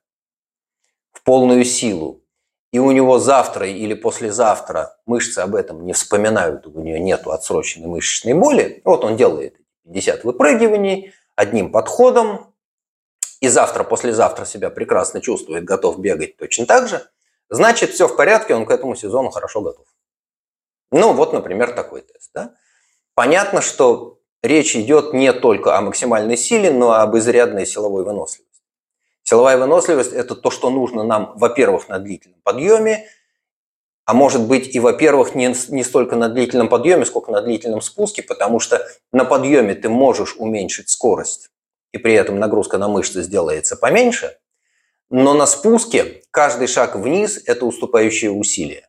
в 1.13 1.23
полную 1.23 1.65
силу, 1.67 2.23
и 2.73 2.79
у 2.79 2.91
него 2.91 3.19
завтра 3.19 3.67
или 3.69 3.93
послезавтра 3.93 4.97
мышцы 5.05 5.41
об 5.41 5.55
этом 5.55 5.85
не 5.85 5.93
вспоминают, 5.93 6.67
у 6.67 6.81
нее 6.81 6.99
нет 6.99 7.27
отсроченной 7.27 7.89
мышечной 7.89 8.33
боли, 8.33 8.81
вот 8.85 9.05
он 9.05 9.17
делает 9.17 9.57
50 9.85 10.25
выпрыгиваний 10.25 11.13
одним 11.37 11.71
подходом, 11.71 12.55
и 13.41 13.49
завтра, 13.49 13.85
послезавтра 13.85 14.47
себя 14.47 14.71
прекрасно 14.71 15.21
чувствует, 15.21 15.65
готов 15.65 15.99
бегать 16.01 16.39
точно 16.39 16.65
так 16.65 16.89
же, 16.89 17.07
значит, 17.51 17.91
все 17.91 18.09
в 18.09 18.17
порядке, 18.17 18.55
он 18.55 18.67
к 18.67 18.71
этому 18.71 18.95
сезону 18.95 19.31
хорошо 19.31 19.61
готов. 19.61 19.87
Ну, 20.91 21.13
вот, 21.13 21.33
например, 21.33 21.73
такой 21.73 22.03
тест. 22.03 22.31
Да? 22.35 22.55
Понятно, 23.15 23.61
что 23.61 24.19
речь 24.43 24.77
идет 24.77 25.13
не 25.13 25.33
только 25.33 25.77
о 25.77 25.81
максимальной 25.81 26.37
силе, 26.37 26.71
но 26.71 26.95
и 26.95 26.99
об 27.01 27.17
изрядной 27.17 27.67
силовой 27.67 28.05
выносливости. 28.05 28.49
Силовая 29.23 29.59
выносливость– 29.59 30.13
это 30.15 30.35
то, 30.35 30.51
что 30.51 30.71
нужно 30.71 31.03
нам, 31.03 31.33
во-первых, 31.37 31.89
на 31.89 31.99
длительном 31.99 32.41
подъеме, 32.43 33.07
а 34.07 34.15
может 34.15 34.41
быть 34.41 34.75
и, 34.75 34.81
во-первых, 34.81 35.35
не, 35.35 35.55
не 35.69 35.85
столько 35.85 36.17
на 36.17 36.31
длительном 36.31 36.71
подъеме, 36.71 37.05
сколько 37.05 37.31
на 37.31 37.43
длительном 37.43 37.83
спуске, 37.83 38.23
потому 38.23 38.59
что 38.59 38.83
на 39.13 39.27
подъеме 39.27 39.75
ты 39.75 39.91
можешь 39.91 40.37
уменьшить 40.39 40.89
скорость, 40.89 41.51
и 41.93 41.99
при 41.99 42.15
этом 42.15 42.39
нагрузка 42.39 42.79
на 42.79 42.89
мышцы 42.89 43.23
сделается 43.23 43.77
поменьше, 43.77 44.39
но 45.11 45.35
на 45.35 45.47
спуске 45.47 46.23
каждый 46.31 46.67
шаг 46.67 46.97
вниз– 46.97 47.43
это 47.47 47.65
уступающее 47.65 48.31
усилие. 48.31 48.89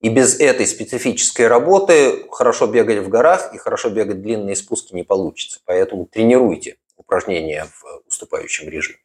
И 0.00 0.10
без 0.10 0.38
этой 0.38 0.66
специфической 0.66 1.46
работы 1.46 2.26
хорошо 2.30 2.66
бегать 2.66 2.98
в 2.98 3.08
горах 3.08 3.54
и 3.54 3.58
хорошо 3.58 3.88
бегать 3.88 4.20
длинные 4.20 4.54
спуски 4.54 4.94
не 4.94 5.02
получится. 5.02 5.60
Поэтому 5.64 6.06
тренируйте 6.06 6.76
упражнения 6.96 7.64
в 7.64 8.06
уступающем 8.06 8.68
режиме. 8.68 8.98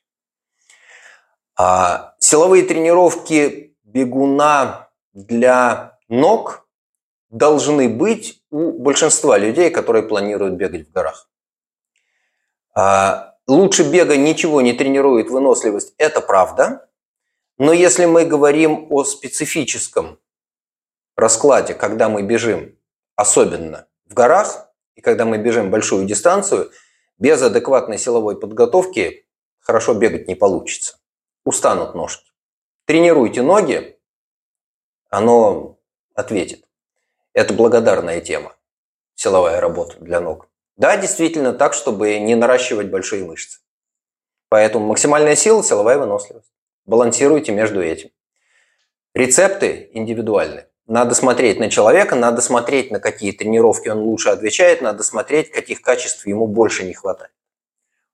А 1.58 2.16
силовые 2.20 2.64
тренировки 2.64 3.76
бегуна 3.84 4.90
для 5.14 5.98
ног 6.10 6.68
должны 7.30 7.90
быть 7.90 8.42
у 8.50 8.74
большинства 8.74 9.38
людей, 9.38 9.70
которые 9.70 10.04
планируют 10.04 10.56
бегать 10.56 10.88
в 10.88 10.92
горах. 10.92 11.30
Лучше 13.50 13.82
бега 13.82 14.16
ничего 14.16 14.62
не 14.62 14.74
тренирует 14.74 15.32
выносливость, 15.32 15.96
это 15.98 16.22
правда. 16.22 16.88
Но 17.58 17.74
если 17.74 18.06
мы 18.06 18.24
говорим 18.24 18.86
о 18.92 19.04
специфическом 19.04 20.20
раскладе, 21.16 21.74
когда 21.74 22.10
мы 22.10 22.22
бежим, 22.22 22.78
особенно 23.16 23.88
в 24.06 24.14
горах, 24.14 24.70
и 24.94 25.02
когда 25.02 25.26
мы 25.26 25.40
бежим 25.40 25.72
большую 25.72 26.06
дистанцию, 26.06 26.70
без 27.18 27.42
адекватной 27.42 27.98
силовой 27.98 28.40
подготовки 28.40 29.26
хорошо 29.62 29.96
бегать 29.96 30.28
не 30.28 30.36
получится. 30.36 31.00
Устанут 31.44 31.96
ножки. 31.96 32.32
Тренируйте 32.86 33.42
ноги, 33.42 34.00
оно 35.10 35.80
ответит. 36.14 36.68
Это 37.34 37.56
благодарная 37.56 38.22
тема, 38.22 38.56
силовая 39.16 39.60
работа 39.60 39.96
для 40.00 40.22
ног. 40.22 40.49
Да, 40.80 40.96
действительно 40.96 41.52
так, 41.52 41.74
чтобы 41.74 42.18
не 42.20 42.36
наращивать 42.36 42.88
большие 42.88 43.26
мышцы. 43.26 43.60
Поэтому 44.48 44.88
максимальная 44.88 45.36
сила, 45.36 45.62
силовая 45.62 45.98
выносливость. 45.98 46.54
Балансируйте 46.86 47.52
между 47.52 47.84
этим. 47.84 48.12
Рецепты 49.14 49.90
индивидуальны. 49.92 50.68
Надо 50.88 51.16
смотреть 51.16 51.60
на 51.60 51.70
человека, 51.70 52.16
надо 52.16 52.42
смотреть, 52.42 52.92
на 52.92 53.02
какие 53.02 53.34
тренировки 53.34 53.90
он 53.90 54.00
лучше 54.00 54.30
отвечает, 54.30 54.82
надо 54.82 55.04
смотреть, 55.04 55.52
каких 55.52 55.82
качеств 55.82 56.26
ему 56.26 56.48
больше 56.48 56.86
не 56.86 56.94
хватает. 56.94 57.34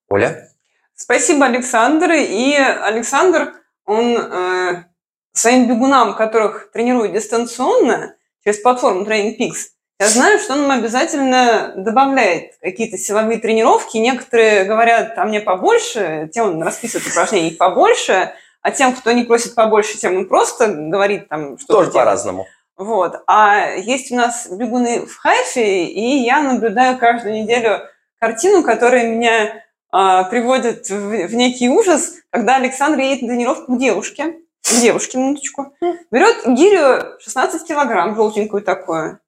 Оля? 0.10 0.50
Спасибо, 0.96 1.46
Александр. 1.46 2.14
И 2.14 2.56
Александр, 2.56 3.54
он 3.86 4.18
э, 4.18 4.86
своим 5.34 5.70
бегунам, 5.70 6.16
которых 6.16 6.72
тренируют 6.72 7.14
дистанционно 7.14 8.16
через 8.44 8.58
платформу 8.58 9.06
Training 9.06 9.38
Peaks, 9.40 9.75
я 10.00 10.10
знаю, 10.10 10.40
что 10.40 10.54
он 10.54 10.70
обязательно 10.70 11.74
добавляет 11.78 12.58
какие-то 12.62 12.98
силовые 12.98 13.40
тренировки. 13.40 13.98
Некоторые 13.98 14.66
говорят, 14.66 15.18
а 15.18 15.26
мне 15.26 15.40
побольше, 15.40 16.30
тем 16.34 16.48
он 16.48 16.64
расписывает 16.64 17.08
упражнений 17.08 17.52
побольше, 17.52 18.34
а 18.62 18.72
тем, 18.72 18.94
кто 18.94 19.12
не 19.14 19.24
просит 19.24 19.56
побольше, 19.56 19.98
тем 19.98 20.18
он 20.18 20.28
просто 20.28 20.68
говорит 20.68 21.30
там 21.30 21.58
что 21.58 21.76
Тоже 21.76 21.92
по-разному. 21.92 22.46
Вот. 22.78 23.24
А 23.26 23.70
есть 23.70 24.12
у 24.12 24.16
нас 24.16 24.48
бегуны 24.52 25.06
в 25.06 25.16
Хайфе, 25.16 25.86
и 25.86 26.24
я 26.24 26.42
наблюдаю 26.42 26.98
каждую 26.98 27.36
неделю 27.36 27.80
картину, 28.20 28.64
которая 28.64 29.08
меня 29.08 29.46
э, 29.46 30.30
приводит 30.30 30.90
в, 30.90 31.28
в 31.28 31.36
некий 31.36 31.70
ужас, 31.70 32.16
когда 32.32 32.58
Александр 32.58 33.00
едет 33.00 33.22
на 33.22 33.30
тренировку 33.30 33.76
к 33.76 33.80
девушке, 33.80 34.40
девушки, 34.82 35.16
минуточку, 35.16 35.74
берет 36.12 36.46
гирю 36.46 37.18
16 37.20 37.66
килограмм, 37.66 38.16
желтенькую 38.16 38.62
такую, 38.62 39.20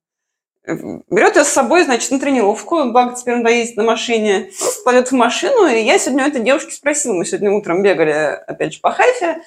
берет 0.67 1.35
ее 1.35 1.43
с 1.43 1.49
собой, 1.49 1.83
значит, 1.83 2.11
на 2.11 2.19
тренировку, 2.19 2.83
благо 2.91 3.15
теперь 3.15 3.35
он 3.35 3.43
доедет 3.43 3.77
на 3.77 3.83
машине, 3.83 4.51
кладет 4.83 5.09
в 5.09 5.15
машину, 5.15 5.65
и 5.67 5.79
я 5.79 5.97
сегодня 5.97 6.25
у 6.25 6.27
этой 6.27 6.41
девушки 6.41 6.73
спросила, 6.73 7.13
мы 7.13 7.25
сегодня 7.25 7.51
утром 7.51 7.81
бегали, 7.81 8.11
опять 8.47 8.73
же, 8.73 8.81
по 8.81 8.91
хайфе, 8.91 9.41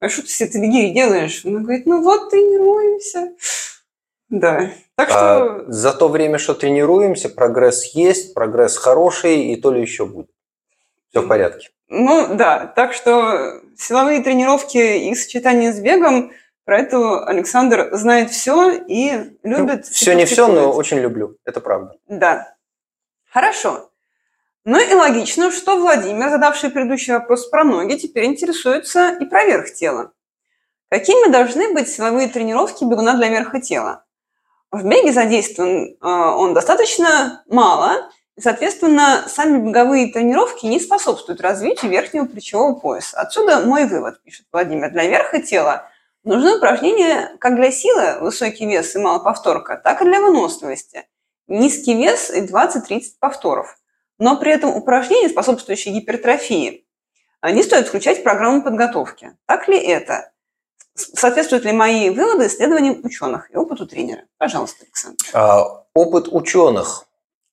а 0.00 0.08
что 0.08 0.22
ты 0.22 0.28
с 0.28 0.40
этой 0.40 0.60
гири 0.68 0.92
делаешь? 0.92 1.42
Она 1.44 1.60
говорит, 1.60 1.86
ну 1.86 2.02
вот, 2.02 2.30
тренируемся. 2.30 3.32
Да. 4.28 4.70
Так 4.96 5.08
что... 5.08 5.18
А, 5.18 5.64
за 5.68 5.92
то 5.92 6.08
время, 6.08 6.38
что 6.38 6.54
тренируемся, 6.54 7.28
прогресс 7.28 7.94
есть, 7.94 8.34
прогресс 8.34 8.76
хороший, 8.76 9.52
и 9.52 9.56
то 9.56 9.70
ли 9.70 9.80
еще 9.80 10.04
будет. 10.04 10.28
Все 11.10 11.22
в 11.22 11.28
порядке. 11.28 11.70
Ну 11.88 12.34
да, 12.34 12.66
так 12.66 12.92
что 12.92 13.60
силовые 13.76 14.22
тренировки 14.22 15.08
и 15.08 15.14
сочетание 15.14 15.72
с 15.72 15.78
бегом, 15.78 16.32
про 16.66 16.80
это 16.80 17.24
Александр 17.24 17.90
знает 17.92 18.32
все 18.32 18.72
и 18.72 19.38
любит. 19.44 19.84
Ну, 19.86 19.92
все 19.92 20.14
не 20.14 20.24
все, 20.24 20.48
но 20.48 20.72
очень 20.72 20.98
люблю, 20.98 21.36
это 21.44 21.60
правда. 21.60 21.94
Да. 22.08 22.54
Хорошо. 23.30 23.90
Ну 24.64 24.78
и 24.80 24.92
логично, 24.92 25.52
что 25.52 25.78
Владимир, 25.78 26.28
задавший 26.28 26.70
предыдущий 26.70 27.12
вопрос 27.12 27.48
про 27.48 27.62
ноги, 27.62 27.94
теперь 27.94 28.24
интересуется 28.24 29.16
и 29.20 29.24
про 29.26 29.44
верх 29.44 29.72
тела. 29.72 30.10
Какими 30.90 31.30
должны 31.30 31.72
быть 31.72 31.88
силовые 31.88 32.28
тренировки 32.28 32.82
бегуна 32.82 33.14
для 33.14 33.28
верха 33.28 33.60
тела? 33.60 34.04
В 34.72 34.84
беге 34.84 35.12
задействован 35.12 35.90
э, 35.90 35.96
он 36.00 36.52
достаточно 36.52 37.44
мало, 37.46 38.10
Соответственно, 38.38 39.24
сами 39.28 39.66
беговые 39.66 40.12
тренировки 40.12 40.66
не 40.66 40.78
способствуют 40.78 41.40
развитию 41.40 41.90
верхнего 41.90 42.26
плечевого 42.26 42.74
пояса. 42.74 43.18
Отсюда 43.18 43.60
мой 43.60 43.86
вывод, 43.86 44.22
пишет 44.22 44.44
Владимир. 44.52 44.90
Для 44.90 45.06
верха 45.06 45.40
тела 45.40 45.88
нужны 46.26 46.56
упражнения 46.56 47.34
как 47.38 47.56
для 47.56 47.70
силы, 47.70 48.18
высокий 48.20 48.66
вес 48.66 48.94
и 48.94 48.98
малоповторка, 48.98 49.80
так 49.82 50.02
и 50.02 50.04
для 50.04 50.20
выносливости. 50.20 51.04
Низкий 51.48 51.94
вес 51.94 52.30
и 52.30 52.42
20-30 52.42 53.02
повторов. 53.18 53.78
Но 54.18 54.36
при 54.38 54.52
этом 54.52 54.76
упражнения, 54.76 55.28
способствующие 55.28 55.94
гипертрофии, 55.94 56.86
не 57.42 57.62
стоит 57.62 57.88
включать 57.88 58.20
в 58.20 58.22
программу 58.22 58.62
подготовки. 58.62 59.36
Так 59.46 59.68
ли 59.68 59.78
это? 59.78 60.32
Соответствуют 60.94 61.64
ли 61.64 61.72
мои 61.72 62.10
выводы 62.10 62.46
исследованиям 62.46 63.00
ученых 63.04 63.50
и 63.52 63.56
опыту 63.56 63.86
тренера? 63.86 64.22
Пожалуйста, 64.38 64.84
Александр. 64.84 65.24
А, 65.32 65.84
опыт 65.94 66.28
ученых 66.30 67.06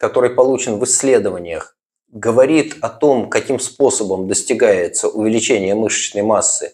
который 0.03 0.31
получен 0.31 0.79
в 0.79 0.83
исследованиях, 0.83 1.77
говорит 2.09 2.75
о 2.81 2.89
том, 2.89 3.29
каким 3.29 3.57
способом 3.57 4.27
достигается 4.27 5.07
увеличение 5.07 5.75
мышечной 5.75 6.23
массы 6.23 6.73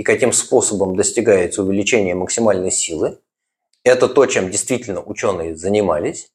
и 0.00 0.02
каким 0.02 0.32
способом 0.32 0.96
достигается 0.96 1.62
увеличение 1.62 2.14
максимальной 2.14 2.70
силы. 2.70 3.18
Это 3.84 4.08
то, 4.08 4.24
чем 4.24 4.50
действительно 4.50 5.02
ученые 5.02 5.54
занимались. 5.54 6.32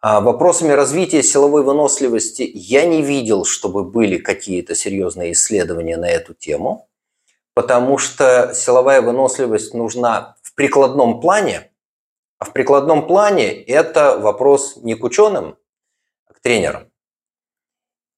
А 0.00 0.20
вопросами 0.20 0.72
развития 0.72 1.22
силовой 1.22 1.62
выносливости 1.62 2.50
я 2.52 2.84
не 2.86 3.02
видел, 3.02 3.44
чтобы 3.44 3.84
были 3.84 4.18
какие-то 4.18 4.74
серьезные 4.74 5.30
исследования 5.34 5.98
на 5.98 6.10
эту 6.10 6.34
тему, 6.34 6.88
потому 7.54 7.96
что 7.96 8.52
силовая 8.56 9.02
выносливость 9.02 9.72
нужна 9.72 10.34
в 10.42 10.52
прикладном 10.56 11.20
плане, 11.20 11.70
а 12.40 12.44
в 12.44 12.52
прикладном 12.52 13.06
плане 13.06 13.52
это 13.52 14.18
вопрос 14.18 14.78
не 14.78 14.96
к 14.96 15.04
ученым, 15.04 15.56
а 16.26 16.32
к 16.32 16.40
тренерам. 16.40 16.88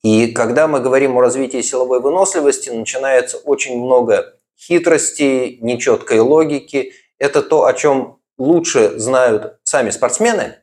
И 0.02 0.28
когда 0.28 0.66
мы 0.66 0.80
говорим 0.80 1.18
о 1.18 1.20
развитии 1.20 1.60
силовой 1.60 2.00
выносливости, 2.00 2.70
начинается 2.70 3.36
очень 3.36 3.78
много 3.78 4.38
хитростей, 4.62 5.58
нечеткой 5.60 6.20
логики. 6.20 6.92
Это 7.18 7.42
то, 7.42 7.66
о 7.66 7.72
чем 7.74 8.18
лучше 8.38 8.98
знают 8.98 9.58
сами 9.64 9.90
спортсмены– 9.90 10.56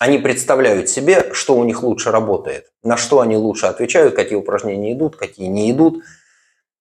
они 0.00 0.16
представляют 0.16 0.88
себе, 0.88 1.34
что 1.34 1.54
у 1.54 1.62
них 1.62 1.82
лучше 1.82 2.10
работает, 2.10 2.72
на 2.82 2.96
что 2.96 3.20
они 3.20 3.36
лучше 3.36 3.66
отвечают, 3.66 4.16
какие 4.16 4.38
упражнения 4.38 4.94
идут, 4.94 5.16
какие 5.16 5.46
не 5.46 5.70
идут. 5.70 6.02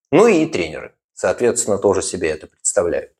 Ну 0.10 0.26
и 0.28 0.46
тренеры, 0.46 0.94
соответственно, 1.14 1.78
тоже 1.78 2.02
себе 2.02 2.30
это 2.30 2.48
представляют. 2.48 3.12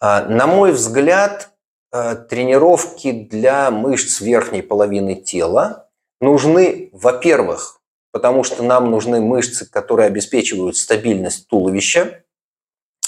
А, 0.00 0.26
на 0.26 0.46
мой 0.46 0.72
взгляд, 0.72 1.48
а, 1.90 2.14
тренировки 2.14 3.10
для 3.10 3.70
мышц 3.70 4.20
верхней 4.20 4.60
половины 4.60 5.14
тела 5.14 5.88
нужны, 6.20 6.90
во-первых, 6.92 7.80
потому 8.12 8.44
что 8.44 8.62
нам 8.62 8.90
нужны 8.90 9.22
мышцы, 9.22 9.64
которые 9.64 10.08
обеспечивают 10.08 10.76
стабильность 10.76 11.48
туловища. 11.48 12.22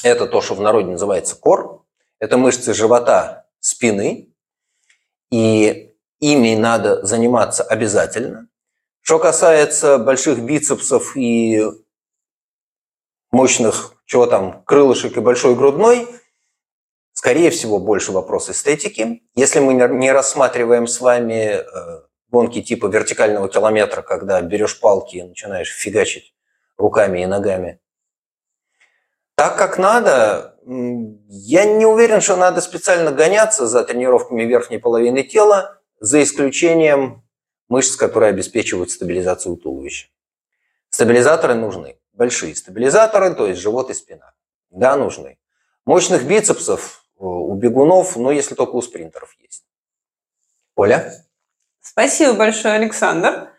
Это 0.02 0.26
то, 0.26 0.40
что 0.40 0.54
в 0.54 0.60
народе 0.60 0.88
называется 0.88 1.36
кор. 1.36 1.84
Это 2.18 2.36
мышцы 2.36 2.74
живота, 2.74 3.46
спины. 3.60 4.32
И 5.30 5.94
ими 6.20 6.54
надо 6.56 7.04
заниматься 7.04 7.62
обязательно. 7.62 8.48
Что 9.00 9.18
касается 9.18 9.98
больших 9.98 10.40
бицепсов 10.40 11.16
и 11.16 11.62
мощных, 13.30 13.94
чего 14.06 14.26
там, 14.26 14.62
крылышек 14.64 15.16
и 15.16 15.20
большой 15.20 15.54
грудной, 15.54 16.06
скорее 17.12 17.50
всего, 17.50 17.78
больше 17.78 18.12
вопрос 18.12 18.50
эстетики. 18.50 19.22
Если 19.34 19.60
мы 19.60 19.74
не 19.74 20.12
рассматриваем 20.12 20.86
с 20.86 21.00
вами 21.00 21.60
э, 21.60 22.02
гонки 22.30 22.62
типа 22.62 22.86
вертикального 22.86 23.48
километра, 23.48 24.02
когда 24.02 24.40
берешь 24.40 24.78
палки 24.80 25.16
и 25.16 25.22
начинаешь 25.22 25.70
фигачить 25.70 26.34
руками 26.76 27.22
и 27.22 27.26
ногами. 27.26 27.80
Так 29.38 29.56
как 29.56 29.78
надо, 29.78 30.56
я 30.66 31.64
не 31.64 31.86
уверен, 31.86 32.20
что 32.20 32.34
надо 32.34 32.60
специально 32.60 33.12
гоняться 33.12 33.68
за 33.68 33.84
тренировками 33.84 34.42
верхней 34.42 34.78
половины 34.78 35.22
тела 35.22 35.80
за 36.00 36.24
исключением 36.24 37.22
мышц, 37.68 37.94
которые 37.94 38.30
обеспечивают 38.30 38.90
стабилизацию 38.90 39.56
туловища. 39.56 40.08
Стабилизаторы 40.90 41.54
нужны. 41.54 42.00
Большие 42.12 42.56
стабилизаторы, 42.56 43.32
то 43.32 43.46
есть 43.46 43.60
живот 43.60 43.90
и 43.90 43.94
спина. 43.94 44.32
Да, 44.70 44.96
нужны. 44.96 45.38
Мощных 45.84 46.24
бицепсов 46.24 47.04
э, 47.14 47.22
у 47.22 47.54
бегунов, 47.54 48.16
но 48.16 48.32
если 48.32 48.56
только 48.56 48.72
у 48.72 48.82
спринтеров 48.82 49.36
есть. 49.38 49.62
Оля? 50.74 51.14
Спасибо 51.80 52.32
большое, 52.32 52.74
Александр. 52.74 53.50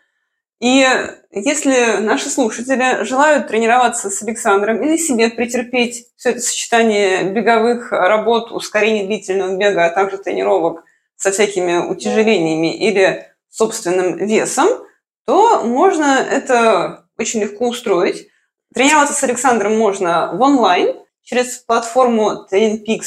И 0.60 0.86
если 1.30 1.96
наши 2.00 2.28
слушатели 2.28 3.02
желают 3.04 3.48
тренироваться 3.48 4.10
с 4.10 4.22
Александром 4.22 4.82
или 4.82 4.98
себе 4.98 5.30
претерпеть 5.30 6.06
все 6.16 6.30
это 6.30 6.40
сочетание 6.40 7.24
беговых 7.24 7.92
работ, 7.92 8.52
ускорения 8.52 9.06
длительного 9.06 9.56
бега, 9.56 9.86
а 9.86 9.90
также 9.90 10.18
тренировок 10.18 10.84
со 11.16 11.30
всякими 11.30 11.78
утяжелениями 11.78 12.76
или 12.76 13.26
собственным 13.48 14.16
весом, 14.18 14.68
то 15.24 15.62
можно 15.64 16.26
это 16.30 17.06
очень 17.18 17.40
легко 17.40 17.68
устроить. 17.68 18.28
Тренироваться 18.74 19.14
с 19.14 19.24
Александром 19.24 19.78
можно 19.78 20.30
в 20.34 20.40
онлайн 20.42 20.96
через 21.22 21.58
платформу 21.58 22.46
TrainPix 22.50 23.02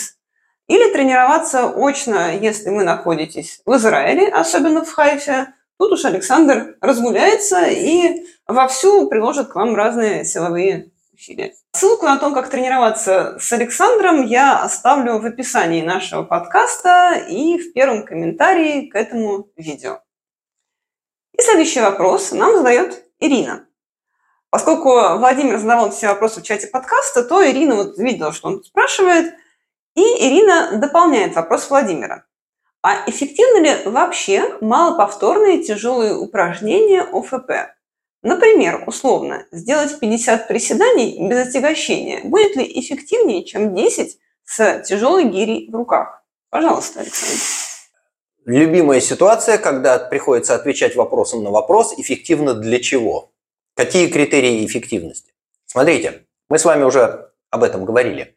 или 0.68 0.92
тренироваться 0.92 1.68
очно, 1.68 2.36
если 2.36 2.70
вы 2.70 2.84
находитесь 2.84 3.62
в 3.66 3.76
Израиле, 3.76 4.28
особенно 4.30 4.84
в 4.84 4.92
Хайфе. 4.92 5.54
Тут 5.84 5.92
уж 5.92 6.06
Александр 6.06 6.78
разгуляется 6.80 7.66
и 7.66 8.26
вовсю 8.48 9.10
приложит 9.10 9.50
к 9.50 9.56
вам 9.56 9.76
разные 9.76 10.24
силовые 10.24 10.94
усилия. 11.14 11.56
Ссылку 11.74 12.06
на 12.06 12.18
то, 12.18 12.32
как 12.32 12.50
тренироваться 12.50 13.38
с 13.38 13.52
Александром, 13.52 14.26
я 14.26 14.64
оставлю 14.64 15.20
в 15.20 15.26
описании 15.26 15.82
нашего 15.82 16.24
подкаста 16.24 17.22
и 17.30 17.58
в 17.58 17.74
первом 17.74 18.06
комментарии 18.06 18.88
к 18.88 18.96
этому 18.96 19.50
видео. 19.58 20.00
И 21.38 21.42
следующий 21.42 21.82
вопрос 21.82 22.32
нам 22.32 22.56
задает 22.56 23.04
Ирина. 23.20 23.68
Поскольку 24.52 25.18
Владимир 25.18 25.58
задавал 25.58 25.92
все 25.92 26.08
вопросы 26.08 26.40
в 26.40 26.44
чате 26.44 26.68
подкаста, 26.68 27.26
то 27.26 27.46
Ирина 27.46 27.76
вот 27.76 27.98
видела, 27.98 28.32
что 28.32 28.48
он 28.48 28.64
спрашивает, 28.64 29.34
и 29.96 30.02
Ирина 30.02 30.78
дополняет 30.78 31.36
вопрос 31.36 31.70
Владимира. 31.70 32.24
А 32.84 33.10
эффективны 33.10 33.66
ли 33.66 33.78
вообще 33.86 34.58
малоповторные 34.60 35.64
тяжелые 35.64 36.16
упражнения 36.18 37.02
ОФП? 37.02 37.72
Например, 38.22 38.84
условно, 38.86 39.46
сделать 39.52 39.98
50 40.00 40.50
приседаний 40.50 41.30
без 41.30 41.48
отягощения 41.48 42.20
будет 42.26 42.58
ли 42.58 42.80
эффективнее, 42.80 43.46
чем 43.46 43.74
10 43.74 44.18
с 44.44 44.82
тяжелой 44.82 45.30
гирей 45.30 45.70
в 45.72 45.76
руках? 45.76 46.26
Пожалуйста, 46.50 47.00
Александр. 47.00 47.42
Любимая 48.46 49.00
ситуация, 49.00 49.58
когда 49.58 49.98
приходится 49.98 50.54
отвечать 50.54 50.98
вопросом 50.98 51.42
на 51.42 51.52
вопрос, 51.52 51.94
эффективно 51.98 52.54
для 52.54 52.82
чего? 52.82 53.32
Какие 53.76 54.08
критерии 54.08 54.66
эффективности? 54.66 55.34
Смотрите, 55.66 56.26
мы 56.50 56.60
с 56.60 56.66
вами 56.66 56.84
уже 56.84 57.30
об 57.50 57.64
этом 57.64 57.86
говорили. 57.86 58.36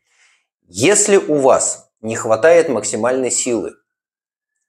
Если 0.69 1.17
у 1.17 1.35
вас 1.35 1.91
не 2.01 2.15
хватает 2.15 2.69
максимальной 2.69 3.33
силы, 3.33 3.75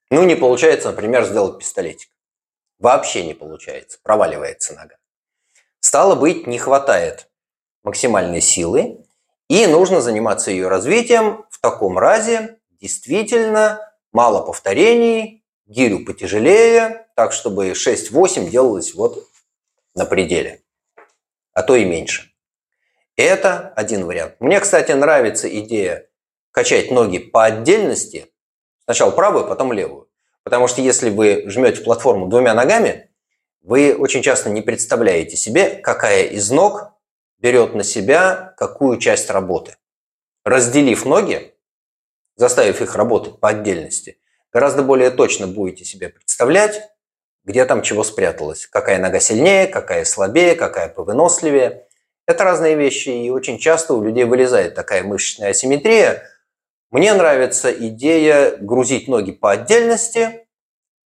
ну 0.10 0.24
не 0.24 0.36
получается, 0.36 0.90
например, 0.90 1.26
сделать 1.26 1.60
пистолетик, 1.60 2.10
вообще 2.80 3.26
не 3.26 3.34
получается, 3.34 4.00
проваливается 4.04 4.74
нога, 4.74 4.96
Стало 5.80 6.16
быть, 6.16 6.48
не 6.48 6.58
хватает 6.58 7.30
максимальной 7.84 8.42
силы, 8.42 9.06
и 9.48 9.66
нужно 9.68 10.02
заниматься 10.02 10.52
ее 10.52 10.68
развитием. 10.68 11.46
В 11.50 11.60
таком 11.60 11.98
разе 11.98 12.60
действительно 12.82 13.80
мало 14.12 14.44
повторений, 14.44 15.46
гирю 15.66 16.04
потяжелее, 16.04 17.08
так 17.16 17.32
чтобы 17.32 17.72
6-8 17.72 18.50
делалось 18.50 18.94
вот 18.94 19.28
на 19.96 20.06
пределе, 20.06 20.62
а 21.54 21.64
то 21.64 21.76
и 21.76 21.86
меньше. 21.86 22.32
Это 23.16 23.70
один 23.76 24.06
вариант. 24.06 24.36
Мне, 24.40 24.60
кстати, 24.60 24.92
нравится 24.92 25.48
идея 25.60 26.08
качать 26.52 26.92
ноги 26.92 27.18
по 27.18 27.46
отдельности, 27.46 28.32
сначала 28.88 29.12
правую, 29.12 29.46
потом 29.46 29.74
левую. 29.74 30.08
Потому 30.44 30.70
что 30.70 30.82
если 30.82 31.10
вы 31.10 31.44
жмете 31.48 31.82
платформу 31.82 32.28
двумя 32.28 32.54
ногами, 32.54 33.10
вы 33.62 33.94
очень 33.94 34.22
часто 34.22 34.50
не 34.50 34.62
представляете 34.62 35.36
себе, 35.36 35.72
какая 35.72 36.24
из 36.24 36.50
ног 36.52 36.94
берет 37.38 37.76
на 37.76 37.84
себя 37.84 38.54
какую 38.58 38.98
часть 38.98 39.30
работы. 39.30 39.76
Разделив 40.46 41.06
ноги, 41.06 41.54
заставив 42.38 42.82
их 42.82 42.96
работать 42.96 43.42
по 43.42 43.50
отдельности, 43.50 44.20
гораздо 44.54 44.84
более 44.84 45.10
точно 45.12 45.48
будете 45.48 45.84
себе 45.84 46.08
представлять, 46.08 46.82
где 47.44 47.66
там 47.66 47.82
чего 47.82 48.06
спряталось, 48.06 48.68
какая 48.68 49.00
нога 49.00 49.20
сильнее, 49.20 49.68
какая 49.68 50.06
слабее, 50.06 50.56
какая 50.56 50.88
повыносливее. 50.88 51.88
Это 52.26 52.46
разные 52.46 52.76
вещи, 52.76 53.10
и 53.10 53.30
очень 53.30 53.58
часто 53.58 53.96
у 53.96 54.02
людей 54.02 54.24
вылезает 54.24 54.76
такая 54.76 55.04
мышечная 55.04 55.50
асимметрия. 55.50 56.24
Мне 56.90 57.14
нравится 57.14 57.72
идея 57.72 58.56
грузить 58.58 59.08
ноги 59.08 59.32
по 59.32 59.52
отдельности, 59.52 60.48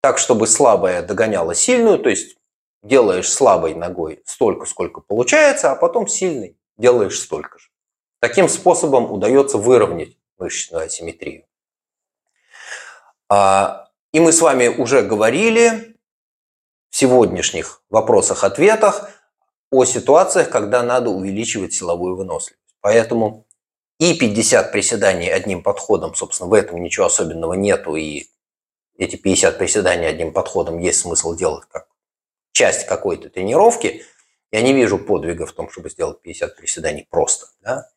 так, 0.02 0.18
чтобы 0.18 0.48
слабая 0.48 1.02
догоняла 1.02 1.56
сильную, 1.56 2.00
то 2.00 2.10
есть 2.10 2.38
делаешь 2.84 3.32
слабой 3.32 3.74
ногой 3.74 4.22
столько, 4.26 4.66
сколько 4.66 5.02
получается, 5.02 5.72
а 5.72 5.76
потом 5.76 6.08
сильной 6.08 6.58
делаешь 6.78 7.20
столько 7.20 7.58
же. 7.58 7.70
Таким 8.20 8.48
способом 8.50 9.12
удается 9.12 9.58
выровнять 9.58 10.18
мышечную 10.38 10.86
асимметрию. 10.86 11.46
А, 13.30 13.90
и 14.12 14.20
мы 14.20 14.32
с 14.32 14.42
вами 14.42 14.68
уже 14.68 15.02
говорили 15.02 15.98
в 16.90 16.96
сегодняшних 16.96 17.82
вопросах-ответах 17.90 19.10
о 19.72 19.86
ситуациях, 19.86 20.50
когда 20.50 20.84
надо 20.84 21.10
увеличивать 21.10 21.74
силовую 21.74 22.16
выносливость. 22.16 22.76
Поэтому 22.82 23.48
и 24.02 24.16
50 24.16 24.72
приседаний 24.72 25.32
одним 25.32 25.62
подходом, 25.62 26.16
собственно, 26.16 26.50
в 26.50 26.56
этом 26.56 26.82
ничего 26.82 27.06
особенного 27.06 27.54
нету, 27.54 27.96
и 27.96 28.26
эти 28.98 29.16
50 29.16 29.60
приседаний 29.60 30.08
одним 30.08 30.34
подходом 30.34 30.80
есть 30.80 31.02
смысл 31.02 31.36
делать 31.36 31.66
как 31.70 31.88
часть 32.52 32.88
какой-то 32.88 33.30
тренировки, 33.30 34.04
я 34.52 34.64
не 34.64 34.74
вижу 34.74 34.98
подвига 34.98 35.46
в 35.46 35.52
том, 35.52 35.70
чтобы 35.70 35.92
сделать 35.92 36.20
50 36.24 36.58
приседаний 36.58 37.08
просто. 37.12 37.46
Да? 37.62 37.90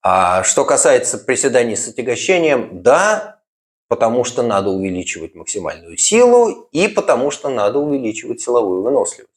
А 0.00 0.42
что 0.42 0.64
касается 0.64 1.18
приседаний 1.18 1.76
с 1.76 1.86
отягощением, 1.86 2.82
да, 2.82 3.42
потому 3.88 4.24
что 4.24 4.42
надо 4.42 4.70
увеличивать 4.70 5.34
максимальную 5.34 5.98
силу 5.98 6.66
и 6.72 6.88
потому 6.88 7.30
что 7.30 7.50
надо 7.50 7.78
увеличивать 7.78 8.40
силовую 8.40 8.82
выносливость. 8.82 9.29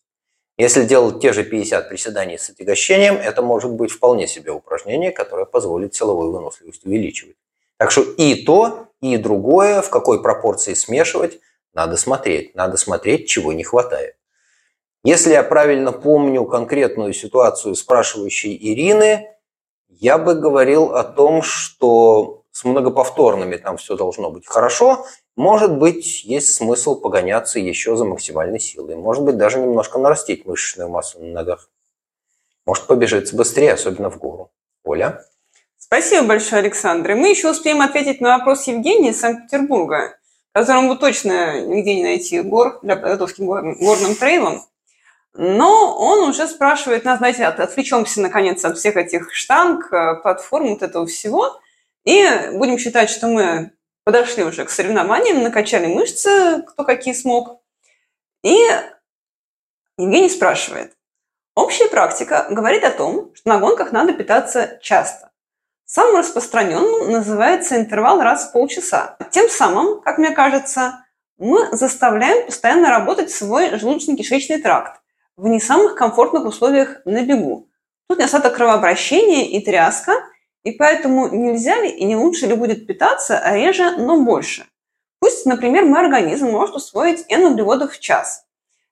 Если 0.57 0.85
делать 0.85 1.19
те 1.19 1.33
же 1.33 1.43
50 1.43 1.89
приседаний 1.89 2.37
с 2.37 2.49
отягощением, 2.49 3.15
это 3.15 3.41
может 3.41 3.71
быть 3.71 3.91
вполне 3.91 4.27
себе 4.27 4.51
упражнение, 4.51 5.11
которое 5.11 5.45
позволит 5.45 5.95
силовую 5.95 6.31
выносливость 6.31 6.85
увеличивать. 6.85 7.35
Так 7.77 7.89
что 7.89 8.01
и 8.01 8.45
то, 8.45 8.87
и 9.01 9.17
другое, 9.17 9.81
в 9.81 9.89
какой 9.89 10.21
пропорции 10.21 10.75
смешивать, 10.75 11.39
надо 11.73 11.97
смотреть. 11.97 12.53
Надо 12.55 12.77
смотреть, 12.77 13.27
чего 13.27 13.51
не 13.51 13.63
хватает. 13.63 14.15
Если 15.03 15.31
я 15.31 15.43
правильно 15.43 15.91
помню 15.91 16.45
конкретную 16.45 17.13
ситуацию 17.13 17.75
спрашивающей 17.75 18.55
Ирины, 18.55 19.27
я 19.89 20.17
бы 20.17 20.35
говорил 20.35 20.95
о 20.95 21.03
том, 21.03 21.41
что 21.41 22.43
с 22.51 22.63
многоповторными 22.63 23.57
там 23.57 23.77
все 23.77 23.97
должно 23.97 24.29
быть 24.29 24.45
хорошо. 24.47 25.05
Может 25.35 25.77
быть, 25.77 26.23
есть 26.23 26.53
смысл 26.53 26.99
погоняться 26.99 27.59
еще 27.59 27.95
за 27.95 28.05
максимальной 28.05 28.59
силой. 28.59 28.95
Может 28.95 29.23
быть, 29.23 29.37
даже 29.37 29.59
немножко 29.59 29.97
нарастить 29.97 30.45
мышечную 30.45 30.89
массу 30.89 31.19
на 31.19 31.31
ногах. 31.31 31.69
Может 32.65 32.85
побежать 32.85 33.33
быстрее, 33.33 33.73
особенно 33.73 34.09
в 34.09 34.17
гору. 34.17 34.51
Оля? 34.83 35.23
Спасибо 35.77 36.27
большое, 36.27 36.61
Александр. 36.61 37.11
И 37.11 37.15
мы 37.15 37.29
еще 37.29 37.49
успеем 37.49 37.81
ответить 37.81 38.21
на 38.21 38.37
вопрос 38.37 38.67
Евгения 38.67 39.09
из 39.09 39.19
Санкт-Петербурга, 39.19 40.17
которому 40.51 40.95
точно 40.95 41.61
нигде 41.61 41.95
не 41.95 42.03
найти 42.03 42.41
гор 42.41 42.79
для 42.83 42.95
подготовки 42.95 43.41
к 43.41 43.45
горным 43.45 44.15
трейлам. 44.15 44.63
Но 45.35 45.97
он 45.97 46.29
уже 46.29 46.47
спрашивает 46.47 47.05
нас, 47.05 47.17
знаете, 47.17 47.45
отвлечемся 47.45 48.21
наконец 48.21 48.63
от 48.63 48.77
всех 48.77 48.97
этих 48.97 49.33
штанг, 49.33 49.91
э, 49.91 50.15
платформ, 50.21 50.69
вот 50.69 50.83
этого 50.83 51.07
всего, 51.07 51.59
и 52.05 52.23
будем 52.53 52.77
считать, 52.77 53.09
что 53.09 53.27
мы 53.27 53.71
подошли 54.03 54.43
уже 54.43 54.65
к 54.65 54.69
соревнованиям, 54.69 55.43
накачали 55.43 55.87
мышцы, 55.87 56.63
кто 56.67 56.83
какие 56.83 57.13
смог. 57.13 57.61
И 58.43 58.57
Евгений 59.97 60.29
спрашивает. 60.29 60.95
Общая 61.55 61.87
практика 61.87 62.47
говорит 62.49 62.83
о 62.83 62.91
том, 62.91 63.31
что 63.35 63.49
на 63.49 63.59
гонках 63.59 63.91
надо 63.91 64.13
питаться 64.13 64.79
часто. 64.81 65.31
Самым 65.85 66.17
распространенным 66.17 67.11
называется 67.11 67.75
интервал 67.75 68.21
раз 68.21 68.47
в 68.47 68.51
полчаса. 68.51 69.17
Тем 69.29 69.47
самым, 69.49 70.01
как 70.01 70.17
мне 70.17 70.31
кажется, 70.31 71.05
мы 71.37 71.75
заставляем 71.75 72.47
постоянно 72.47 72.89
работать 72.89 73.29
свой 73.29 73.69
желудочно-кишечный 73.75 74.61
тракт 74.61 75.01
в 75.37 75.47
не 75.47 75.59
самых 75.59 75.95
комфортных 75.95 76.45
условиях 76.45 77.01
на 77.05 77.21
бегу. 77.23 77.69
Тут 78.07 78.17
недостаток 78.17 78.55
кровообращения 78.55 79.49
и 79.49 79.63
тряска, 79.63 80.13
и 80.63 80.71
поэтому 80.71 81.27
нельзя 81.29 81.81
ли 81.81 81.89
и 81.89 82.05
не 82.05 82.15
лучше 82.15 82.47
ли 82.47 82.55
будет 82.55 82.87
питаться 82.87 83.41
реже, 83.45 83.97
но 83.97 84.21
больше. 84.21 84.65
Пусть, 85.19 85.45
например, 85.45 85.85
мой 85.85 86.01
организм 86.01 86.47
может 86.47 86.75
усвоить 86.75 87.25
N 87.29 87.45
углеводов 87.45 87.93
в 87.93 87.99
час. 87.99 88.45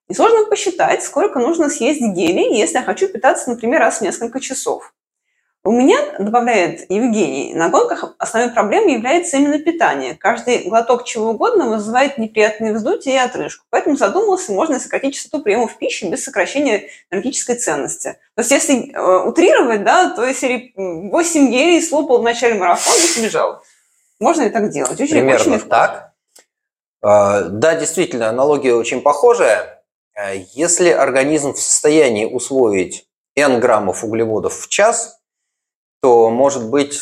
Несложно 0.08 0.46
посчитать, 0.46 1.04
сколько 1.04 1.40
нужно 1.40 1.70
съесть 1.70 2.02
гелий, 2.02 2.58
если 2.58 2.78
я 2.78 2.84
хочу 2.84 3.08
питаться, 3.08 3.50
например, 3.50 3.80
раз 3.80 4.00
в 4.00 4.02
несколько 4.02 4.40
часов. 4.40 4.94
У 5.64 5.70
меня, 5.70 6.18
добавляет 6.18 6.90
Евгений, 6.90 7.54
на 7.54 7.70
гонках 7.70 8.16
основной 8.18 8.52
проблемой 8.52 8.94
является 8.94 9.38
именно 9.38 9.60
питание. 9.60 10.16
Каждый 10.16 10.68
глоток 10.68 11.06
чего 11.06 11.30
угодно 11.30 11.70
вызывает 11.70 12.18
неприятные 12.18 12.74
вздутие 12.74 13.16
и 13.16 13.18
отрыжку. 13.20 13.64
Поэтому 13.70 13.96
задумался, 13.96 14.54
можно 14.54 14.80
сократить 14.80 15.14
частоту 15.14 15.44
приемов 15.44 15.78
пищи 15.78 16.06
без 16.06 16.24
сокращения 16.24 16.90
энергетической 17.12 17.58
ценности. 17.58 18.18
То 18.36 18.42
есть 18.42 18.50
если 18.50 18.92
э, 18.92 19.28
утрировать, 19.28 19.84
да, 19.84 20.10
то 20.10 20.26
если 20.26 20.74
8 20.76 21.52
гелей 21.52 21.84
слопал 21.84 22.22
в 22.22 22.24
начале 22.24 22.56
марафона 22.56 22.96
и 22.96 23.16
побежал. 23.16 23.62
Можно 24.20 24.44
ли 24.44 24.50
так 24.50 24.72
делать? 24.72 25.00
Очень, 25.00 25.14
Примерно 25.14 25.56
очень 25.58 25.70
так. 25.70 26.14
А, 27.04 27.42
да, 27.42 27.76
действительно, 27.76 28.30
аналогия 28.30 28.74
очень 28.74 29.02
похожая. 29.02 29.84
А, 30.16 30.34
если 30.34 30.90
организм 30.90 31.54
в 31.54 31.62
состоянии 31.62 32.26
усвоить 32.26 33.06
n 33.36 33.60
граммов 33.60 34.04
углеводов 34.04 34.60
в 34.60 34.68
час– 34.68 35.20
то 36.02 36.30
может 36.30 36.70
быть 36.70 37.00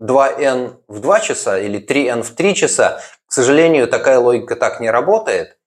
2n 0.00 0.80
в 0.86 1.00
2 1.00 1.20
часа 1.20 1.58
или 1.58 1.80
3n 1.84 2.22
в 2.22 2.34
3 2.34 2.54
часа. 2.54 3.02
К 3.26 3.32
сожалению, 3.32 3.88
такая 3.88 4.18
логика 4.18 4.56
так 4.56 4.80
не 4.80 4.90
работает. 4.90 5.58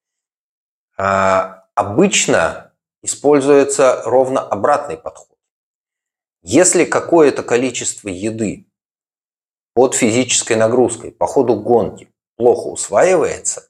А, 0.97 1.65
обычно 1.75 2.73
используется 3.03 4.01
ровно 4.05 4.41
обратный 4.41 4.97
подход. 4.97 5.37
Если 6.43 6.85
какое-то 6.85 7.43
количество 7.43 8.07
еды 8.07 8.67
под 9.73 9.93
физической 9.93 10.53
нагрузкой 10.53 11.11
по 11.11 11.27
ходу 11.27 11.55
гонки 11.55 12.11
плохо 12.37 12.67
усваивается, 12.67 13.69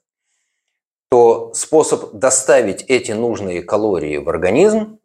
то 1.10 1.52
способ 1.52 2.14
доставить 2.14 2.82
эти 2.82 3.12
нужные 3.12 3.62
калории 3.62 4.16
в 4.16 4.28
организм 4.30 5.00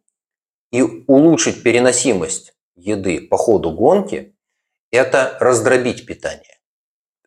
и 0.71 0.81
улучшить 0.81 1.63
переносимость 1.63 2.56
еды 2.77 3.19
по 3.19 3.37
ходу 3.37 3.71
гонки– 3.71 4.35
это 4.91 5.35
раздробить 5.39 6.05
питание. 6.05 6.59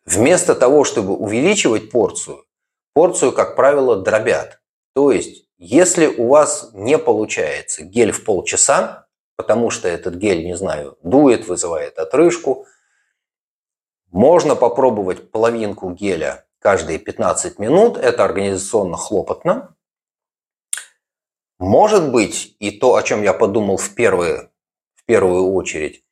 Вместо 0.05 0.55
того, 0.55 0.83
чтобы 0.83 1.15
увеличивать 1.15 1.91
порцию, 1.91 2.45
порцию, 2.93 3.33
как 3.33 3.55
правило, 3.55 4.01
дробят. 4.01 4.61
То 4.95 5.11
есть, 5.11 5.45
если 5.57 6.07
у 6.07 6.27
вас 6.27 6.71
не 6.73 6.97
получается 6.97 7.83
гель 7.83 8.11
в 8.11 8.23
полчаса, 8.23 9.07
потому 9.35 9.69
что 9.69 9.87
этот 9.87 10.15
гель, 10.15 10.45
не 10.45 10.57
знаю, 10.57 10.97
дует, 11.03 11.47
вызывает 11.47 11.99
отрыжку, 11.99 12.65
можно 14.11 14.55
попробовать 14.55 15.31
половинку 15.31 15.91
геля 15.91 16.45
каждые 16.59 16.99
15 16.99 17.59
минут. 17.59 17.97
Это 17.97 18.25
организационно 18.25 18.97
хлопотно. 18.97 19.75
Может 21.59 22.11
быть, 22.11 22.55
и 22.59 22.71
то, 22.71 22.95
о 22.95 23.03
чем 23.03 23.23
я 23.23 23.33
подумал 23.33 23.77
в 23.77 23.93
первые 23.95 24.50
в 25.01 25.05
первую 25.05 25.53
очередь, 25.53 26.03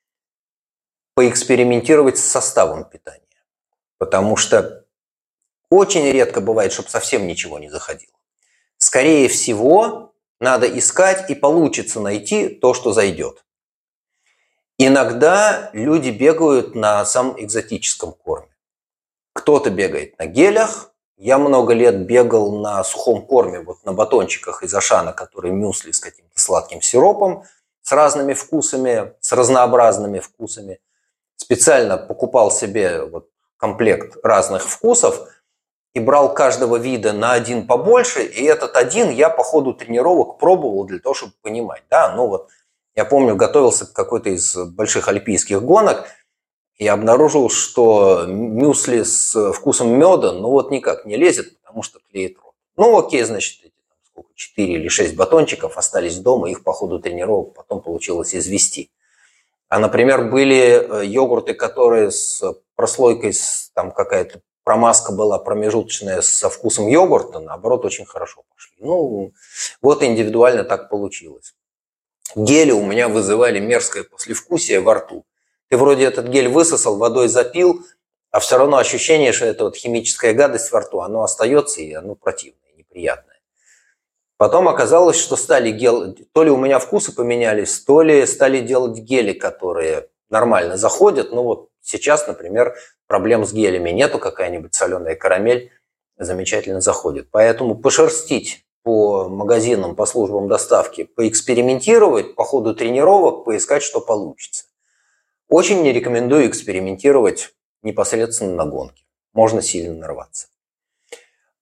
поэкспериментировать 1.16 2.18
с 2.18 2.24
составом 2.24 2.86
питания. 2.86 3.22
Потому 3.98 4.36
что 4.36 4.86
очень 5.70 6.10
редко 6.10 6.42
бывает, 6.42 6.72
чтобы 6.72 6.90
совсем 6.90 7.28
ничего 7.28 7.60
не 7.60 7.70
заходило. 7.70 8.14
Скорее 8.78 9.28
всего, 9.28 10.14
надо 10.40 10.66
искать 10.66 11.30
и 11.30 11.36
получится 11.36 12.00
найти 12.00 12.48
то, 12.48 12.74
что 12.74 12.94
зайдет. 12.94 13.44
Иногда 14.78 15.70
люди 15.74 16.10
бегают 16.10 16.74
на 16.74 17.04
самом 17.06 17.42
экзотическом 17.44 18.14
корме. 18.14 18.56
Кто-то 19.34 19.70
бегает 19.70 20.18
на 20.18 20.26
гелях. 20.26 20.94
Я 21.18 21.38
много 21.38 21.74
лет 21.74 22.06
бегал 22.06 22.60
на 22.60 22.82
сухом 22.86 23.26
корме, 23.26 23.60
вот 23.60 23.84
на 23.84 23.92
батончиках 23.92 24.64
из 24.64 24.74
Ашана, 24.74 25.12
который 25.12 25.52
мюсли 25.52 25.92
с 25.92 26.00
каким-то 26.00 26.40
сладким 26.40 26.82
сиропом– 26.82 27.44
с 27.82 27.92
разными 27.92 28.34
вкусами, 28.34 29.14
с 29.20 29.32
разнообразными 29.32 30.20
вкусами. 30.20 30.80
Специально 31.36 31.98
покупал 31.98 32.52
себе 32.52 33.04
вот 33.04 33.30
комплект 33.58 34.18
разных 34.24 34.64
вкусов 34.64 35.28
и 35.94 36.00
брал 36.00 36.34
каждого 36.34 36.76
вида 36.78 37.14
на 37.14 37.34
один 37.34 37.66
побольше, 37.66 38.24
и 38.24 38.44
этот 38.44 38.76
один 38.76 39.10
я 39.10 39.30
по 39.30 39.44
ходу 39.44 39.74
тренировок 39.74 40.38
пробовал 40.38 40.86
для 40.86 41.00
того, 41.00 41.16
чтобы 41.16 41.34
понимать. 41.42 41.84
Да, 41.90 42.14
ну 42.16 42.28
вот 42.28 42.50
я 42.96 43.06
помню, 43.06 43.36
готовился 43.36 43.86
к 43.86 43.94
какой-то 43.94 44.30
из 44.30 44.56
больших 44.56 45.08
альпийских 45.08 45.62
гонок, 45.64 46.06
и 46.80 46.88
обнаружил, 46.88 47.50
что 47.50 48.26
мюсли 48.26 49.04
с 49.04 49.52
вкусом 49.52 50.00
меда, 50.00 50.32
ну 50.32 50.50
вот 50.50 50.72
никак 50.72 51.06
не 51.06 51.18
лезет, 51.18 51.60
потому 51.60 51.84
что 51.84 52.00
клеит 52.10 52.38
рот. 52.42 52.54
Ну 52.78 52.98
окей, 52.98 53.24
значит, 53.24 53.68
сколько, 54.20 54.34
4 54.36 54.74
или 54.74 54.88
6 54.88 55.15
батончиков 55.15 55.78
остались 55.78 56.17
дома, 56.17 56.49
их 56.49 56.63
по 56.63 56.74
ходу 56.74 56.99
тренировок 56.99 57.53
потом 57.53 57.82
получилось 57.82 58.36
извести. 58.36 58.91
А, 59.70 59.80
например, 59.80 60.30
были 60.30 61.01
э, 61.01 61.05
йогурты, 61.05 61.53
которые 61.53 62.11
с 62.11 62.43
прослойкой, 62.76 63.34
там 63.74 63.91
какая-то 63.91 64.41
промазка 64.63 65.11
была 65.11 65.38
промежуточная 65.38 66.22
со 66.22 66.49
вкусом 66.49 66.88
йогурта, 66.88 67.39
наоборот, 67.39 67.86
очень 67.86 68.05
хорошо 68.05 68.43
пошли. 68.53 68.76
Ну, 68.80 69.32
вот 69.82 70.03
индивидуально 70.03 70.63
так 70.63 70.89
получилось. 70.89 71.53
Гели 72.36 72.72
у 72.72 72.86
меня 72.86 73.07
вызывали 73.09 73.59
мерзкое 73.59 74.03
послевкусие 74.03 74.82
во 74.82 74.95
рту. 74.95 75.26
Ты 75.70 75.78
вроде 75.78 76.05
этот 76.05 76.28
гель 76.28 76.47
высосал, 76.47 76.97
водой 76.97 77.28
запил, 77.28 77.86
а 78.32 78.39
все 78.39 78.57
равно 78.57 78.78
ощущение, 78.78 79.34
что 79.34 79.45
это 79.45 79.65
вот 79.65 79.76
химическая 79.76 80.34
гадость 80.34 80.72
во 80.72 80.82
рту, 80.82 81.01
оно 81.01 81.24
остается, 81.24 81.82
и 81.82 81.93
оно 81.93 82.15
противное, 82.15 82.72
неприятное. 82.76 83.29
Потом 84.40 84.70
оказалось, 84.70 85.18
что 85.18 85.36
стали 85.36 85.70
гел... 85.70 86.16
то 86.32 86.44
ли 86.44 86.50
у 86.50 86.56
меня 86.56 86.80
вкусы 86.80 87.14
поменялись, 87.14 87.82
то 87.82 88.02
ли 88.02 88.26
стали 88.26 88.62
делать 88.62 88.98
гели, 89.00 89.34
которые 89.34 90.08
нормально 90.30 90.78
заходят. 90.78 91.34
Ну 91.34 91.44
вот 91.44 91.68
сейчас, 91.82 92.26
например, 92.26 92.74
проблем 93.06 93.46
с 93.46 93.52
гелями 93.52 93.90
нету, 93.90 94.18
какая-нибудь 94.18 94.74
соленая 94.74 95.18
карамель 95.18 95.74
замечательно 96.18 96.80
заходит. 96.80 97.28
Поэтому 97.32 97.76
пошерстить 97.76 98.66
по 98.82 99.28
магазинам, 99.28 99.94
по 99.94 100.06
службам 100.06 100.48
доставки, 100.48 101.04
поэкспериментировать 101.04 102.36
по 102.36 102.46
ходу 102.46 102.74
тренировок, 102.74 103.44
поискать, 103.44 103.84
что 103.84 104.00
получится. 104.00 104.64
Очень 105.50 105.82
не 105.82 105.92
рекомендую 105.92 106.48
экспериментировать 106.48 107.54
непосредственно 107.82 108.56
на 108.56 108.66
гонке. 108.66 109.04
можно 109.34 109.62
сильно 109.62 109.96
нарваться. 109.96 110.48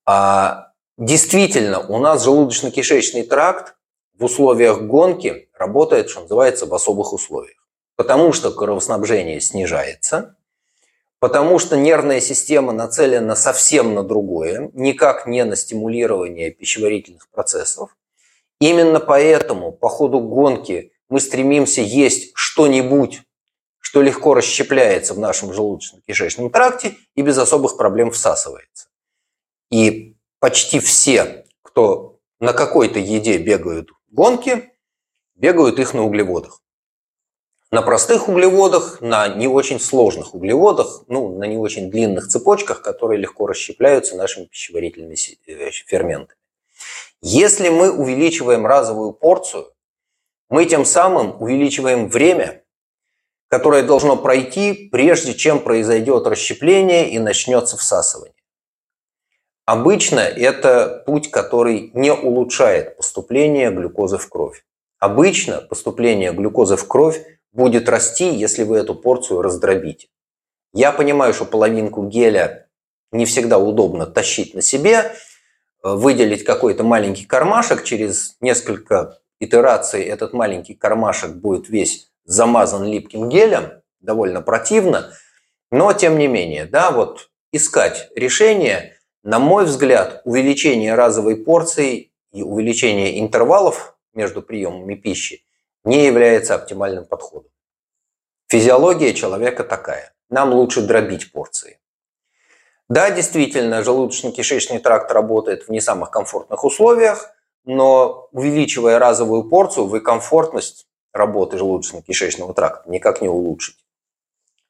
А 0.06 0.67
действительно, 0.98 1.80
у 1.80 1.98
нас 2.00 2.26
желудочно-кишечный 2.26 3.24
тракт 3.24 3.76
в 4.18 4.24
условиях 4.26 4.82
гонки 4.82 5.50
работает, 5.54 6.10
что 6.10 6.22
называется, 6.22 6.66
в 6.66 6.74
особых 6.74 7.14
условиях. 7.14 7.68
Потому 7.96 8.34
что 8.34 8.52
кровоснабжение 8.52 9.42
снижается, 9.42 10.36
потому 11.20 11.60
что 11.60 11.78
нервная 11.78 12.20
система 12.20 12.74
нацелена 12.74 13.36
совсем 13.36 13.96
на 13.96 14.04
другое, 14.04 14.72
никак 14.74 15.26
не 15.28 15.44
на 15.44 15.56
стимулирование 15.56 16.52
пищеварительных 16.52 17.30
процессов. 17.30 17.96
Именно 18.60 19.00
поэтому 19.00 19.72
по 19.72 19.90
ходу 19.90 20.20
гонки 20.20 20.92
мы 21.10 21.20
стремимся 21.20 21.82
есть 21.82 22.32
что-нибудь, 22.36 23.22
что 23.80 24.02
легко 24.02 24.34
расщепляется 24.34 25.14
в 25.14 25.20
нашем 25.20 25.52
желудочно-кишечном 25.52 26.50
тракте 26.50 26.96
и 27.16 27.22
без 27.22 27.38
особых 27.38 27.78
проблем 27.78 28.12
всасывается. 28.12 28.88
И 29.72 30.17
почти 30.48 30.80
все, 30.80 31.44
кто 31.62 32.22
на 32.40 32.54
какой-то 32.54 33.00
еде 33.00 33.38
бегают 33.38 33.90
гонки, 34.10 34.72
бегают 35.36 35.78
их 35.78 35.94
на 35.94 36.06
углеводах. 36.06 36.62
На 37.70 37.82
простых 37.82 38.30
углеводах, 38.30 39.02
на 39.02 39.28
не 39.28 39.50
очень 39.50 39.78
сложных 39.78 40.34
углеводах, 40.34 41.04
ну, 41.08 41.38
на 41.38 41.44
не 41.44 41.58
очень 41.58 41.92
длинных 41.92 42.30
цепочках, 42.30 42.82
которые 42.82 43.20
легко 43.20 43.46
расщепляются 43.46 44.16
нашими 44.16 44.46
пищеварительными 44.46 45.18
э, 45.48 45.72
ферментами. 45.72 46.40
Если 47.22 47.68
мы 47.68 47.92
увеличиваем 47.92 48.66
разовую 48.66 49.12
порцию, 49.12 49.70
мы 50.48 50.64
тем 50.64 50.86
самым 50.86 51.42
увеличиваем 51.42 52.08
время, 52.08 52.64
которое 53.50 53.84
должно 53.84 54.16
пройти, 54.16 54.88
прежде 54.94 55.34
чем 55.34 55.60
произойдет 55.60 56.26
расщепление 56.26 57.10
и 57.10 57.20
начнется 57.20 57.76
всасывание. 57.76 58.37
Обычно 59.68 60.22
это 60.22 61.04
путь, 61.06 61.30
который 61.30 61.92
не 61.94 62.14
улучшает 62.14 62.96
поступление 62.96 63.70
глюкозы 63.70 64.18
в 64.18 64.30
кровь. 64.30 64.64
Обычно 64.98 65.58
поступление 65.60 66.32
глюкозы 66.32 66.78
в 66.78 66.88
кровь 66.88 67.22
будет 67.52 67.90
расти, 67.90 68.34
если 68.34 68.64
вы 68.64 68.78
эту 68.78 68.96
порцию 68.96 69.42
раздробите. 69.42 70.08
Я 70.72 70.94
понимаю, 70.94 71.34
что 71.34 71.44
половинку 71.44 72.08
геля 72.08 72.70
не 73.12 73.26
всегда 73.26 73.60
удобно 73.60 74.06
тащить 74.06 74.54
на 74.54 74.62
себе, 74.62 75.00
э, 75.00 75.12
выделить 75.84 76.46
какой-то 76.46 76.86
маленький 76.86 77.26
кармашек, 77.26 77.84
через 77.84 78.38
несколько 78.40 79.20
итераций 79.42 80.02
этот 80.02 80.32
маленький 80.32 80.76
кармашек 80.76 81.32
будет 81.32 81.68
весь 81.68 82.10
замазан 82.24 82.86
липким 82.86 83.28
гелем, 83.28 83.82
довольно 84.00 84.42
противно, 84.42 85.12
но 85.72 85.92
тем 85.92 86.18
не 86.18 86.28
менее, 86.28 86.64
да, 86.64 86.92
вот 86.92 87.32
искать 87.52 88.10
решение, 88.16 88.97
на 89.28 89.40
мой 89.40 89.66
взгляд, 89.66 90.22
увеличение 90.24 90.96
разовой 90.96 91.36
порции 91.36 92.14
и 92.32 92.44
увеличение 92.44 93.20
интервалов 93.20 93.98
между 94.14 94.42
приемами 94.42 94.96
пищи 94.96 95.44
не 95.84 96.06
является 96.06 96.56
оптимальным 96.56 97.04
подходом. 97.04 97.52
Физиология 98.48 99.14
человека 99.14 99.66
такая. 99.66 100.14
Нам 100.30 100.54
лучше 100.54 100.82
дробить 100.82 101.34
порции. 101.34 101.82
Да, 102.88 103.12
действительно, 103.12 103.84
желудочно-кишечный 103.84 104.80
тракт 104.80 105.12
работает 105.12 105.64
в 105.64 105.70
не 105.72 105.82
самых 105.82 106.10
комфортных 106.10 106.64
условиях, 106.64 107.30
но 107.66 108.30
увеличивая 108.32 108.98
разовую 108.98 109.44
порцию, 109.50 109.88
вы 109.88 110.00
комфортность 110.00 110.88
работы 111.12 111.58
желудочно-кишечного 111.58 112.54
тракта 112.54 112.90
никак 112.90 113.22
не 113.22 113.28
улучшите. 113.28 113.84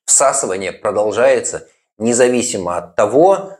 Всасывание 0.05 0.71
продолжается 0.71 1.67
независимо 1.99 2.77
от 2.77 2.95
того, 2.95 3.56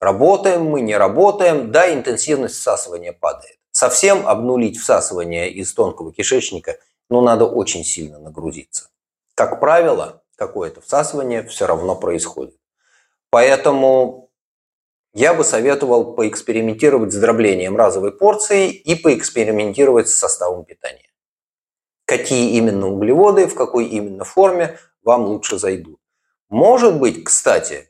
работаем 0.00 0.64
мы, 0.64 0.80
не 0.80 0.96
работаем, 0.96 1.70
да, 1.70 1.92
интенсивность 1.92 2.56
всасывания 2.56 3.12
падает. 3.12 3.58
Совсем 3.70 4.26
обнулить 4.26 4.78
всасывание 4.78 5.50
из 5.50 5.72
тонкого 5.72 6.12
кишечника, 6.12 6.78
ну, 7.08 7.20
надо 7.20 7.46
очень 7.46 7.84
сильно 7.84 8.18
нагрузиться. 8.18 8.88
Как 9.34 9.60
правило, 9.60 10.22
какое-то 10.36 10.80
всасывание 10.80 11.46
все 11.46 11.66
равно 11.66 11.94
происходит. 11.94 12.56
Поэтому 13.30 14.30
я 15.12 15.34
бы 15.34 15.44
советовал 15.44 16.14
поэкспериментировать 16.14 17.12
с 17.12 17.16
дроблением 17.16 17.76
разовой 17.76 18.12
порции 18.12 18.70
и 18.70 18.94
поэкспериментировать 18.94 20.08
с 20.08 20.14
составом 20.14 20.64
питания. 20.64 21.10
Какие 22.04 22.56
именно 22.56 22.88
углеводы, 22.88 23.46
в 23.46 23.54
какой 23.54 23.86
именно 23.86 24.24
форме 24.24 24.78
вам 25.02 25.26
лучше 25.26 25.58
зайдут. 25.58 26.00
Может 26.48 26.98
быть, 26.98 27.24
кстати, 27.24 27.89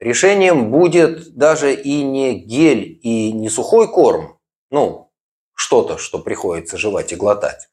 решением 0.00 0.70
будет 0.70 1.34
даже 1.34 1.74
и 1.74 2.02
не 2.02 2.38
гель, 2.38 2.98
и 3.02 3.32
не 3.32 3.48
сухой 3.48 3.90
корм, 3.90 4.38
ну, 4.70 5.10
что-то, 5.54 5.98
что 5.98 6.18
приходится 6.18 6.76
жевать 6.76 7.12
и 7.12 7.16
глотать, 7.16 7.68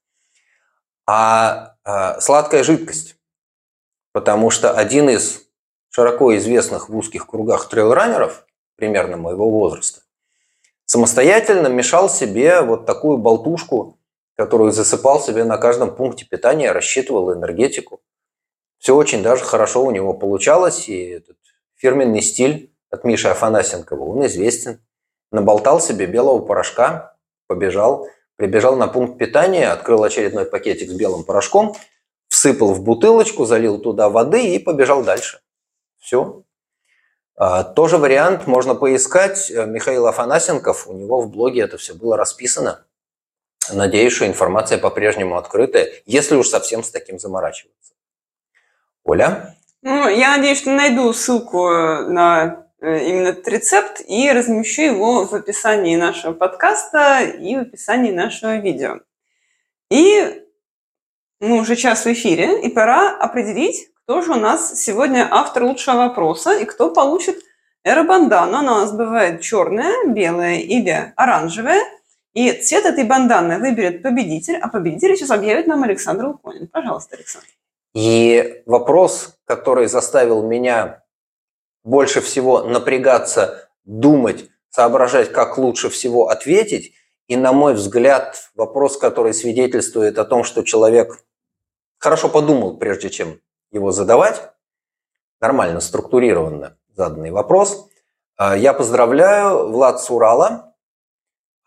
а, 1.05 1.75
а 1.83 2.19
сладкая 2.21 2.63
жидкость. 2.63 3.17
Потому 4.13 4.51
что 4.51 4.71
один 4.71 5.09
из 5.09 5.43
широко 5.89 6.35
известных 6.37 6.89
в 6.89 6.95
узких 6.95 7.27
кругах 7.27 7.67
трейлранеров, 7.67 8.45
примерно 8.75 9.17
моего 9.17 9.49
возраста, 9.49 10.01
самостоятельно 10.85 11.67
мешал 11.67 12.09
себе 12.09 12.61
вот 12.61 12.85
такую 12.85 13.17
болтушку, 13.17 13.99
которую 14.35 14.71
засыпал 14.71 15.19
себе 15.19 15.43
на 15.43 15.57
каждом 15.57 15.95
пункте 15.95 16.25
питания, 16.25 16.71
рассчитывал 16.71 17.33
энергетику. 17.33 18.01
Все 18.77 18.95
очень 18.95 19.23
даже 19.23 19.43
хорошо 19.43 19.83
у 19.83 19.91
него 19.91 20.13
получалось, 20.13 20.89
и 20.89 20.97
этот 20.97 21.37
фирменный 21.83 22.21
стиль 22.21 22.73
от 22.89 23.03
Миши 23.03 23.27
Афанасенкова, 23.27 24.03
он 24.05 24.25
известен. 24.25 24.79
Наболтал 25.31 25.81
себе 25.81 26.05
белого 26.05 26.39
порошка, 26.39 27.17
побежал, 27.47 28.07
прибежал 28.37 28.77
на 28.77 28.87
пункт 28.87 29.17
питания, 29.17 29.69
открыл 29.69 30.03
очередной 30.03 30.45
пакетик 30.45 30.89
с 30.89 30.93
белым 30.93 31.25
порошком, 31.25 31.75
всыпал 32.29 32.73
в 32.73 32.81
бутылочку, 32.83 33.45
залил 33.45 33.79
туда 33.79 34.09
воды 34.09 34.55
и 34.55 34.59
побежал 34.59 35.03
дальше. 35.03 35.41
Все. 35.99 36.43
А, 37.35 37.63
тоже 37.63 37.97
вариант 37.97 38.47
можно 38.47 38.75
поискать. 38.75 39.49
Михаил 39.49 40.07
Афанасенков, 40.07 40.87
у 40.87 40.93
него 40.93 41.19
в 41.19 41.29
блоге 41.29 41.63
это 41.63 41.77
все 41.77 41.93
было 41.93 42.15
расписано. 42.15 42.85
Надеюсь, 43.73 44.13
что 44.13 44.25
информация 44.25 44.77
по-прежнему 44.77 45.35
открытая, 45.35 45.91
если 46.05 46.35
уж 46.35 46.47
совсем 46.47 46.83
с 46.83 46.91
таким 46.91 47.19
заморачиваться. 47.19 47.93
Оля? 49.03 49.57
Ну, 49.83 50.09
я 50.09 50.37
надеюсь, 50.37 50.59
что 50.59 50.71
найду 50.71 51.13
ссылку 51.13 51.69
на 51.69 52.63
Э, 52.83 53.01
именно 53.07 53.29
этот 53.29 53.47
рецепт 53.47 54.01
и 54.05 54.29
размещу 54.29 54.81
его 54.81 55.25
в 55.25 55.33
описании 55.33 55.95
нашего 55.95 56.33
подкаста 56.33 57.21
и 57.21 57.55
в 57.55 57.59
описании 57.59 58.11
нашего 58.11 58.57
видео. 58.57 58.99
И 59.89 60.43
мы 61.39 61.61
уже 61.61 61.77
час 61.77 62.03
в 62.03 62.11
эфире, 62.11 62.61
и 62.61 62.67
пора 62.67 63.15
определить, 63.15 63.87
кто 63.95 64.21
же 64.21 64.33
у 64.33 64.35
нас 64.35 64.81
сегодня 64.81 65.25
автор 65.31 65.63
лучшего 65.63 65.95
вопроса 65.95 66.57
и 66.57 66.65
кто 66.65 66.91
получит 66.91 67.37
эробандану. 67.85 68.57
Она 68.57 68.73
у 68.73 68.79
нас 68.81 68.91
бывает 68.91 69.39
черная, 69.39 70.05
белая 70.05 70.57
или 70.57 71.13
оранжевая. 71.15 71.81
И 72.33 72.51
цвет 72.51 72.85
этой 72.85 73.05
банданы 73.05 73.59
выберет 73.59 74.03
победитель, 74.03 74.57
а 74.57 74.67
победитель 74.67 75.15
сейчас 75.15 75.31
объявит 75.31 75.67
нам 75.67 75.83
Александр 75.83 76.25
Луконин. 76.25 76.67
Пожалуйста, 76.67 77.15
Александр. 77.15 77.47
И 77.93 78.63
вопрос, 78.65 79.37
который 79.45 79.87
заставил 79.87 80.43
меня 80.43 81.03
больше 81.83 82.21
всего 82.21 82.63
напрягаться, 82.63 83.69
думать, 83.83 84.49
соображать, 84.69 85.31
как 85.31 85.57
лучше 85.57 85.89
всего 85.89 86.29
ответить. 86.29 86.93
И, 87.27 87.35
на 87.35 87.53
мой 87.53 87.73
взгляд, 87.73 88.49
вопрос, 88.55 88.97
который 88.97 89.33
свидетельствует 89.33 90.17
о 90.17 90.25
том, 90.25 90.43
что 90.43 90.63
человек 90.63 91.23
хорошо 91.99 92.29
подумал, 92.29 92.77
прежде 92.77 93.09
чем 93.09 93.39
его 93.71 93.91
задавать, 93.91 94.49
нормально, 95.39 95.79
структурированно 95.79 96.77
заданный 96.95 97.31
вопрос. 97.31 97.89
А, 98.37 98.57
я 98.57 98.73
поздравляю 98.73 99.71
Влад 99.71 100.01
Сурала. 100.01 100.75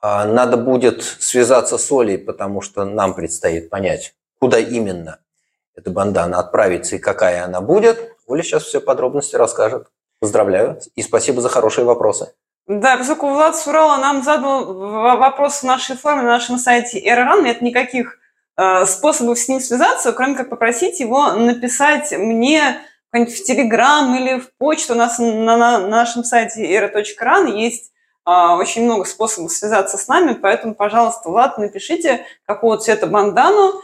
А, 0.00 0.24
надо 0.26 0.56
будет 0.56 1.02
связаться 1.02 1.78
с 1.78 1.92
Олей, 1.92 2.18
потому 2.18 2.60
что 2.60 2.84
нам 2.84 3.14
предстоит 3.14 3.70
понять, 3.70 4.14
куда 4.38 4.58
именно 4.58 5.20
эта 5.76 5.90
бандана 5.90 6.38
отправится 6.40 6.96
и 6.96 6.98
какая 6.98 7.44
она 7.44 7.60
будет. 7.60 8.16
Оля 8.26 8.42
сейчас 8.42 8.64
все 8.64 8.80
подробности 8.80 9.36
расскажет. 9.36 9.88
Поздравляю 10.18 10.80
и 10.94 11.02
спасибо 11.02 11.42
за 11.42 11.50
хорошие 11.50 11.84
вопросы. 11.84 12.32
Да, 12.66 12.96
поскольку 12.96 13.28
Влад 13.28 13.54
Сурала 13.56 13.98
нам 13.98 14.24
задал 14.24 14.74
вопрос 15.18 15.60
в 15.60 15.62
нашей 15.64 15.96
форме 15.96 16.22
на 16.22 16.30
нашем 16.30 16.58
сайте 16.58 16.98
РРАН, 17.14 17.44
нет 17.44 17.62
никаких 17.62 18.18
э, 18.56 18.86
способов 18.86 19.38
с 19.38 19.48
ним 19.48 19.60
связаться, 19.60 20.12
кроме 20.12 20.34
как 20.34 20.50
попросить 20.50 20.98
его 20.98 21.32
написать 21.32 22.12
мне 22.12 22.80
в 23.12 23.26
Телеграм 23.26 24.16
или 24.16 24.40
в 24.40 24.50
почту. 24.58 24.94
У 24.94 24.96
нас 24.96 25.18
на, 25.18 25.56
на 25.56 25.78
нашем 25.86 26.24
сайте 26.24 26.66
era.ran 26.76 27.56
есть 27.56 27.92
э, 28.26 28.30
очень 28.30 28.84
много 28.84 29.04
способов 29.04 29.52
связаться 29.52 29.96
с 29.96 30.08
нами, 30.08 30.32
поэтому, 30.32 30.74
пожалуйста, 30.74 31.28
Влад, 31.28 31.58
напишите, 31.58 32.24
какого 32.46 32.78
цвета 32.78 33.06
бандану, 33.06 33.80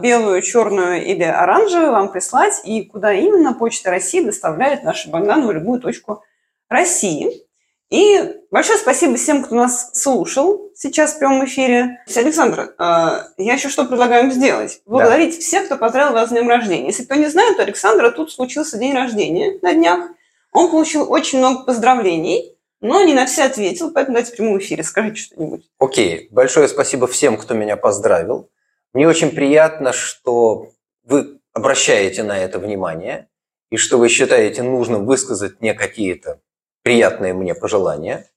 белую, 0.00 0.40
черную 0.42 1.04
или 1.04 1.24
оранжевую 1.24 1.92
вам 1.92 2.12
прислать, 2.12 2.60
и 2.64 2.82
куда 2.82 3.12
именно 3.12 3.54
Почта 3.54 3.90
России 3.90 4.20
доставляет 4.20 4.84
нашу 4.84 5.10
банану 5.10 5.48
в 5.48 5.52
любую 5.52 5.80
точку 5.80 6.22
России. 6.68 7.44
И 7.90 8.40
большое 8.50 8.78
спасибо 8.78 9.16
всем, 9.16 9.44
кто 9.44 9.54
нас 9.54 9.90
слушал 9.94 10.70
сейчас 10.74 11.12
в 11.12 11.18
прямом 11.18 11.44
эфире. 11.44 12.02
Александр, 12.16 12.74
а, 12.78 13.28
я 13.36 13.54
еще 13.54 13.68
что 13.68 13.84
предлагаю 13.84 14.30
сделать? 14.30 14.80
Благодарить 14.86 15.36
да. 15.36 15.40
всех, 15.40 15.66
кто 15.66 15.76
поздравил 15.76 16.12
вас 16.12 16.28
с 16.28 16.32
днем 16.32 16.48
рождения. 16.48 16.86
Если 16.86 17.04
кто 17.04 17.14
не 17.14 17.26
знает, 17.26 17.56
то 17.56 17.62
Александра 17.62 18.10
тут 18.10 18.32
случился 18.32 18.78
день 18.78 18.94
рождения 18.94 19.58
на 19.62 19.74
днях. 19.74 20.08
Он 20.52 20.70
получил 20.70 21.10
очень 21.10 21.38
много 21.38 21.64
поздравлений, 21.64 22.56
но 22.80 23.02
не 23.02 23.14
на 23.14 23.26
все 23.26 23.44
ответил, 23.44 23.90
поэтому 23.92 24.16
давайте 24.16 24.32
в 24.32 24.36
прямом 24.36 24.58
эфире 24.58 24.82
скажите 24.82 25.16
что-нибудь. 25.16 25.68
Окей, 25.78 26.28
большое 26.30 26.68
спасибо 26.68 27.06
всем, 27.06 27.36
кто 27.36 27.54
меня 27.54 27.76
поздравил. 27.76 28.50
Мне 28.94 29.08
очень 29.08 29.32
приятно, 29.32 29.92
что 29.92 30.68
вы 31.02 31.40
обращаете 31.52 32.22
на 32.22 32.38
это 32.38 32.60
внимание 32.60 33.28
и 33.70 33.76
что 33.76 33.98
вы 33.98 34.08
считаете 34.08 34.62
нужным 34.62 35.04
высказать 35.04 35.60
мне 35.60 35.74
какие-то 35.74 36.40
приятные 36.82 37.34
мне 37.34 37.56
пожелания. 37.56 38.30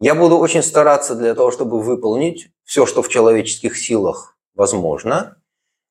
Я 0.00 0.16
буду 0.16 0.36
очень 0.38 0.64
стараться 0.64 1.14
для 1.14 1.36
того, 1.36 1.52
чтобы 1.52 1.80
выполнить 1.80 2.50
все, 2.64 2.86
что 2.86 3.02
в 3.02 3.08
человеческих 3.08 3.78
силах 3.78 4.36
возможно. 4.56 5.36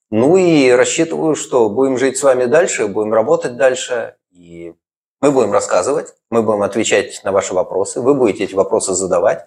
Ну 0.09 0.35
и 0.35 0.69
рассчитываю, 0.69 1.35
что 1.35 1.69
будем 1.69 1.97
жить 1.97 2.17
с 2.17 2.23
вами 2.23 2.43
дальше, 2.43 2.87
будем 2.87 3.13
работать 3.13 3.55
дальше, 3.55 4.17
и 4.31 4.73
мы 5.21 5.31
будем 5.31 5.53
рассказывать, 5.53 6.13
мы 6.29 6.43
будем 6.43 6.63
отвечать 6.63 7.21
на 7.23 7.31
ваши 7.31 7.53
вопросы, 7.53 8.01
вы 8.01 8.15
будете 8.15 8.43
эти 8.43 8.55
вопросы 8.55 8.95
задавать. 8.95 9.45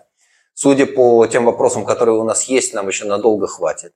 Судя 0.55 0.87
по 0.87 1.27
тем 1.27 1.45
вопросам, 1.45 1.85
которые 1.85 2.17
у 2.17 2.25
нас 2.25 2.45
есть, 2.45 2.73
нам 2.73 2.89
еще 2.89 3.05
надолго 3.05 3.47
хватит. 3.47 3.93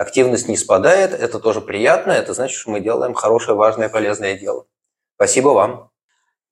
Активность 0.00 0.48
не 0.48 0.56
спадает, 0.56 1.12
это 1.12 1.38
тоже 1.38 1.60
приятно, 1.60 2.12
это 2.12 2.32
значит, 2.32 2.56
что 2.56 2.70
мы 2.70 2.80
делаем 2.80 3.12
хорошее, 3.12 3.54
важное, 3.54 3.90
полезное 3.90 4.32
дело. 4.32 4.64
Спасибо 5.16 5.48
вам. 5.50 5.90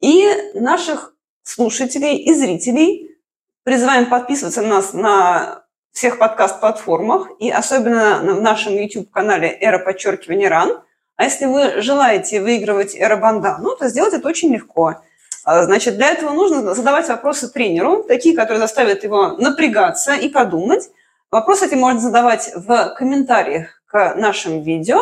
И 0.00 0.28
наших 0.52 1.14
слушателей 1.44 2.18
и 2.18 2.34
зрителей. 2.34 3.16
Призываем 3.62 4.10
подписываться 4.10 4.60
на 4.60 4.68
нас 4.68 4.92
на 4.92 5.64
всех 5.92 6.18
подкаст-платформах 6.18 7.28
и 7.38 7.50
особенно 7.50 8.18
в 8.34 8.42
нашем 8.42 8.74
YouTube-канале 8.76 9.48
«Эра 9.62 9.78
подчеркивания 9.78 10.50
РАН». 10.50 10.82
А 11.16 11.24
если 11.24 11.46
вы 11.46 11.80
желаете 11.80 12.42
выигрывать 12.42 12.94
«Эра 12.94 13.16
бандану», 13.16 13.76
то 13.76 13.88
сделать 13.88 14.12
это 14.12 14.28
очень 14.28 14.52
легко. 14.52 14.96
А, 15.44 15.64
значит, 15.64 15.96
для 15.96 16.10
этого 16.10 16.32
нужно 16.32 16.74
задавать 16.74 17.08
вопросы 17.08 17.48
тренеру, 17.48 18.02
такие, 18.02 18.36
которые 18.36 18.60
заставят 18.60 19.04
его 19.04 19.38
напрягаться 19.38 20.12
и 20.12 20.28
подумать. 20.28 20.90
Вопросы 21.30 21.66
эти 21.66 21.74
можно 21.74 22.00
задавать 22.00 22.50
в 22.54 22.94
комментариях 22.96 23.82
к 23.86 24.14
нашим 24.14 24.62
видео, 24.62 24.98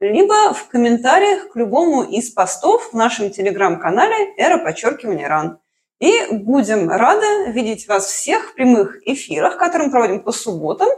либо 0.00 0.54
в 0.54 0.68
комментариях 0.68 1.50
к 1.50 1.56
любому 1.56 2.02
из 2.02 2.30
постов 2.30 2.92
в 2.92 2.96
нашем 2.96 3.30
телеграм-канале 3.30 4.34
«Эра 4.38 4.58
подчеркивания 4.58 5.28
РАН». 5.28 5.58
И 6.00 6.28
будем 6.30 6.88
рады 6.88 7.52
видеть 7.52 7.88
вас 7.88 8.06
всех 8.06 8.50
в 8.50 8.54
прямых 8.54 9.06
эфирах, 9.06 9.58
которые 9.58 9.86
мы 9.86 9.92
проводим 9.92 10.20
по 10.20 10.32
субботам. 10.32 10.88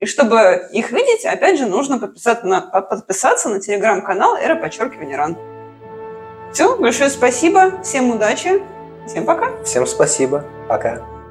И 0.00 0.06
чтобы 0.06 0.66
их 0.72 0.92
видеть, 0.92 1.26
опять 1.26 1.58
же, 1.58 1.66
нужно 1.66 1.98
подписаться 1.98 2.46
на, 2.46 2.60
подписаться 2.60 3.50
на 3.50 3.60
телеграм-канал 3.60 4.36
«Эра 4.36 4.56
подчеркивания 4.56 5.16
РАН». 5.16 5.36
Все, 6.52 6.76
большое 6.76 7.10
спасибо, 7.10 7.82
всем 7.82 8.10
удачи, 8.10 8.62
всем 9.06 9.26
пока. 9.26 9.62
Всем 9.62 9.86
спасибо, 9.86 10.44
пока. 10.68 11.21